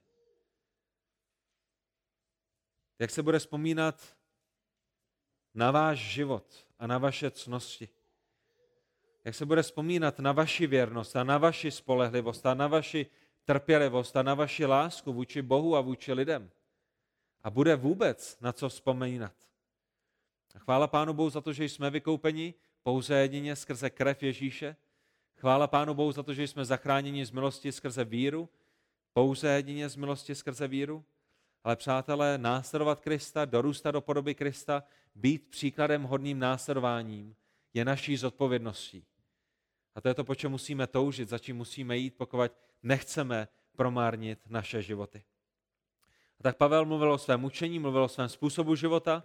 Jak 2.99 3.11
se 3.11 3.23
bude 3.23 3.39
vzpomínat 3.39 4.17
na 5.55 5.71
váš 5.71 5.99
život 5.99 6.67
a 6.79 6.87
na 6.87 6.99
vaše 6.99 7.31
cnosti 7.31 7.89
jak 9.25 9.35
se 9.35 9.47
bude 9.47 9.63
vzpomínat 9.63 10.19
na 10.19 10.33
vaši 10.33 10.67
věrnost 10.67 11.17
a 11.17 11.25
na 11.25 11.39
vaši 11.39 11.71
spolehlivost 11.71 12.47
a 12.47 12.55
na 12.55 12.67
vaši 12.67 13.07
trpělivost 13.45 14.17
a 14.17 14.23
na 14.23 14.35
vaši 14.35 14.67
lásku 14.67 15.13
vůči 15.13 15.43
Bohu 15.43 15.77
a 15.77 15.81
vůči 15.81 16.13
lidem. 16.13 16.51
A 17.43 17.51
bude 17.51 17.77
vůbec 17.77 18.41
na 18.41 18.53
co 18.53 18.69
vzpomínat. 18.69 19.33
A 20.55 20.59
chvála 20.59 20.87
Pánu 20.87 21.13
Bohu 21.13 21.31
za 21.31 21.41
to, 21.41 21.53
že 21.53 21.65
jsme 21.65 21.91
vykoupeni 21.91 22.55
pouze 22.83 23.15
jedině 23.15 23.57
skrze 23.57 23.91
krev 23.91 24.23
Ježíše. 24.23 24.77
chvála 25.37 25.67
Pánu 25.67 25.95
Bohu 25.95 26.13
za 26.13 26.23
to, 26.23 26.35
že 26.35 26.49
jsme 26.49 26.65
zachráněni 26.65 27.27
z 27.27 27.31
milosti 27.31 27.73
skrze 27.73 28.05
víru, 28.05 28.49
pouze 29.13 29.49
jedině 29.49 29.89
z 29.89 29.97
milosti 29.97 30.35
skrze 30.35 30.69
víru. 30.69 31.05
Ale 31.65 31.77
přátelé, 31.77 32.39
následovat 32.39 33.01
Krista, 33.01 33.45
dorůstat 33.45 33.91
do 33.91 34.01
podoby 34.01 34.35
Krista, 34.35 34.85
být 35.15 35.49
příkladem 35.51 36.03
hodným 36.03 36.39
následováním, 36.39 37.37
je 37.75 37.85
naší 37.85 38.17
zodpovědností. 38.17 39.07
A 39.95 40.01
to 40.01 40.09
je 40.09 40.15
to, 40.15 40.25
po 40.25 40.35
čem 40.35 40.51
musíme 40.51 40.87
toužit, 40.87 41.29
za 41.29 41.39
čím 41.39 41.57
musíme 41.57 41.97
jít, 41.97 42.15
pokud 42.17 42.41
nechceme 42.83 43.49
promárnit 43.77 44.39
naše 44.47 44.83
životy. 44.83 45.25
A 46.41 46.43
tak 46.43 46.57
Pavel 46.57 46.85
mluvil 46.85 47.13
o 47.13 47.19
svém 47.19 47.45
učení, 47.45 47.79
mluvil 47.79 48.03
o 48.03 48.09
svém 48.09 48.29
způsobu 48.29 48.75
života, 48.75 49.25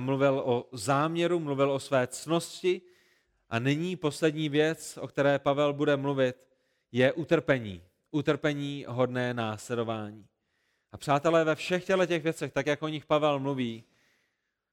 mluvil 0.00 0.42
o 0.44 0.68
záměru, 0.72 1.40
mluvil 1.40 1.72
o 1.72 1.80
své 1.80 2.06
cnosti 2.06 2.82
a 3.48 3.58
nyní 3.58 3.96
poslední 3.96 4.48
věc, 4.48 4.98
o 5.02 5.08
které 5.08 5.38
Pavel 5.38 5.72
bude 5.72 5.96
mluvit, 5.96 6.36
je 6.92 7.12
utrpení. 7.12 7.82
Utrpení 8.10 8.84
hodné 8.88 9.34
následování. 9.34 10.26
A 10.92 10.96
přátelé, 10.96 11.44
ve 11.44 11.54
všech 11.54 11.84
těchto 11.84 12.06
těch 12.06 12.22
věcech, 12.22 12.52
tak 12.52 12.66
jak 12.66 12.82
o 12.82 12.88
nich 12.88 13.06
Pavel 13.06 13.38
mluví, 13.38 13.84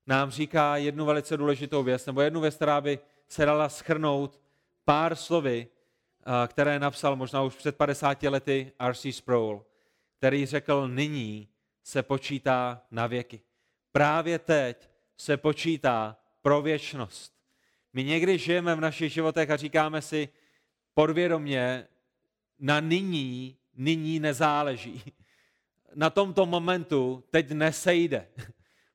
nám 0.08 0.32
říká 0.32 0.78
jednu 0.78 1.06
velice 1.06 1.38
důležitou 1.38 1.84
věc, 1.84 2.06
nebo 2.06 2.22
jednu 2.22 2.42
věc, 2.42 2.56
která 2.56 2.82
by 2.82 3.00
se 3.28 3.46
dala 3.46 3.70
schrnout 3.70 4.43
pár 4.86 5.16
slovy, 5.16 5.68
které 6.48 6.80
napsal 6.80 7.16
možná 7.16 7.42
už 7.42 7.56
před 7.56 7.78
50 7.78 8.24
lety 8.24 8.72
R.C. 8.80 9.14
Sproul, 9.14 9.66
který 10.18 10.46
řekl, 10.46 10.88
nyní 10.88 11.48
se 11.84 12.04
počítá 12.04 12.82
na 12.92 13.08
věky. 13.08 13.42
Právě 13.92 14.40
teď 14.40 14.90
se 15.18 15.38
počítá 15.38 16.18
pro 16.42 16.62
věčnost. 16.62 17.34
My 17.94 18.04
někdy 18.04 18.38
žijeme 18.38 18.76
v 18.76 18.82
našich 18.82 19.14
životech 19.14 19.50
a 19.50 19.56
říkáme 19.56 20.02
si 20.02 20.30
podvědomě, 20.94 21.88
na 22.60 22.80
nyní, 22.80 23.58
nyní 23.76 24.20
nezáleží. 24.20 25.04
Na 25.96 26.10
tomto 26.10 26.46
momentu 26.46 27.24
teď 27.30 27.52
nesejde, 27.52 28.28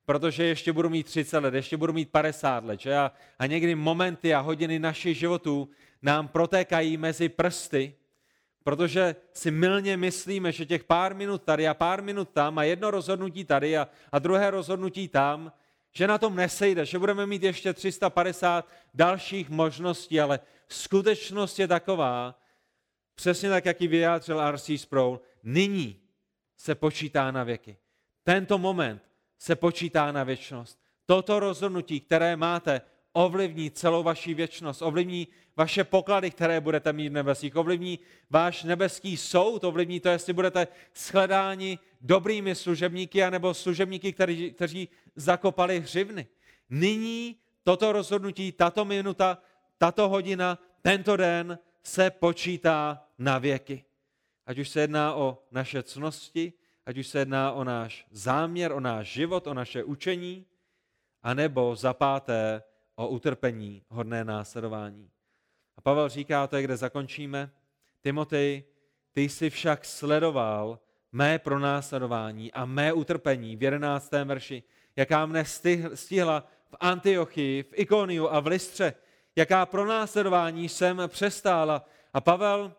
protože 0.08 0.44
ještě 0.44 0.72
budu 0.72 0.88
mít 0.88 1.06
30 1.06 1.38
let, 1.38 1.54
ještě 1.54 1.76
budu 1.76 1.92
mít 1.92 2.10
50 2.10 2.64
let. 2.64 2.80
Že? 2.80 2.96
A, 2.96 3.12
a 3.38 3.46
někdy 3.46 3.74
momenty 3.74 4.34
a 4.34 4.40
hodiny 4.40 4.78
našich 4.78 5.18
životů 5.18 5.68
nám 6.02 6.28
protékají 6.28 6.96
mezi 6.96 7.28
prsty, 7.28 7.94
protože 8.64 9.16
si 9.32 9.50
milně 9.50 9.96
myslíme, 9.96 10.52
že 10.52 10.66
těch 10.66 10.84
pár 10.84 11.14
minut 11.14 11.42
tady 11.42 11.68
a 11.68 11.74
pár 11.74 12.02
minut 12.02 12.28
tam 12.28 12.58
a 12.58 12.62
jedno 12.62 12.90
rozhodnutí 12.90 13.44
tady 13.44 13.78
a, 13.78 13.88
a 14.12 14.18
druhé 14.18 14.50
rozhodnutí 14.50 15.08
tam, 15.08 15.52
že 15.92 16.06
na 16.06 16.18
tom 16.18 16.36
nesejde, 16.36 16.86
že 16.86 16.98
budeme 16.98 17.26
mít 17.26 17.42
ještě 17.42 17.72
350 17.72 18.68
dalších 18.94 19.50
možností, 19.50 20.20
ale 20.20 20.40
skutečnost 20.68 21.58
je 21.58 21.68
taková, 21.68 22.40
přesně 23.14 23.48
tak, 23.50 23.64
jak 23.64 23.80
ji 23.80 23.88
vyjádřil 23.88 24.40
R.C. 24.40 24.78
Sproul, 24.78 25.20
nyní 25.42 26.00
se 26.56 26.74
počítá 26.74 27.30
na 27.30 27.44
věky. 27.44 27.76
Tento 28.24 28.58
moment 28.58 29.07
se 29.38 29.56
počítá 29.56 30.12
na 30.12 30.24
věčnost. 30.24 30.78
Toto 31.06 31.40
rozhodnutí, 31.40 32.00
které 32.00 32.36
máte, 32.36 32.80
ovlivní 33.12 33.70
celou 33.70 34.02
vaši 34.02 34.34
věčnost, 34.34 34.82
ovlivní 34.82 35.28
vaše 35.56 35.84
poklady, 35.84 36.30
které 36.30 36.60
budete 36.60 36.92
mít 36.92 37.08
v 37.08 37.12
nebesích, 37.12 37.56
ovlivní 37.56 37.98
váš 38.30 38.64
nebeský 38.64 39.16
soud, 39.16 39.64
ovlivní 39.64 40.00
to, 40.00 40.08
jestli 40.08 40.32
budete 40.32 40.68
shledáni 40.94 41.78
dobrými 42.00 42.54
služebníky, 42.54 43.24
anebo 43.24 43.54
služebníky, 43.54 44.12
kteří, 44.12 44.52
kteří 44.52 44.88
zakopali 45.16 45.80
hřivny. 45.80 46.26
Nyní 46.70 47.36
toto 47.64 47.92
rozhodnutí, 47.92 48.52
tato 48.52 48.84
minuta, 48.84 49.38
tato 49.78 50.08
hodina, 50.08 50.58
tento 50.82 51.16
den 51.16 51.58
se 51.82 52.10
počítá 52.10 53.04
na 53.18 53.38
věky. 53.38 53.84
Ať 54.46 54.58
už 54.58 54.68
se 54.68 54.80
jedná 54.80 55.14
o 55.14 55.38
naše 55.50 55.82
cnosti, 55.82 56.52
ať 56.88 56.98
už 56.98 57.06
se 57.06 57.18
jedná 57.18 57.52
o 57.52 57.64
náš 57.64 58.06
záměr, 58.10 58.72
o 58.72 58.80
náš 58.80 59.12
život, 59.12 59.46
o 59.46 59.54
naše 59.54 59.84
učení, 59.84 60.46
anebo 61.22 61.76
za 61.76 61.92
páté 61.92 62.62
o 62.96 63.08
utrpení 63.08 63.82
hodné 63.88 64.24
následování. 64.24 65.10
A 65.76 65.80
Pavel 65.80 66.08
říká, 66.08 66.46
to 66.46 66.56
je, 66.56 66.62
kde 66.62 66.76
zakončíme, 66.76 67.50
Timotej, 68.02 68.64
ty 69.12 69.22
jsi 69.22 69.50
však 69.50 69.84
sledoval 69.84 70.78
mé 71.12 71.38
pronásledování 71.38 72.52
a 72.52 72.64
mé 72.64 72.92
utrpení 72.92 73.56
v 73.56 73.62
11. 73.62 74.12
verši, 74.24 74.62
jaká 74.96 75.26
mne 75.26 75.44
stihla 75.94 76.46
v 76.70 76.76
Antiochii, 76.80 77.62
v 77.62 77.72
Ikoniu 77.74 78.28
a 78.28 78.40
v 78.40 78.46
Listře, 78.46 78.94
jaká 79.36 79.66
pronásledování 79.66 80.68
jsem 80.68 81.02
přestála. 81.08 81.84
A 82.14 82.20
Pavel 82.20 82.74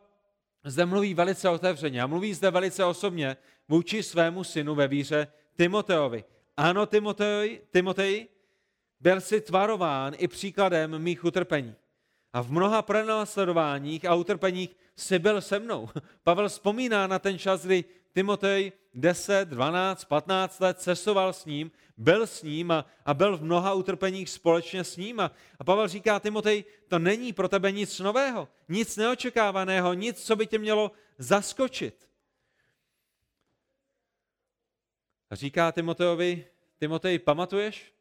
zde 0.63 0.85
mluví 0.85 1.13
velice 1.13 1.49
otevřeně 1.49 2.01
a 2.01 2.07
mluví 2.07 2.33
zde 2.33 2.51
velice 2.51 2.85
osobně 2.85 3.37
vůči 3.67 4.03
svému 4.03 4.43
synu 4.43 4.75
ve 4.75 4.87
víře 4.87 5.27
Timoteovi. 5.55 6.23
Ano, 6.57 6.85
Timotej, 6.85 7.61
Timotej, 7.71 8.27
byl 8.99 9.21
si 9.21 9.41
tvarován 9.41 10.13
i 10.17 10.27
příkladem 10.27 10.99
mých 10.99 11.25
utrpení. 11.25 11.75
A 12.33 12.41
v 12.41 12.51
mnoha 12.51 12.81
pronásledováních 12.81 14.05
a 14.05 14.15
utrpeních 14.15 14.75
si 14.95 15.19
byl 15.19 15.41
se 15.41 15.59
mnou. 15.59 15.89
Pavel 16.23 16.49
vzpomíná 16.49 17.07
na 17.07 17.19
ten 17.19 17.37
čas, 17.37 17.65
kdy 17.65 17.83
Timotej 18.13 18.71
10, 18.93 19.49
12, 19.49 20.05
15 20.05 20.59
let 20.59 20.79
cestoval 20.79 21.33
s 21.33 21.45
ním, 21.45 21.71
byl 21.97 22.27
s 22.27 22.43
ním 22.43 22.71
a, 22.71 22.85
a 23.05 23.13
byl 23.13 23.37
v 23.37 23.43
mnoha 23.43 23.73
utrpeních 23.73 24.29
společně 24.29 24.83
s 24.83 24.97
ním. 24.97 25.19
A, 25.19 25.31
a 25.59 25.63
Pavel 25.63 25.87
říká, 25.87 26.19
Timotej, 26.19 26.63
to 26.87 26.99
není 26.99 27.33
pro 27.33 27.49
tebe 27.49 27.71
nic 27.71 27.99
nového, 27.99 28.47
nic 28.69 28.97
neočekávaného, 28.97 29.93
nic, 29.93 30.23
co 30.23 30.35
by 30.35 30.47
tě 30.47 30.57
mělo 30.57 30.91
zaskočit. 31.17 32.09
A 35.29 35.35
říká 35.35 35.71
Timotejovi, 35.71 36.45
Timotej, 36.79 37.19
pamatuješ? 37.19 37.93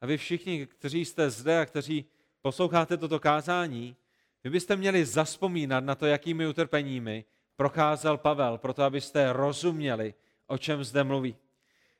A 0.00 0.06
vy 0.06 0.16
všichni, 0.16 0.66
kteří 0.66 1.04
jste 1.04 1.30
zde 1.30 1.60
a 1.60 1.66
kteří 1.66 2.04
posloucháte 2.42 2.96
toto 2.96 3.20
kázání, 3.20 3.96
vy 4.44 4.50
byste 4.50 4.76
měli 4.76 5.06
zaspomínat 5.06 5.84
na 5.84 5.94
to, 5.94 6.06
jakými 6.06 6.46
utrpeními 6.46 7.24
procházel 7.56 8.18
Pavel, 8.18 8.58
proto 8.58 8.82
abyste 8.82 9.32
rozuměli, 9.32 10.14
o 10.46 10.58
čem 10.58 10.84
zde 10.84 11.04
mluví. 11.04 11.36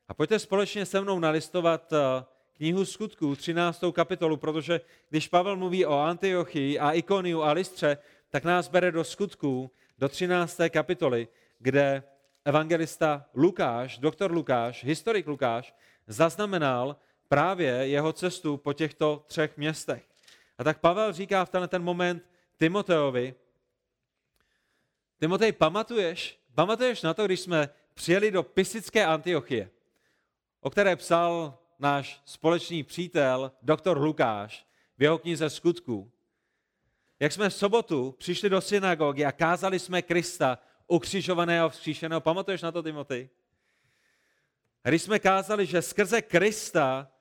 A 0.09 0.14
pojďte 0.14 0.38
společně 0.38 0.86
se 0.86 1.00
mnou 1.00 1.18
nalistovat 1.18 1.92
eh, 1.92 2.24
knihu 2.57 2.84
skutků, 2.84 3.36
13. 3.36 3.84
kapitolu, 3.92 4.36
protože 4.36 4.80
když 5.11 5.28
Pavel 5.28 5.57
mluví 5.57 5.86
o 5.86 5.98
Antiochii 5.98 6.78
a 6.78 6.92
Ikoniu 6.92 7.42
a 7.42 7.53
Listře, 7.53 7.98
tak 8.30 8.44
nás 8.44 8.68
bere 8.68 8.92
do 8.92 9.05
skutků, 9.05 9.70
do 9.98 10.09
13. 10.09 10.61
kapitoly, 10.70 11.28
kde 11.59 12.03
evangelista 12.44 13.24
Lukáš, 13.34 13.98
doktor 13.98 14.32
Lukáš, 14.32 14.84
historik 14.84 15.26
Lukáš, 15.26 15.74
zaznamenal 16.07 16.96
právě 17.28 17.70
jeho 17.70 18.12
cestu 18.12 18.57
po 18.57 18.72
těchto 18.72 19.24
třech 19.26 19.57
městech. 19.57 20.05
A 20.59 20.64
tak 20.64 20.78
Pavel 20.78 21.12
říká 21.12 21.44
v 21.44 21.50
tenhle 21.50 21.68
ten 21.68 21.82
moment 21.82 22.22
Timoteovi, 22.59 23.34
Timotej, 25.22 25.52
pamatuješ, 25.52 26.38
pamatuješ 26.54 27.02
na 27.02 27.14
to, 27.14 27.26
když 27.26 27.40
jsme 27.40 27.68
přijeli 27.94 28.30
do 28.30 28.42
Pisické 28.42 29.06
Antiochie, 29.06 29.70
o 30.60 30.70
které 30.70 30.96
psal 30.96 31.58
náš 31.78 32.22
společný 32.24 32.82
přítel, 32.82 33.52
doktor 33.62 33.98
Lukáš, 33.98 34.66
v 34.98 35.02
jeho 35.02 35.18
knize 35.18 35.50
Skutků. 35.50 36.12
Jak 37.20 37.32
jsme 37.32 37.50
v 37.50 37.54
sobotu 37.54 38.14
přišli 38.18 38.48
do 38.50 38.60
synagogy 38.60 39.24
a 39.24 39.32
kázali 39.32 39.78
jsme 39.78 40.02
Krista 40.02 40.58
ukřižovaného, 40.86 41.70
vzkříšeného. 41.70 42.20
Pamatuješ 42.20 42.62
na 42.62 42.72
to, 42.72 42.82
Timotej? 42.82 43.28
Když 44.82 45.02
jsme 45.02 45.18
kázali, 45.18 45.66
že 45.66 45.82
skrze 45.82 46.22
Krista 46.22 47.12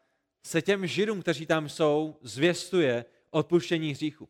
se 0.43 0.61
těm 0.61 0.87
židům, 0.87 1.21
kteří 1.21 1.45
tam 1.45 1.69
jsou, 1.69 2.17
zvěstuje 2.21 3.05
odpuštění 3.29 3.91
hříchu. 3.91 4.29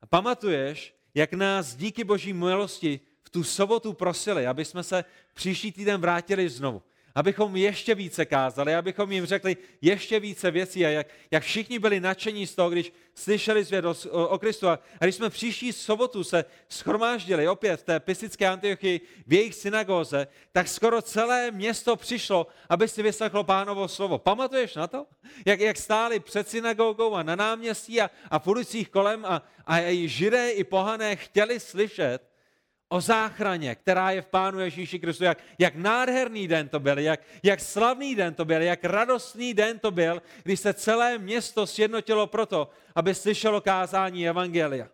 A 0.00 0.06
pamatuješ, 0.06 0.99
jak 1.14 1.32
nás 1.32 1.76
díky 1.76 2.04
boží 2.04 2.32
milosti 2.32 3.00
v 3.22 3.30
tu 3.30 3.44
sobotu 3.44 3.92
prosili, 3.92 4.46
aby 4.46 4.64
jsme 4.64 4.82
se 4.82 5.04
příští 5.34 5.72
týden 5.72 6.00
vrátili 6.00 6.48
znovu 6.48 6.82
abychom 7.14 7.56
ještě 7.56 7.94
více 7.94 8.24
kázali, 8.24 8.74
abychom 8.74 9.12
jim 9.12 9.26
řekli 9.26 9.56
ještě 9.80 10.20
více 10.20 10.50
věcí 10.50 10.86
a 10.86 10.88
jak, 10.88 11.06
jak 11.30 11.42
všichni 11.42 11.78
byli 11.78 12.00
nadšení 12.00 12.46
z 12.46 12.54
toho, 12.54 12.70
když 12.70 12.92
slyšeli 13.14 13.64
zvěd 13.64 13.84
o, 13.84 13.94
o 14.28 14.38
Kristu. 14.38 14.68
A 14.68 14.78
když 15.00 15.14
jsme 15.14 15.30
příští 15.30 15.72
sobotu 15.72 16.24
se 16.24 16.44
schromáždili 16.68 17.48
opět 17.48 17.80
v 17.80 17.82
té 17.82 18.00
pisické 18.00 18.48
Antiochii 18.48 19.00
v 19.26 19.32
jejich 19.32 19.54
synagóze, 19.54 20.26
tak 20.52 20.68
skoro 20.68 21.02
celé 21.02 21.50
město 21.50 21.96
přišlo, 21.96 22.46
aby 22.68 22.88
si 22.88 23.02
vyslechlo 23.02 23.44
pánovo 23.44 23.88
slovo. 23.88 24.18
Pamatuješ 24.18 24.74
na 24.74 24.86
to? 24.86 25.06
Jak, 25.46 25.60
jak 25.60 25.76
stáli 25.76 26.20
před 26.20 26.48
synagogou 26.48 27.14
a 27.14 27.22
na 27.22 27.36
náměstí 27.36 28.00
a, 28.00 28.10
a 28.30 28.38
v 28.38 28.46
ulicích 28.46 28.88
kolem 28.88 29.24
a, 29.24 29.42
a 29.66 29.80
i 29.80 30.08
židé 30.08 30.50
i 30.50 30.64
pohané 30.64 31.16
chtěli 31.16 31.60
slyšet 31.60 32.29
o 32.92 33.00
záchraně, 33.00 33.74
která 33.74 34.10
je 34.10 34.22
v 34.22 34.26
Pánu 34.26 34.60
Ježíši 34.60 34.98
Kristu. 34.98 35.24
Jak, 35.24 35.38
jak 35.58 35.74
nádherný 35.74 36.48
den 36.48 36.68
to 36.68 36.80
byl, 36.80 36.98
jak, 36.98 37.20
jak 37.42 37.60
slavný 37.60 38.14
den 38.14 38.34
to 38.34 38.44
byl, 38.44 38.62
jak 38.62 38.84
radostný 38.84 39.54
den 39.54 39.78
to 39.78 39.90
byl, 39.90 40.22
když 40.42 40.60
se 40.60 40.74
celé 40.74 41.18
město 41.18 41.66
sjednotilo 41.66 42.26
proto, 42.26 42.70
aby 42.94 43.14
slyšelo 43.14 43.60
kázání 43.60 44.28
Evangelia. 44.28 44.88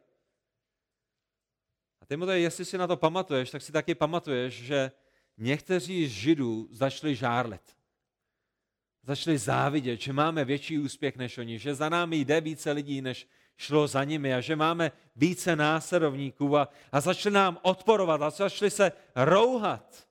A 2.00 2.06
Timotej, 2.06 2.42
jestli 2.42 2.64
si 2.64 2.78
na 2.78 2.86
to 2.86 2.96
pamatuješ, 2.96 3.50
tak 3.50 3.62
si 3.62 3.72
taky 3.72 3.94
pamatuješ, 3.94 4.54
že 4.54 4.90
někteří 5.36 6.06
z 6.06 6.10
Židů 6.10 6.68
začali 6.70 7.14
žárlit. 7.14 7.76
Začali 9.02 9.38
závidět, 9.38 10.00
že 10.00 10.12
máme 10.12 10.44
větší 10.44 10.78
úspěch 10.78 11.16
než 11.16 11.38
oni, 11.38 11.58
že 11.58 11.74
za 11.74 11.88
námi 11.88 12.16
jde 12.16 12.40
více 12.40 12.72
lidí, 12.72 13.02
než 13.02 13.28
šlo 13.56 13.86
za 13.86 14.04
nimi 14.04 14.34
a 14.34 14.40
že 14.40 14.56
máme 14.56 14.92
více 15.16 15.56
následovníků 15.56 16.56
a, 16.56 16.68
a 16.92 17.00
začali 17.00 17.34
nám 17.34 17.58
odporovat 17.62 18.22
a 18.22 18.30
začali 18.30 18.70
se 18.70 18.92
rouhat. 19.16 20.06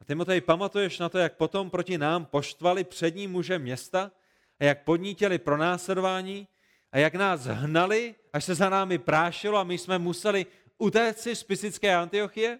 A 0.00 0.04
Timotej, 0.04 0.40
pamatuješ 0.40 0.98
na 0.98 1.08
to, 1.08 1.18
jak 1.18 1.36
potom 1.36 1.70
proti 1.70 1.98
nám 1.98 2.24
poštvali 2.24 2.84
přední 2.84 3.26
muže 3.26 3.58
města 3.58 4.10
a 4.60 4.64
jak 4.64 4.84
podnítili 4.84 5.38
pro 5.38 5.56
následování 5.56 6.48
a 6.92 6.98
jak 6.98 7.14
nás 7.14 7.40
hnali, 7.40 8.14
až 8.32 8.44
se 8.44 8.54
za 8.54 8.68
námi 8.68 8.98
prášilo 8.98 9.58
a 9.58 9.64
my 9.64 9.78
jsme 9.78 9.98
museli 9.98 10.46
utéct 10.78 11.20
si 11.20 11.36
z 11.36 11.42
Pisické 11.42 11.96
Antiochie? 11.96 12.58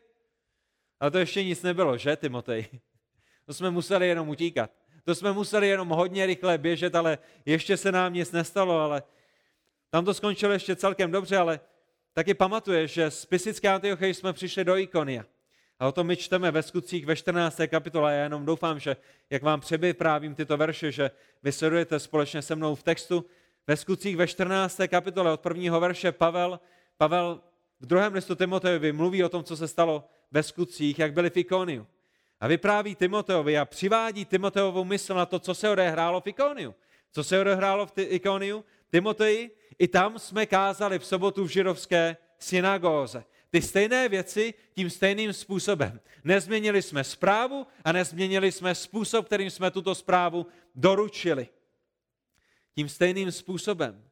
Ale 1.01 1.11
to 1.11 1.19
ještě 1.19 1.45
nic 1.45 1.63
nebylo, 1.63 1.99
že, 1.99 2.17
Timotej? 2.17 2.69
To 3.47 3.55
jsme 3.55 3.71
museli 3.71 4.09
jenom 4.09 4.29
utíkat. 4.29 4.71
To 5.05 5.15
jsme 5.15 5.33
museli 5.33 5.69
jenom 5.69 5.89
hodně 5.89 6.27
rychle 6.27 6.59
běžet, 6.59 6.95
ale 6.95 7.19
ještě 7.47 7.77
se 7.77 7.93
nám 7.93 8.13
nic 8.13 8.33
nestalo, 8.33 8.79
ale 8.79 9.03
tam 9.91 10.05
to 10.05 10.15
skončilo 10.15 10.53
ještě 10.53 10.77
celkem 10.77 11.11
dobře, 11.11 11.37
ale 11.37 11.61
taky 12.13 12.35
pamatuje, 12.35 12.89
že 12.89 13.11
z 13.11 13.27
Pisické 13.27 13.69
Antiochie 13.69 14.15
jsme 14.15 14.33
přišli 14.33 14.65
do 14.65 14.77
Ikonia. 14.77 15.25
A 15.79 15.89
o 15.89 15.93
tom 15.93 16.07
my 16.07 16.17
čteme 16.17 16.51
ve 16.51 16.63
skutcích 16.63 17.07
ve 17.07 17.17
14. 17.17 17.61
kapitole. 17.67 18.15
Já 18.15 18.23
jenom 18.23 18.47
doufám, 18.47 18.79
že 18.79 18.97
jak 19.31 19.43
vám 19.43 19.61
přebyprávím 19.61 20.35
tyto 20.35 20.57
verše, 20.57 20.93
že 20.93 21.11
vy 21.43 21.53
sledujete 21.53 21.99
společně 21.99 22.43
se 22.43 22.57
mnou 22.57 22.75
v 22.75 22.83
textu. 22.83 23.25
Ve 23.67 23.77
skutcích 23.77 24.17
ve 24.17 24.27
14. 24.27 24.81
kapitole 24.89 25.33
od 25.33 25.41
prvního 25.41 25.81
verše 25.81 26.13
Pavel, 26.13 26.61
Pavel 26.97 27.41
v 27.81 27.87
druhém 27.87 28.15
listu 28.15 28.35
Timotejovi 28.35 28.93
mluví 28.93 29.25
o 29.25 29.29
tom, 29.29 29.45
co 29.45 29.57
se 29.57 29.69
stalo 29.69 30.05
ve 30.31 30.43
skutcích, 30.43 30.99
jak 30.99 31.13
byli 31.13 31.31
v 31.31 31.37
Ikoniu. 31.37 31.87
A 32.41 32.49
vypráví 32.49 32.95
Timoteovi 32.95 33.59
a 33.59 33.65
přivádí 33.65 34.25
Timoteovu 34.25 34.85
mysl 34.85 35.15
na 35.15 35.27
to, 35.27 35.39
co 35.39 35.55
se 35.55 35.71
odehrálo 35.71 36.21
v 36.21 36.27
Ikoniu. 36.27 36.75
Co 37.13 37.25
se 37.25 37.41
odehrálo 37.41 37.87
v 37.87 37.93
Ikoniu? 37.97 38.65
Timoteji, 38.91 39.57
i 39.81 39.89
tam 39.89 40.19
jsme 40.19 40.47
kázali 40.47 40.99
v 40.99 41.07
sobotu 41.07 41.45
v 41.45 41.49
židovské 41.49 42.17
synagóze. 42.39 43.25
Ty 43.51 43.63
stejné 43.63 44.09
věci 44.09 44.55
tím 44.75 44.91
stejným 44.91 45.33
způsobem. 45.33 46.01
Nezměnili 46.25 46.83
jsme 46.83 47.05
zprávu 47.05 47.67
a 47.85 47.93
nezměnili 47.93 48.53
jsme 48.53 48.75
způsob, 48.75 49.27
kterým 49.27 49.51
jsme 49.51 49.71
tuto 49.71 49.95
zprávu 49.95 50.47
doručili. 50.75 51.49
Tím 52.75 52.89
stejným 52.89 53.33
způsobem. 53.33 54.05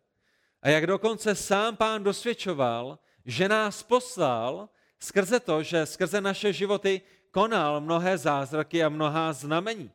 A 0.62 0.68
jak 0.68 0.86
dokonce 0.86 1.34
sám 1.34 1.76
pán 1.76 2.04
dosvědčoval, 2.04 2.98
že 3.24 3.48
nás 3.48 3.82
poslal 3.82 4.68
skrze 4.98 5.40
to, 5.40 5.62
že 5.62 5.86
skrze 5.86 6.20
naše 6.20 6.52
životy 6.52 7.00
konal 7.30 7.80
mnohé 7.80 8.18
zázraky 8.18 8.84
a 8.84 8.88
mnohá 8.88 9.32
znamení. 9.32 9.90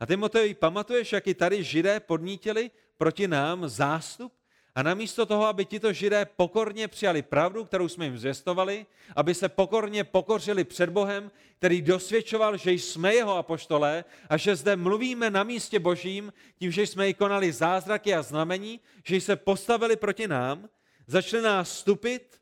A 0.00 0.06
Timotej, 0.06 0.54
pamatuješ, 0.54 1.12
jak 1.12 1.26
i 1.26 1.34
tady 1.34 1.64
židé 1.64 2.00
podnítili 2.00 2.70
proti 2.96 3.28
nám 3.28 3.68
zástup? 3.68 4.32
A 4.74 4.82
namísto 4.82 5.26
toho, 5.26 5.46
aby 5.46 5.64
tito 5.64 5.92
židé 5.92 6.24
pokorně 6.24 6.88
přijali 6.88 7.22
pravdu, 7.22 7.64
kterou 7.64 7.88
jsme 7.88 8.04
jim 8.04 8.18
zvěstovali, 8.18 8.86
aby 9.16 9.34
se 9.34 9.48
pokorně 9.48 10.04
pokořili 10.04 10.64
před 10.64 10.90
Bohem, 10.90 11.30
který 11.58 11.82
dosvědčoval, 11.82 12.56
že 12.56 12.72
jsme 12.72 13.14
jeho 13.14 13.36
apoštolé 13.36 14.04
a 14.28 14.36
že 14.36 14.56
zde 14.56 14.76
mluvíme 14.76 15.30
na 15.30 15.42
místě 15.42 15.78
božím, 15.78 16.32
tím, 16.58 16.70
že 16.70 16.82
jsme 16.86 17.08
i 17.08 17.14
konali 17.14 17.52
zázraky 17.52 18.14
a 18.14 18.22
znamení, 18.22 18.80
že 19.04 19.20
se 19.20 19.36
postavili 19.36 19.96
proti 19.96 20.28
nám, 20.28 20.68
začali 21.06 21.42
nás 21.42 21.78
stupit 21.78 22.40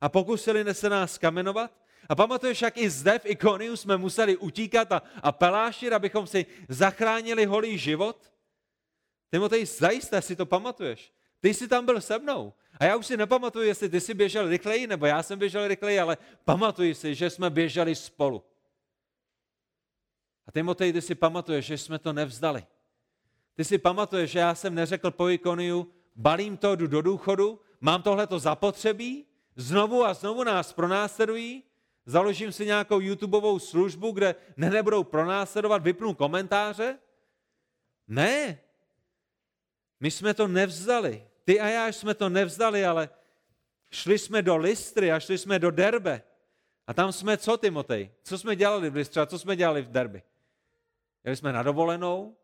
a 0.00 0.08
pokusili 0.08 0.74
se 0.74 0.90
nás 0.90 1.18
kamenovat. 1.18 1.70
A 2.08 2.14
pamatuješ, 2.14 2.62
jak 2.62 2.76
i 2.76 2.90
zde 2.90 3.18
v 3.18 3.26
Ikoniu 3.26 3.76
jsme 3.76 3.96
museli 3.96 4.36
utíkat 4.36 4.92
a, 4.92 5.02
a 5.22 5.32
pelášit, 5.32 5.92
abychom 5.92 6.26
si 6.26 6.46
zachránili 6.68 7.44
holý 7.44 7.78
život? 7.78 8.32
Timotej, 9.30 9.66
zajisté 9.66 10.22
si 10.22 10.36
to 10.36 10.46
pamatuješ. 10.46 11.12
Ty 11.42 11.54
jsi 11.54 11.68
tam 11.68 11.86
byl 11.86 12.00
se 12.00 12.18
mnou. 12.18 12.52
A 12.80 12.84
já 12.84 12.96
už 12.96 13.06
si 13.06 13.16
nepamatuju, 13.16 13.66
jestli 13.66 13.88
ty 13.88 14.00
jsi 14.00 14.14
běžel 14.14 14.48
rychleji, 14.48 14.86
nebo 14.86 15.06
já 15.06 15.22
jsem 15.22 15.38
běžel 15.38 15.68
rychleji, 15.68 16.00
ale 16.00 16.18
pamatuji 16.44 16.94
si, 16.94 17.14
že 17.14 17.30
jsme 17.30 17.50
běželi 17.50 17.94
spolu. 17.94 18.44
A 20.46 20.52
Timotej, 20.52 20.92
ty 20.92 21.02
si 21.02 21.14
pamatuješ, 21.14 21.66
že 21.66 21.78
jsme 21.78 21.98
to 21.98 22.12
nevzdali. 22.12 22.66
Ty 23.54 23.64
si 23.64 23.78
pamatuješ, 23.78 24.30
že 24.30 24.38
já 24.38 24.54
jsem 24.54 24.74
neřekl 24.74 25.10
po 25.10 25.28
ikoniu, 25.28 25.92
balím 26.16 26.56
to, 26.56 26.76
jdu 26.76 26.86
do 26.86 27.02
důchodu, 27.02 27.60
mám 27.80 28.02
tohle 28.02 28.26
to 28.26 28.38
zapotřebí, 28.38 29.26
znovu 29.56 30.04
a 30.04 30.14
znovu 30.14 30.44
nás 30.44 30.72
pronásledují, 30.72 31.62
založím 32.06 32.52
si 32.52 32.66
nějakou 32.66 33.00
YouTubeovou 33.00 33.58
službu, 33.58 34.12
kde 34.12 34.34
ne 34.56 34.70
nebudou 34.70 35.04
pronásledovat, 35.04 35.82
vypnu 35.82 36.14
komentáře. 36.14 36.98
Ne, 38.08 38.60
my 40.00 40.10
jsme 40.10 40.34
to 40.34 40.48
nevzdali. 40.48 41.31
Ty 41.44 41.60
a 41.60 41.68
já 41.68 41.88
jsme 41.88 42.14
to 42.14 42.28
nevzdali, 42.28 42.84
ale 42.84 43.08
šli 43.90 44.18
jsme 44.18 44.42
do 44.42 44.56
Listry 44.56 45.12
a 45.12 45.20
šli 45.20 45.38
jsme 45.38 45.58
do 45.58 45.70
Derbe. 45.70 46.22
A 46.86 46.94
tam 46.94 47.12
jsme 47.12 47.36
co, 47.36 47.56
Timotej? 47.56 48.10
Co 48.22 48.38
jsme 48.38 48.56
dělali 48.56 48.90
v 48.90 48.94
Listře 48.94 49.20
a 49.20 49.26
co 49.26 49.38
jsme 49.38 49.56
dělali 49.56 49.82
v 49.82 49.90
Derby? 49.90 50.22
Jeli 51.24 51.36
jsme 51.36 51.52
na 51.52 51.62
dovolenou? 51.62 52.36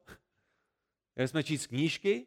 Jeli 1.16 1.28
jsme 1.28 1.42
číst 1.42 1.66
knížky? 1.66 2.26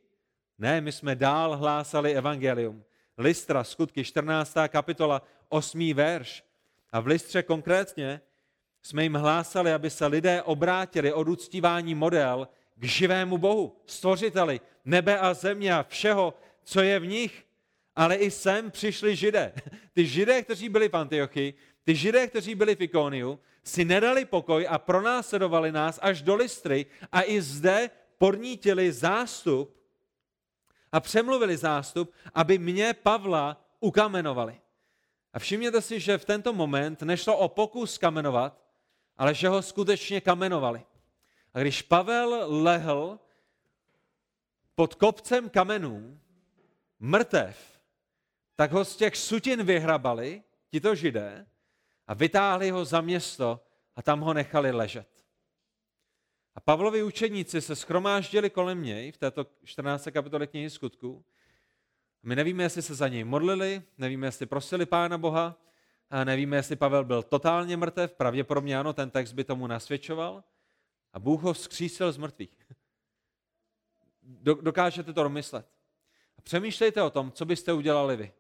Ne, 0.58 0.82
my 0.82 0.92
jsme 0.92 1.16
dál 1.16 1.58
hlásali 1.58 2.16
evangelium. 2.16 2.84
Listra, 3.18 3.64
skutky 3.64 4.04
14. 4.04 4.56
kapitola, 4.68 5.22
8. 5.50 5.94
verš. 5.94 6.44
A 6.92 7.00
v 7.00 7.08
Listře 7.08 7.44
konkrétně 7.44 8.22
jsme 8.84 9.04
jim 9.04 9.16
hlásali, 9.16 9.74
aby 9.74 9.90
se 9.90 10.06
lidé 10.06 10.42
obrátili 10.42 11.14
od 11.14 11.28
uctívání 11.28 11.96
model 11.96 12.48
k 12.76 12.84
živému 12.84 13.38
Bohu, 13.38 13.82
stvořiteli 13.86 14.62
nebe 14.86 15.20
a 15.20 15.34
země 15.34 15.74
a 15.74 15.84
všeho, 15.84 16.34
co 16.64 16.82
je 16.82 17.00
v 17.00 17.06
nich. 17.06 17.46
Ale 17.96 18.16
i 18.16 18.32
sem 18.32 18.72
přišli 18.72 19.16
židé. 19.16 19.54
Ty 19.94 20.06
židé, 20.06 20.42
kteří 20.42 20.70
byli 20.70 20.90
v 20.90 20.96
Antiochii, 20.96 21.54
ty 21.84 21.96
židé, 21.96 22.28
kteří 22.28 22.56
byli 22.56 22.76
v 22.76 22.82
Ikoniu, 22.82 23.40
si 23.64 23.86
nedali 23.86 24.26
pokoj 24.26 24.68
a 24.70 24.78
pronásledovali 24.78 25.72
nás 25.72 26.00
až 26.02 26.22
do 26.22 26.36
Listry 26.36 26.86
a 27.12 27.22
i 27.22 27.42
zde 27.42 27.90
podnítili 28.18 28.92
zástup 28.92 29.78
a 30.92 31.00
přemluvili 31.00 31.58
zástup, 31.58 32.14
aby 32.34 32.58
mě 32.58 32.94
Pavla 32.94 33.66
ukamenovali. 33.80 34.62
A 35.34 35.40
všimněte 35.40 35.82
si, 35.82 36.00
že 36.00 36.18
v 36.18 36.26
tento 36.26 36.54
moment 36.54 37.02
nešlo 37.02 37.38
o 37.38 37.50
pokus 37.50 37.98
kamenovat, 37.98 38.62
ale 39.18 39.34
že 39.34 39.48
ho 39.48 39.62
skutečně 39.62 40.22
kamenovali. 40.22 40.84
A 41.54 41.60
když 41.60 41.82
Pavel 41.82 42.46
lehl 42.48 43.20
pod 44.76 44.96
kopcem 44.96 45.50
kamenů, 45.50 46.20
mrtev, 47.02 47.82
tak 48.56 48.72
ho 48.72 48.86
z 48.86 48.96
těch 48.96 49.18
sutin 49.18 49.64
vyhrabali, 49.64 50.44
tito 50.70 50.96
židé, 50.96 51.48
a 52.08 52.14
vytáhli 52.14 52.70
ho 52.70 52.86
za 52.86 53.02
město 53.02 53.66
a 53.96 54.02
tam 54.02 54.20
ho 54.20 54.34
nechali 54.34 54.72
ležet. 54.72 55.26
A 56.56 56.60
Pavlovi 56.60 57.04
učeníci 57.04 57.62
se 57.62 57.76
schromáždili 57.76 58.50
kolem 58.50 58.84
něj 58.84 59.12
v 59.12 59.18
této 59.18 59.46
14. 59.64 60.08
kapitole 60.12 60.48
knihy 60.48 60.70
skutků. 60.70 61.26
My 62.24 62.36
nevíme, 62.36 62.64
jestli 62.64 62.82
se 62.82 62.96
za 62.96 63.08
něj 63.08 63.24
modlili, 63.24 63.82
nevíme, 63.98 64.28
jestli 64.28 64.46
prosili 64.46 64.86
Pána 64.86 65.18
Boha, 65.18 65.58
a 66.10 66.24
nevíme, 66.24 66.58
jestli 66.58 66.76
Pavel 66.76 67.04
byl 67.04 67.24
totálně 67.24 67.78
mrtev, 67.78 68.14
pravděpodobně 68.14 68.80
ano, 68.80 68.94
ten 68.94 69.10
text 69.10 69.32
by 69.32 69.44
tomu 69.44 69.68
nasvědčoval. 69.68 70.44
A 71.14 71.20
Bůh 71.20 71.42
ho 71.42 71.54
vzkřísil 71.54 72.12
z 72.12 72.18
mrtvých. 72.18 72.72
Dokážete 74.62 75.14
to 75.14 75.24
domyslet. 75.24 75.81
Přemýšlejte 76.44 77.02
o 77.02 77.10
tom, 77.10 77.32
co 77.32 77.46
byste 77.46 77.74
udělali 77.74 78.16
vy. 78.16 78.32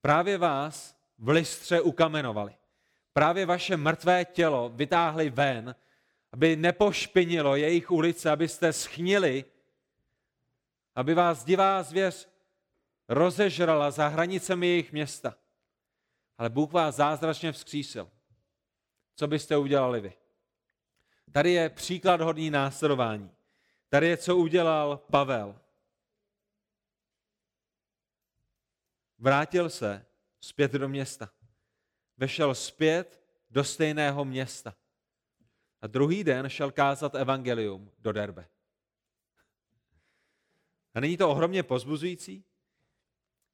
Právě 0.00 0.38
vás 0.38 0.96
v 1.18 1.28
listře 1.28 1.80
ukamenovali. 1.80 2.56
Právě 3.12 3.46
vaše 3.46 3.76
mrtvé 3.76 4.24
tělo 4.24 4.68
vytáhli 4.74 5.30
ven, 5.30 5.74
aby 6.32 6.56
nepošpinilo 6.56 7.56
jejich 7.56 7.90
ulice, 7.90 8.30
abyste 8.30 8.72
schnili, 8.72 9.44
aby 10.94 11.14
vás 11.14 11.44
divá 11.44 11.82
zvěř 11.82 12.28
rozežrala 13.08 13.90
za 13.90 14.08
hranicemi 14.08 14.66
jejich 14.66 14.92
města. 14.92 15.34
Ale 16.38 16.50
Bůh 16.50 16.72
vás 16.72 16.94
zázračně 16.94 17.52
vzkřísil. 17.52 18.10
Co 19.16 19.26
byste 19.26 19.56
udělali 19.56 20.00
vy? 20.00 20.12
Tady 21.32 21.52
je 21.52 21.68
příklad 21.68 22.20
hodný 22.20 22.50
následování. 22.50 23.30
Tady 23.88 24.08
je, 24.08 24.16
co 24.16 24.36
udělal 24.36 24.96
Pavel. 25.10 25.60
Vrátil 29.18 29.70
se 29.70 30.06
zpět 30.40 30.72
do 30.72 30.88
města. 30.88 31.30
Vešel 32.16 32.54
zpět 32.54 33.22
do 33.50 33.64
stejného 33.64 34.24
města. 34.24 34.74
A 35.80 35.86
druhý 35.86 36.24
den 36.24 36.48
šel 36.48 36.70
kázat 36.70 37.14
evangelium 37.14 37.90
do 37.98 38.12
Derbe. 38.12 38.48
A 40.94 41.00
není 41.00 41.16
to 41.16 41.30
ohromně 41.30 41.62
pozbuzující? 41.62 42.44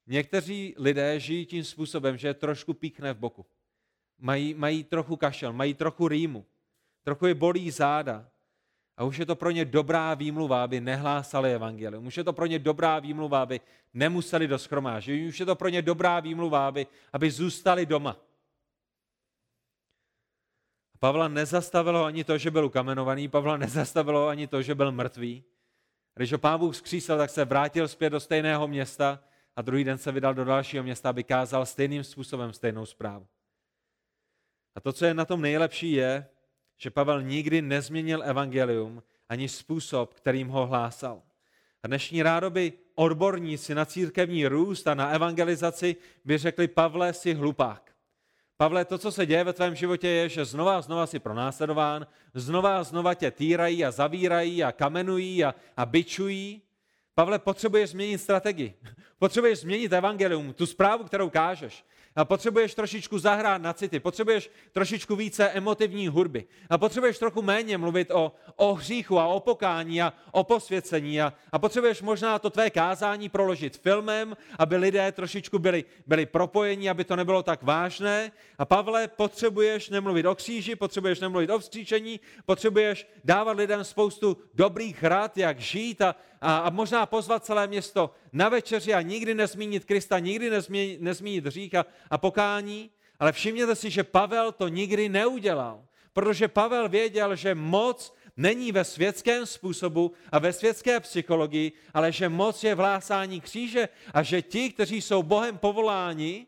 Někteří 0.07 0.75
lidé 0.79 1.21
žijí 1.21 1.47
tím 1.47 1.65
způsobem, 1.65 2.17
že 2.17 2.35
trošku 2.35 2.75
píkne 2.75 3.13
v 3.13 3.19
boku. 3.19 3.47
Mají, 4.19 4.55
mají 4.55 4.85
trochu 4.85 5.17
kašel, 5.17 5.53
mají 5.53 5.75
trochu 5.75 6.09
rýmu, 6.09 6.47
trochu 7.03 7.27
je 7.27 7.35
bolí 7.35 7.71
záda. 7.71 8.31
A 8.97 9.05
už 9.05 9.17
je 9.19 9.27
to 9.27 9.37
pro 9.37 9.51
ně 9.51 9.65
dobrá 9.65 10.15
výmluva, 10.15 10.65
aby 10.65 10.81
nehlásali 10.81 11.55
evangelium. 11.55 12.07
Už 12.07 12.17
je 12.17 12.25
to 12.25 12.33
pro 12.33 12.47
ně 12.47 12.59
dobrá 12.59 12.99
výmluva, 12.99 13.43
aby 13.43 13.61
nemuseli 13.95 14.49
do 14.49 14.59
schromáždění. 14.59 15.29
Už 15.29 15.41
je 15.41 15.47
to 15.47 15.57
pro 15.57 15.69
ně 15.69 15.83
dobrá 15.83 16.21
výmluva, 16.21 16.69
aby, 16.69 16.87
aby 17.13 17.31
zůstali 17.31 17.87
doma. 17.87 18.17
Pavla 20.99 21.29
nezastavilo 21.29 22.05
ani 22.05 22.25
to, 22.25 22.39
že 22.39 22.51
byl 22.51 22.65
ukamenovaný, 22.65 23.29
Pavla 23.29 23.57
nezastavilo 23.57 24.29
ani 24.29 24.47
to, 24.47 24.63
že 24.63 24.75
byl 24.75 24.93
mrtvý. 24.93 25.45
Když 26.15 26.33
ho 26.33 26.39
pán 26.39 26.61
Bůh 26.61 26.77
zkřísil, 26.77 27.19
tak 27.19 27.31
se 27.31 27.45
vrátil 27.45 27.89
zpět 27.89 28.11
do 28.11 28.21
stejného 28.21 28.69
města 28.69 29.21
a 29.57 29.63
druhý 29.63 29.85
den 29.85 29.99
se 29.99 30.13
vydal 30.13 30.35
do 30.35 30.45
dalšího 30.45 30.83
města, 30.83 31.11
aby 31.11 31.25
kázal 31.25 31.67
stejným 31.67 32.05
způsobem 32.05 32.53
stejnou 32.53 32.87
zprávu. 32.87 33.27
A 34.75 34.81
to, 34.81 34.93
co 34.93 35.05
je 35.05 35.15
na 35.15 35.25
tom 35.25 35.41
nejlepší, 35.41 35.93
je, 35.93 36.27
že 36.77 36.91
Pavel 36.91 37.23
nikdy 37.23 37.63
nezměnil 37.63 38.23
evangelium 38.25 39.03
ani 39.29 39.49
způsob, 39.49 40.15
kterým 40.15 40.49
ho 40.49 40.67
hlásal. 40.67 41.23
A 41.83 41.87
dnešní 41.87 42.23
rádoby 42.23 42.73
odborníci 42.95 43.75
na 43.75 43.85
církevní 43.85 44.47
růst 44.47 44.87
a 44.87 44.95
na 44.95 45.09
evangelizaci 45.09 45.97
by 46.25 46.39
řekli, 46.39 46.69
Pavle, 46.69 47.13
si 47.13 47.35
hlupák. 47.35 47.95
Pavle, 48.57 48.85
to, 48.85 48.99
co 48.99 49.13
se 49.13 49.27
děje 49.27 49.45
ve 49.45 49.53
tvém 49.53 49.75
životě, 49.75 50.09
je, 50.09 50.29
že 50.29 50.45
znova 50.45 50.79
a 50.79 50.81
znova 50.81 51.07
si 51.07 51.19
pronásledován, 51.19 52.07
znova 52.35 52.79
a 52.79 52.83
znova 52.83 53.15
tě 53.15 53.31
týrají 53.31 53.85
a 53.85 53.91
zavírají 53.91 54.65
a 54.65 54.73
kamenují 54.73 55.45
a, 55.45 55.55
a 55.77 55.87
byčují. 55.87 56.63
Pavle, 57.15 57.39
potřebuješ 57.39 57.91
změnit 57.91 58.19
strategii. 58.19 58.75
Potřebuješ 59.19 59.59
změnit 59.59 59.93
evangelium, 59.93 60.53
tu 60.53 60.67
zprávu, 60.67 61.05
kterou 61.05 61.31
kážeš. 61.31 61.85
A 62.17 62.25
potřebuješ 62.25 62.75
trošičku 62.75 63.19
zahrát 63.19 63.63
na 63.63 63.73
city, 63.73 64.01
potřebuješ 64.01 64.51
trošičku 64.73 65.17
více 65.17 65.49
emotivní 65.49 66.09
hudby. 66.09 66.45
A 66.71 66.79
potřebuješ 66.79 67.19
trochu 67.19 67.43
méně 67.43 67.79
mluvit 67.79 68.11
o, 68.11 68.33
o 68.57 68.75
hříchu 68.75 69.19
a 69.19 69.27
o 69.27 69.41
pokání 69.41 70.03
a 70.03 70.13
o 70.33 70.45
posvěcení. 70.45 71.21
A, 71.21 71.33
a 71.53 71.59
potřebuješ 71.59 72.03
možná 72.03 72.39
to 72.39 72.51
tvé 72.51 72.71
kázání 72.71 73.29
proložit 73.29 73.77
filmem, 73.77 74.37
aby 74.59 74.77
lidé 74.77 75.13
trošičku 75.13 75.59
byli, 75.59 75.85
byli 76.07 76.27
propojeni, 76.27 76.91
aby 76.91 77.05
to 77.05 77.17
nebylo 77.17 77.43
tak 77.43 77.63
vážné. 77.63 78.33
A 78.59 78.65
Pavle, 78.65 79.09
potřebuješ 79.09 79.91
nemluvit 79.91 80.27
o 80.27 80.35
kříži, 80.35 80.77
potřebuješ 80.77 81.21
nemluvit 81.21 81.51
o 81.51 81.59
vstříčení, 81.59 82.21
potřebuješ 82.47 83.07
dávat 83.25 83.57
lidem 83.57 83.85
spoustu 83.85 84.37
dobrých 84.55 85.05
rad, 85.05 85.39
jak 85.39 85.61
žít 85.61 86.03
a, 86.03 86.15
a, 86.45 86.57
a 86.59 86.71
možná 86.71 87.07
pozvat 87.07 87.45
celé 87.45 87.67
město 87.67 88.11
na 88.33 88.49
večeři 88.49 88.95
a 88.95 89.01
nikdy 89.01 89.35
nezmínit 89.35 89.85
Krista, 89.85 90.19
nikdy 90.19 90.51
nezmínit, 90.51 91.01
nezmínit 91.01 91.75
a, 91.75 91.87
a 92.11 92.19
pokání. 92.19 92.91
Ale 93.19 93.33
všimněte 93.33 93.75
si, 93.75 93.91
že 93.91 94.05
Pavel 94.05 94.53
to 94.53 94.69
nikdy 94.69 95.09
neudělal, 95.09 95.85
protože 96.13 96.49
Pavel 96.49 96.89
věděl, 96.89 97.37
že 97.37 97.55
moc 97.55 98.15
není 98.37 98.73
ve 98.73 98.85
světském 98.85 99.47
způsobu 99.47 100.13
a 100.33 100.39
ve 100.39 100.53
světské 100.53 101.01
psychologii, 101.01 101.73
ale 101.95 102.13
že 102.13 102.29
moc 102.29 102.65
je 102.65 102.75
v 102.75 102.81
lásání 102.81 103.41
kříže 103.41 103.89
a 104.15 104.23
že 104.23 104.43
ti, 104.43 104.71
kteří 104.71 105.01
jsou 105.01 105.23
Bohem 105.23 105.59
povoláni, 105.59 106.47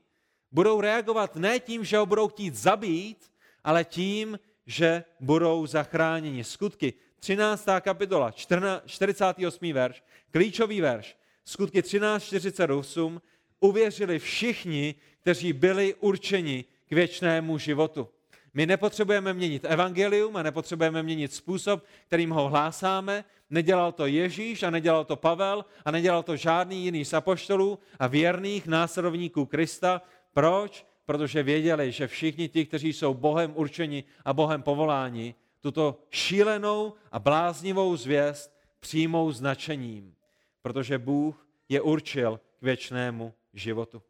budou 0.53 0.81
reagovat 0.81 1.37
ne 1.37 1.61
tím, 1.61 1.85
že 1.85 1.97
ho 1.97 2.07
budou 2.07 2.29
chtít 2.29 2.55
zabít, 2.55 3.31
ale 3.65 3.85
tím, 3.85 4.39
že 4.67 5.05
budou 5.21 5.67
zachráněni. 5.67 6.45
Skutky 6.45 6.95
13. 7.27 7.67
kapitola, 7.81 8.31
48. 8.31 9.73
verš, 9.73 10.03
klíčový 10.31 10.81
verš, 10.81 11.17
skutky 11.45 11.81
13.48, 11.81 13.21
uvěřili 13.61 14.19
všichni, 14.19 14.95
kteří 15.21 15.53
byli 15.53 15.95
určeni 15.95 16.65
k 16.89 16.93
věčnému 16.93 17.59
životu. 17.59 18.09
My 18.55 18.67
nepotřebujeme 18.67 19.35
měnit 19.35 19.65
evangelium 19.65 20.37
a 20.37 20.43
nepotřebujeme 20.43 21.03
měnit 21.03 21.33
způsob, 21.33 21.85
kterým 22.07 22.31
ho 22.31 22.49
hlásáme. 22.49 23.25
Nedělal 23.51 23.93
to 23.93 24.07
Ježíš 24.07 24.63
a 24.63 24.71
nedělal 24.71 25.05
to 25.05 25.17
Pavel 25.17 25.65
a 25.85 25.91
nedělal 25.91 26.23
to 26.23 26.37
žádný 26.37 26.85
jiný 26.85 27.05
z 27.05 27.15
apoštolů 27.15 27.79
a 27.99 28.07
věrných 28.07 28.67
následovníků 28.67 29.47
Krista. 29.47 30.03
Proč? 30.33 30.87
Protože 31.07 31.43
věděli, 31.43 31.93
že 31.93 32.07
všichni 32.07 32.49
ti, 32.49 32.67
kteří 32.67 32.93
jsou 32.93 33.15
Bohem 33.15 33.53
určeni 33.55 34.05
a 34.25 34.33
Bohem 34.33 34.63
povoláni, 34.63 35.35
tuto 35.61 35.99
šílenou 36.11 36.95
a 37.13 37.19
bláznivou 37.19 37.97
zvěst 37.97 38.57
přijmou 38.81 39.33
značením, 39.33 40.15
protože 40.63 40.99
Bůh 40.99 41.47
je 41.69 41.81
určil 41.81 42.41
k 42.59 42.63
věčnému 42.63 43.35
životu. 43.53 44.03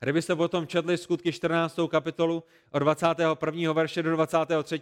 Kdybyste 0.00 0.36
potom 0.36 0.66
četli 0.66 0.98
skutky 0.98 1.32
14. 1.32 1.78
kapitolu 1.90 2.44
od 2.70 2.78
21. 2.78 3.72
verše 3.72 4.02
do 4.02 4.16
23. 4.16 4.80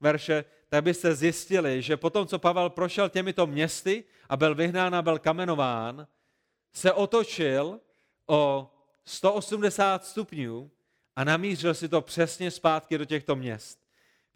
verše, 0.00 0.44
tak 0.68 0.84
byste 0.84 1.14
zjistili, 1.14 1.82
že 1.82 1.96
potom, 1.96 2.26
co 2.26 2.38
Pavel 2.38 2.70
prošel 2.70 3.08
těmito 3.08 3.46
městy 3.46 4.04
a 4.28 4.36
byl 4.36 4.54
vyhnán 4.54 4.94
a 4.94 5.02
byl 5.02 5.18
kamenován, 5.18 6.06
se 6.72 6.92
otočil 6.92 7.80
o 8.26 8.70
180 9.04 10.04
stupňů 10.04 10.70
a 11.16 11.24
namířil 11.24 11.74
si 11.74 11.88
to 11.88 12.00
přesně 12.00 12.50
zpátky 12.50 12.98
do 12.98 13.04
těchto 13.04 13.36
měst. 13.36 13.87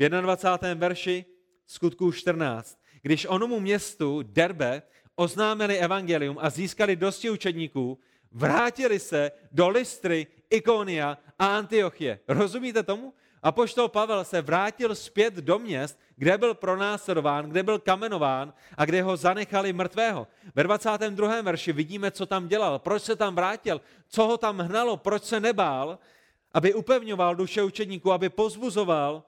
V 0.02 0.08
21. 0.08 0.74
verši 0.74 1.24
skutků 1.66 2.12
14. 2.12 2.78
Když 3.02 3.26
onomu 3.26 3.60
městu 3.60 4.22
Derbe 4.22 4.82
oznámili 5.14 5.78
evangelium 5.78 6.38
a 6.40 6.50
získali 6.50 6.96
dosti 6.96 7.30
učedníků, 7.30 7.98
vrátili 8.30 8.98
se 8.98 9.30
do 9.52 9.68
Listry, 9.68 10.26
Ikonia 10.50 11.18
a 11.38 11.56
Antiochie. 11.56 12.20
Rozumíte 12.28 12.82
tomu? 12.82 13.14
A 13.42 13.52
poštol 13.52 13.88
Pavel 13.88 14.24
se 14.24 14.42
vrátil 14.42 14.94
zpět 14.94 15.34
do 15.34 15.58
měst, 15.58 15.98
kde 16.16 16.38
byl 16.38 16.54
pronásledován, 16.54 17.50
kde 17.50 17.62
byl 17.62 17.78
kamenován 17.78 18.54
a 18.76 18.84
kde 18.84 19.02
ho 19.02 19.16
zanechali 19.16 19.72
mrtvého. 19.72 20.26
Ve 20.54 20.62
22. 20.62 21.40
verši 21.40 21.72
vidíme, 21.72 22.10
co 22.10 22.26
tam 22.26 22.48
dělal, 22.48 22.78
proč 22.78 23.02
se 23.02 23.16
tam 23.16 23.34
vrátil, 23.34 23.80
co 24.08 24.26
ho 24.26 24.38
tam 24.38 24.58
hnalo, 24.58 24.96
proč 24.96 25.24
se 25.24 25.40
nebál, 25.40 25.98
aby 26.54 26.74
upevňoval 26.74 27.34
duše 27.34 27.62
učedníků, 27.62 28.12
aby 28.12 28.28
pozbuzoval 28.28 29.24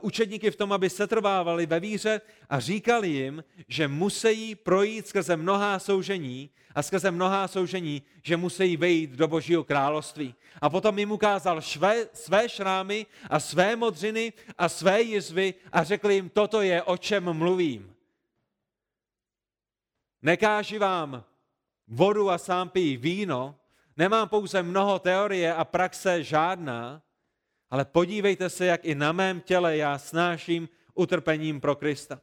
učedníky 0.00 0.50
v 0.50 0.56
tom, 0.56 0.72
aby 0.72 0.90
setrvávali 0.90 1.66
ve 1.66 1.80
víře 1.80 2.20
a 2.50 2.60
říkali 2.60 3.08
jim, 3.08 3.44
že 3.68 3.88
musí 3.88 4.54
projít 4.54 5.08
skrze 5.08 5.36
mnohá 5.36 5.78
soužení 5.78 6.50
a 6.74 6.82
skrze 6.82 7.10
mnohá 7.10 7.48
soužení, 7.48 8.02
že 8.22 8.36
musí 8.36 8.76
vejít 8.76 9.10
do 9.10 9.28
Božího 9.28 9.64
království. 9.64 10.34
A 10.60 10.70
potom 10.70 10.98
jim 10.98 11.12
ukázal 11.12 11.60
švé, 11.60 12.06
své 12.12 12.48
šrámy 12.48 13.06
a 13.30 13.40
své 13.40 13.76
modřiny 13.76 14.32
a 14.58 14.68
své 14.68 15.02
jizvy 15.02 15.54
a 15.72 15.84
řekl 15.84 16.10
jim, 16.10 16.28
toto 16.28 16.62
je, 16.62 16.82
o 16.82 16.96
čem 16.96 17.32
mluvím. 17.32 17.94
Nekáži 20.22 20.78
vám 20.78 21.24
vodu 21.88 22.30
a 22.30 22.38
sám 22.38 22.68
pijí 22.68 22.96
víno, 22.96 23.54
nemám 23.96 24.28
pouze 24.28 24.62
mnoho 24.62 24.98
teorie 24.98 25.54
a 25.54 25.64
praxe 25.64 26.22
žádná, 26.22 27.02
ale 27.72 27.84
podívejte 27.84 28.50
se, 28.50 28.66
jak 28.66 28.84
i 28.84 28.94
na 28.94 29.12
mém 29.12 29.40
těle 29.40 29.76
já 29.76 29.98
snáším 29.98 30.68
utrpením 30.94 31.60
pro 31.60 31.76
Krista. 31.76 32.20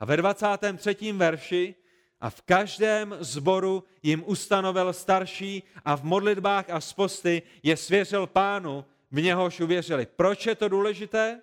A 0.00 0.04
ve 0.04 0.16
23. 0.16 1.12
verši 1.12 1.74
a 2.20 2.30
v 2.30 2.42
každém 2.42 3.16
zboru 3.20 3.84
jim 4.02 4.22
ustanovil 4.26 4.92
starší 4.92 5.62
a 5.84 5.96
v 5.96 6.04
modlitbách 6.04 6.70
a 6.70 6.80
sposty 6.80 7.42
je 7.62 7.76
svěřil 7.76 8.26
pánu, 8.26 8.84
v 9.10 9.22
něhož 9.22 9.60
uvěřili. 9.60 10.06
Proč 10.06 10.46
je 10.46 10.54
to 10.54 10.68
důležité? 10.68 11.42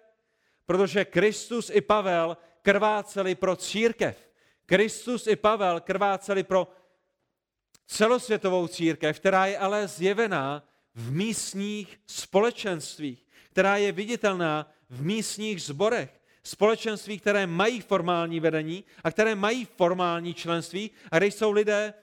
Protože 0.66 1.06
Kristus 1.06 1.72
i 1.74 1.82
Pavel 1.82 2.38
krváceli 2.62 3.36
pro 3.36 3.56
církev. 3.56 4.30
Kristus 4.66 5.28
i 5.28 5.36
Pavel 5.36 5.80
krváceli 5.80 6.44
pro 6.44 6.68
celosvětovou 7.88 8.68
církev, 8.68 9.20
která 9.20 9.46
je 9.46 9.58
ale 9.58 9.88
zjevená 9.88 10.64
v 10.96 11.12
místních 11.12 12.00
společenstvích 12.08 13.31
která 13.52 13.78
je 13.78 13.92
viditelná 13.92 14.72
v 14.90 15.06
místních 15.06 15.62
zborech. 15.62 16.10
Společenství, 16.44 17.20
které 17.20 17.48
mají 17.48 17.82
formální 17.82 18.40
vedení 18.40 18.84
a 19.04 19.12
které 19.12 19.36
mají 19.36 19.66
formální 19.66 20.34
členství 20.34 20.92
a 21.12 21.18
kde 21.18 21.28
jsou 21.28 21.52
lidé 21.52 21.94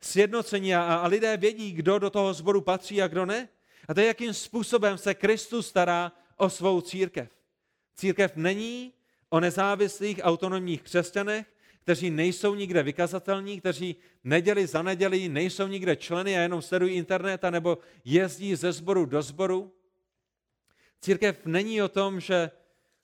sjednocení 0.00 0.74
a, 0.74 0.94
a 0.94 1.06
lidé 1.06 1.36
vědí, 1.36 1.72
kdo 1.72 1.98
do 1.98 2.10
toho 2.10 2.34
zboru 2.34 2.60
patří 2.60 3.02
a 3.02 3.08
kdo 3.08 3.26
ne. 3.26 3.48
A 3.88 3.94
to 3.94 4.00
je, 4.00 4.06
jakým 4.06 4.34
způsobem 4.34 4.98
se 4.98 5.14
Kristus 5.14 5.68
stará 5.68 6.12
o 6.36 6.50
svou 6.50 6.80
církev. 6.80 7.28
Církev 7.96 8.36
není 8.36 8.92
o 9.30 9.40
nezávislých 9.40 10.20
autonomních 10.22 10.82
křesťanech, 10.82 11.46
kteří 11.82 12.10
nejsou 12.10 12.54
nikde 12.54 12.82
vykazatelní, 12.82 13.60
kteří 13.60 13.96
neděli 14.24 14.66
za 14.66 14.82
neděli, 14.82 15.28
nejsou 15.28 15.66
nikde 15.66 15.96
členy 15.96 16.38
a 16.38 16.40
jenom 16.40 16.62
sledují 16.62 16.94
internet 16.94 17.42
nebo 17.50 17.78
jezdí 18.04 18.54
ze 18.54 18.72
sboru 18.72 19.06
do 19.06 19.22
sboru. 19.22 19.72
Církev 21.02 21.46
není 21.46 21.82
o 21.82 21.88
tom, 21.88 22.20
že 22.20 22.50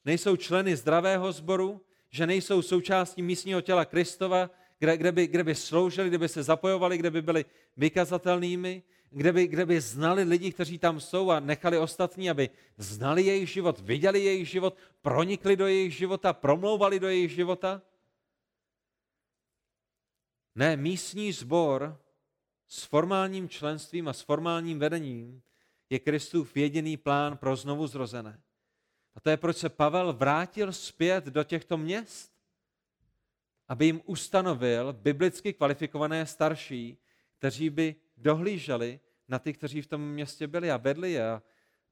nejsou 0.05 0.37
členy 0.37 0.77
zdravého 0.77 1.33
sboru, 1.33 1.81
že 2.11 2.27
nejsou 2.27 2.63
součástí 2.63 3.23
místního 3.23 3.61
těla 3.61 3.85
Kristova, 3.85 4.51
kde, 4.79 4.97
kde, 4.97 5.13
by, 5.13 5.27
kde 5.27 5.45
by 5.45 5.55
sloužili, 5.55 6.09
kde 6.09 6.19
by 6.19 6.29
se 6.29 6.43
zapojovali, 6.43 6.99
kde 6.99 7.11
by 7.11 7.23
byli 7.23 7.45
vykazatelnými, 7.77 8.83
kde 9.11 9.33
by, 9.33 9.47
kde 9.47 9.67
by 9.67 9.81
znali 9.81 10.23
lidi, 10.23 10.53
kteří 10.53 10.79
tam 10.79 11.01
jsou 11.01 11.31
a 11.31 11.41
nechali 11.41 11.79
ostatní, 11.79 12.31
aby 12.31 12.51
znali 12.77 13.23
jejich 13.23 13.51
život, 13.51 13.81
viděli 13.81 14.25
jejich 14.25 14.49
život, 14.49 14.77
pronikli 15.03 15.57
do 15.57 15.67
jejich 15.67 15.95
života, 15.95 16.33
promlouvali 16.33 17.01
do 17.01 17.09
jejich 17.09 17.33
života. 17.33 17.83
Ne, 20.55 20.77
místní 20.77 21.33
sbor 21.33 22.01
s 22.69 22.85
formálním 22.85 23.49
členstvím 23.49 24.09
a 24.09 24.13
s 24.13 24.21
formálním 24.21 24.79
vedením 24.79 25.43
je 25.91 25.99
Kristův 25.99 26.57
jediný 26.57 26.97
plán 26.97 27.37
pro 27.37 27.57
znovu 27.57 27.87
zrozené. 27.87 28.41
A 29.15 29.21
to 29.21 29.31
je, 29.31 29.37
proč 29.37 29.57
se 29.57 29.69
Pavel 29.69 30.13
vrátil 30.13 30.73
zpět 30.73 31.25
do 31.25 31.45
těchto 31.45 31.77
měst, 31.77 32.33
aby 33.69 33.87
jim 33.87 34.01
ustanovil 34.05 34.93
biblicky 34.93 35.53
kvalifikované 35.53 36.27
starší, 36.27 36.99
kteří 37.39 37.71
by 37.71 37.95
dohlíželi 38.17 39.01
na 39.29 39.39
ty, 39.39 39.53
kteří 39.53 39.83
v 39.83 39.87
tom 39.87 40.09
městě 40.09 40.47
byli 40.47 40.71
a 40.71 40.77
vedli 40.77 41.13
je 41.13 41.31
a, 41.31 41.43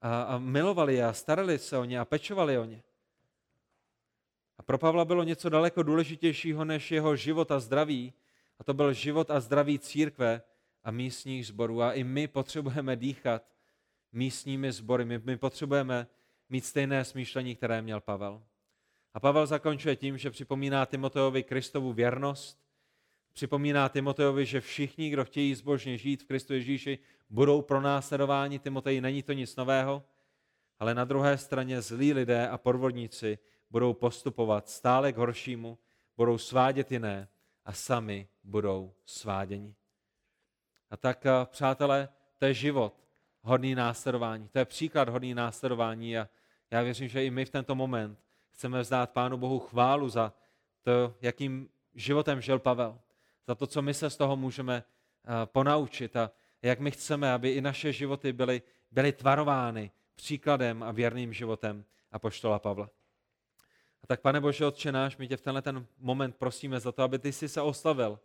a, 0.01 0.23
a 0.23 0.39
milovali 0.39 0.95
je 0.95 1.05
a 1.05 1.13
starali 1.13 1.59
se 1.59 1.79
o 1.79 1.85
ně 1.85 2.01
a 2.01 2.05
pečovali 2.05 2.59
o 2.59 2.65
ně. 2.65 2.83
A 4.59 4.63
pro 4.63 4.79
Pavla 4.79 5.05
bylo 5.05 5.23
něco 5.23 5.49
daleko 5.49 5.83
důležitějšího 5.83 6.65
než 6.65 6.91
jeho 6.91 7.17
život 7.17 7.51
a 7.51 7.61
zdraví, 7.61 8.13
a 8.59 8.65
to 8.65 8.75
byl 8.75 8.93
život 8.93 9.31
a 9.31 9.41
zdraví 9.41 9.79
církve 9.79 10.43
a 10.85 10.91
místních 10.91 11.47
sborů. 11.47 11.83
A 11.83 11.93
i 11.93 12.05
my 12.05 12.29
potřebujeme 12.29 12.97
dýchat 12.97 13.56
místními 14.17 14.73
sbory. 14.73 15.05
My, 15.05 15.19
my 15.19 15.37
potřebujeme 15.37 16.07
mít 16.49 16.65
stejné 16.65 17.05
smýšlení, 17.05 17.57
které 17.57 17.83
měl 17.83 18.01
Pavel. 18.01 18.43
A 19.15 19.21
Pavel 19.21 19.47
zakončuje 19.47 19.97
tím, 19.97 20.19
že 20.19 20.31
připomíná 20.31 20.87
Timoteovi 20.87 21.43
Kristovu 21.43 21.93
věrnost, 21.93 22.61
připomíná 23.33 23.89
Timoteovi, 23.89 24.47
že 24.47 24.61
všichni, 24.61 25.11
kdo 25.11 25.25
chtějí 25.25 25.55
zbožně 25.55 25.99
žít 25.99 26.23
v 26.23 26.27
Kristu 26.27 26.53
Ježíši, 26.53 26.99
budou 27.31 27.63
pronásledováni. 27.63 28.59
Timotej 28.59 29.01
není 29.01 29.23
to 29.23 29.33
nic 29.33 29.57
nového, 29.57 30.05
ale 30.79 30.95
na 30.95 31.05
druhé 31.05 31.39
straně 31.39 31.83
zlí 31.83 32.13
lidé 32.13 32.49
a 32.49 32.59
podvodníci 32.59 33.39
budou 33.71 33.93
postupovat 33.93 34.69
stále 34.69 35.13
k 35.13 35.17
horšímu, 35.17 35.79
budou 36.17 36.39
svádět 36.39 36.93
jiné 36.93 37.29
a 37.65 37.73
sami 37.73 38.29
budou 38.45 38.95
sváděni. 39.05 39.75
A 40.91 40.97
tak, 40.97 41.27
přátelé, 41.45 42.09
to 42.39 42.45
je 42.45 42.55
život 42.55 43.06
hodný 43.47 43.75
následování. 43.75 44.49
To 44.49 44.59
je 44.59 44.65
příklad 44.65 45.09
hodný 45.09 45.35
následování 45.35 46.19
a 46.19 46.29
já 46.71 46.83
věřím, 46.83 47.09
že 47.09 47.25
i 47.25 47.31
my 47.31 47.45
v 47.45 47.51
tento 47.51 47.75
moment 47.75 48.19
chceme 48.51 48.81
vzdát 48.81 49.11
Pánu 49.11 49.37
Bohu 49.37 49.59
chválu 49.59 50.09
za 50.09 50.33
to, 50.83 51.15
jakým 51.21 51.69
životem 51.95 52.41
žil 52.41 52.59
Pavel, 52.59 52.99
za 53.47 53.55
to, 53.55 53.67
co 53.67 53.83
my 53.83 53.95
se 53.95 54.11
z 54.11 54.17
toho 54.17 54.37
můžeme 54.37 54.85
ponaučit 55.45 56.17
a 56.17 56.31
jak 56.63 56.81
my 56.81 56.91
chceme, 56.91 57.33
aby 57.33 57.51
i 57.51 57.61
naše 57.61 57.93
životy 57.93 58.33
byly, 58.33 58.63
byly 58.91 59.13
tvarovány 59.13 59.91
příkladem 60.15 60.83
a 60.83 60.93
věrným 60.93 61.33
životem 61.33 61.85
apoštola 62.13 62.59
Pavla. 62.59 62.91
A 64.03 64.07
tak, 64.07 64.21
pane 64.21 64.41
Bože, 64.41 64.67
Otče 64.67 64.93
náš, 64.93 65.17
my 65.17 65.29
tě 65.29 65.37
v 65.37 65.41
tenhle 65.41 65.63
ten 65.63 65.87
moment 65.99 66.37
prosíme 66.37 66.81
za 66.81 66.93
to, 66.93 67.03
aby 67.03 67.19
ty 67.19 67.33
jsi 67.33 67.49
se 67.49 67.61
oslavil 67.61 68.19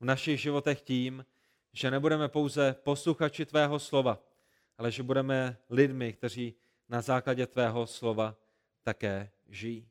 v 0.00 0.04
našich 0.04 0.40
životech 0.40 0.82
tím, 0.82 1.26
že 1.72 1.90
nebudeme 1.90 2.28
pouze 2.28 2.76
posluchači 2.82 3.46
tvého 3.46 3.78
slova, 3.78 4.18
ale 4.78 4.90
že 4.90 5.02
budeme 5.02 5.56
lidmi, 5.70 6.12
kteří 6.12 6.54
na 6.88 7.00
základě 7.00 7.46
tvého 7.46 7.86
slova 7.86 8.36
také 8.82 9.30
žijí. 9.48 9.88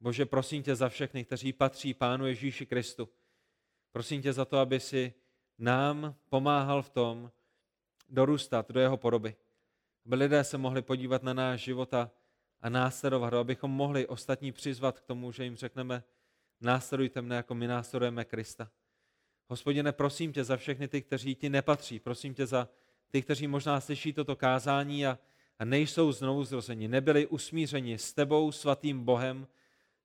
Bože, 0.00 0.26
prosím 0.26 0.62
tě 0.62 0.76
za 0.76 0.88
všechny, 0.88 1.24
kteří 1.24 1.52
patří 1.52 1.94
Pánu 1.94 2.26
Ježíši 2.26 2.66
Kristu. 2.66 3.08
Prosím 3.92 4.22
tě 4.22 4.32
za 4.32 4.44
to, 4.44 4.58
aby 4.58 4.80
si 4.80 5.14
nám 5.58 6.14
pomáhal 6.28 6.82
v 6.82 6.90
tom 6.90 7.30
dorůstat 8.08 8.70
do 8.70 8.80
jeho 8.80 8.96
podoby. 8.96 9.36
Aby 10.06 10.16
lidé 10.16 10.44
se 10.44 10.58
mohli 10.58 10.82
podívat 10.82 11.22
na 11.22 11.34
náš 11.34 11.60
život 11.60 11.94
a, 11.94 12.10
následovat 12.68 13.32
ho, 13.32 13.38
abychom 13.38 13.70
mohli 13.70 14.06
ostatní 14.06 14.52
přizvat 14.52 15.00
k 15.00 15.06
tomu, 15.06 15.32
že 15.32 15.44
jim 15.44 15.56
řekneme, 15.56 16.04
následujte 16.60 17.22
mne, 17.22 17.36
jako 17.36 17.54
my 17.54 17.66
následujeme 17.66 18.24
Krista. 18.24 18.70
Hospodine, 19.46 19.92
prosím 19.92 20.32
tě 20.32 20.44
za 20.44 20.56
všechny 20.56 20.88
ty, 20.88 21.02
kteří 21.02 21.34
ti 21.34 21.48
nepatří. 21.48 22.00
Prosím 22.00 22.34
tě 22.34 22.46
za 22.46 22.68
ty, 23.10 23.22
kteří 23.22 23.46
možná 23.46 23.80
slyší 23.80 24.12
toto 24.12 24.36
kázání 24.36 25.06
a, 25.06 25.18
a 25.58 25.64
nejsou 25.64 26.12
znovu 26.12 26.44
zrozeni, 26.44 26.88
nebyli 26.88 27.26
usmířeni 27.26 27.98
s 27.98 28.12
tebou, 28.12 28.52
svatým 28.52 29.04
Bohem, 29.04 29.48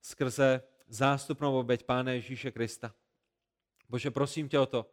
skrze 0.02 0.62
zástupnou 0.88 1.60
oběť 1.60 1.84
Pána 1.84 2.12
Ježíše 2.12 2.52
Krista. 2.52 2.94
Bože, 3.90 4.12
prosím 4.12 4.50
tě 4.50 4.60
o 4.60 4.66
to, 4.66 4.86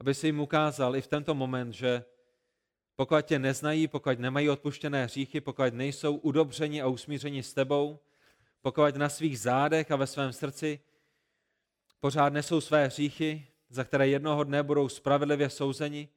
aby 0.00 0.14
si 0.14 0.26
jim 0.26 0.40
ukázal 0.40 0.96
i 0.96 1.00
v 1.00 1.06
tento 1.06 1.34
moment, 1.34 1.72
že 1.72 2.04
pokud 2.96 3.22
tě 3.22 3.38
neznají, 3.38 3.88
pokud 3.88 4.18
nemají 4.18 4.50
odpuštěné 4.50 5.04
hříchy, 5.04 5.40
pokud 5.40 5.74
nejsou 5.74 6.16
udobřeni 6.16 6.82
a 6.82 6.86
usmířeni 6.86 7.42
s 7.42 7.54
tebou, 7.54 7.98
pokud 8.62 8.96
na 8.96 9.08
svých 9.08 9.40
zádech 9.40 9.90
a 9.90 9.96
ve 9.96 10.06
svém 10.06 10.32
srdci 10.32 10.80
pořád 12.00 12.32
nesou 12.32 12.60
své 12.60 12.86
hříchy, 12.86 13.46
za 13.68 13.84
které 13.84 14.08
jednoho 14.08 14.44
dne 14.44 14.62
budou 14.62 14.88
spravedlivě 14.88 15.50
souzeni, 15.50 16.08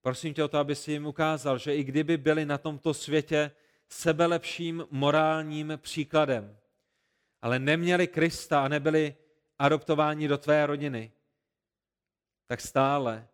prosím 0.00 0.34
tě 0.34 0.44
o 0.44 0.48
to, 0.48 0.58
aby 0.58 0.74
si 0.74 0.92
jim 0.92 1.06
ukázal, 1.06 1.58
že 1.58 1.76
i 1.76 1.84
kdyby 1.84 2.16
byli 2.16 2.46
na 2.46 2.58
tomto 2.58 2.94
světě 2.94 3.50
sebelepším 3.88 4.86
morálním 4.90 5.72
příkladem, 5.76 6.58
ale 7.42 7.58
neměli 7.58 8.06
Krista 8.06 8.64
a 8.64 8.68
nebyli 8.68 9.16
adoptováni 9.58 10.28
do 10.28 10.38
tvé 10.38 10.66
rodiny, 10.66 11.12
tak 12.46 12.60
stále 12.60 13.28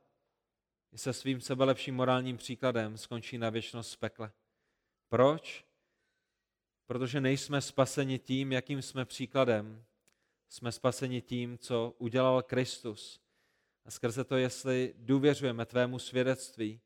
se 0.97 1.13
svým 1.13 1.41
sebelepším 1.41 1.95
morálním 1.95 2.37
příkladem 2.37 2.99
skončí 2.99 3.39
na 3.39 3.51
věčnost 3.51 3.93
v 3.93 3.97
pekle. 3.97 4.33
Proč? 5.09 5.65
Protože 6.87 7.21
nejsme 7.21 7.61
spaseni 7.61 8.19
tím, 8.19 8.53
jakým 8.53 8.83
jsme 8.83 9.05
příkladem. 9.05 9.85
Jsme 10.49 10.73
spaseni 10.73 11.23
tím, 11.23 11.59
co 11.59 11.95
udělal 11.99 12.43
Kristus. 12.43 13.24
A 13.85 13.91
skrze 13.91 14.25
to, 14.25 14.37
jestli 14.37 14.95
důvěřujeme 14.99 15.67
tvému 15.67 15.99
svědectví 15.99 16.81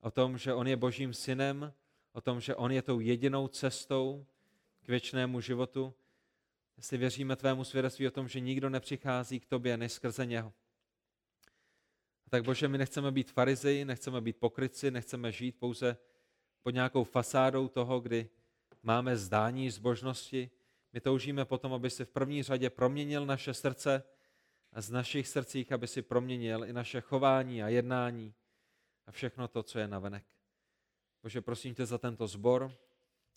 o 0.00 0.10
tom, 0.10 0.38
že 0.38 0.54
On 0.54 0.66
je 0.66 0.76
Božím 0.76 1.14
synem, 1.14 1.72
o 2.12 2.20
tom, 2.20 2.40
že 2.40 2.54
On 2.54 2.72
je 2.72 2.82
tou 2.82 3.00
jedinou 3.00 3.48
cestou 3.48 4.26
k 4.82 4.88
věčnému 4.88 5.40
životu, 5.40 5.94
jestli 6.76 6.98
věříme 6.98 7.36
tvému 7.36 7.64
svědectví 7.64 8.06
o 8.06 8.10
tom, 8.10 8.28
že 8.28 8.40
nikdo 8.40 8.70
nepřichází 8.70 9.40
k 9.40 9.46
tobě 9.46 9.76
než 9.76 9.92
skrze 9.92 10.26
něho. 10.26 10.52
Tak 12.30 12.44
Bože, 12.44 12.68
my 12.68 12.78
nechceme 12.78 13.12
být 13.12 13.30
farizeji, 13.30 13.84
nechceme 13.84 14.20
být 14.20 14.36
pokryci, 14.36 14.90
nechceme 14.90 15.32
žít 15.32 15.58
pouze 15.58 15.96
pod 16.62 16.70
nějakou 16.70 17.04
fasádou 17.04 17.68
toho, 17.68 18.00
kdy 18.00 18.28
máme 18.82 19.16
zdání 19.16 19.70
zbožnosti. 19.70 20.50
My 20.92 21.00
toužíme 21.00 21.44
potom, 21.44 21.72
aby 21.72 21.90
si 21.90 22.04
v 22.04 22.08
první 22.08 22.42
řadě 22.42 22.70
proměnil 22.70 23.26
naše 23.26 23.54
srdce 23.54 23.96
a 23.96 24.11
z 24.80 24.90
našich 24.90 25.28
srdcích, 25.28 25.72
aby 25.72 25.88
si 25.88 26.02
proměnil 26.02 26.64
i 26.64 26.72
naše 26.72 27.00
chování 27.00 27.62
a 27.62 27.68
jednání 27.68 28.34
a 29.06 29.12
všechno 29.12 29.48
to, 29.48 29.62
co 29.62 29.78
je 29.78 29.88
navenek. 29.88 30.24
Bože, 31.22 31.40
prosím 31.40 31.74
tě 31.74 31.86
za 31.86 31.98
tento 31.98 32.26
zbor, 32.26 32.72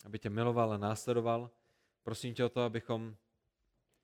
aby 0.04 0.18
tě 0.18 0.30
miloval 0.30 0.72
a 0.72 0.76
následoval. 0.76 1.50
Prosím 2.02 2.34
tě 2.34 2.44
o 2.44 2.48
to, 2.48 2.62
abychom 2.62 3.16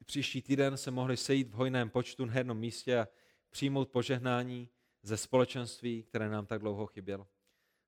příští 0.05 0.43
týden 0.43 0.77
se 0.77 0.91
mohli 0.91 1.17
sejít 1.17 1.49
v 1.49 1.53
hojném 1.53 1.91
počtu 1.91 2.25
na 2.25 2.39
jednom 2.39 2.59
místě 2.59 2.99
a 2.99 3.09
přijmout 3.51 3.89
požehnání 3.89 4.69
ze 5.03 5.17
společenství, 5.17 6.03
které 6.03 6.29
nám 6.29 6.47
tak 6.47 6.61
dlouho 6.61 6.87
chybělo. 6.87 7.29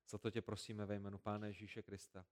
Za 0.09 0.17
to 0.17 0.31
tě 0.31 0.41
prosíme 0.41 0.85
ve 0.85 0.95
jménu 0.95 1.17
Pána 1.17 1.47
Ježíše 1.47 1.81
Krista. 1.81 2.25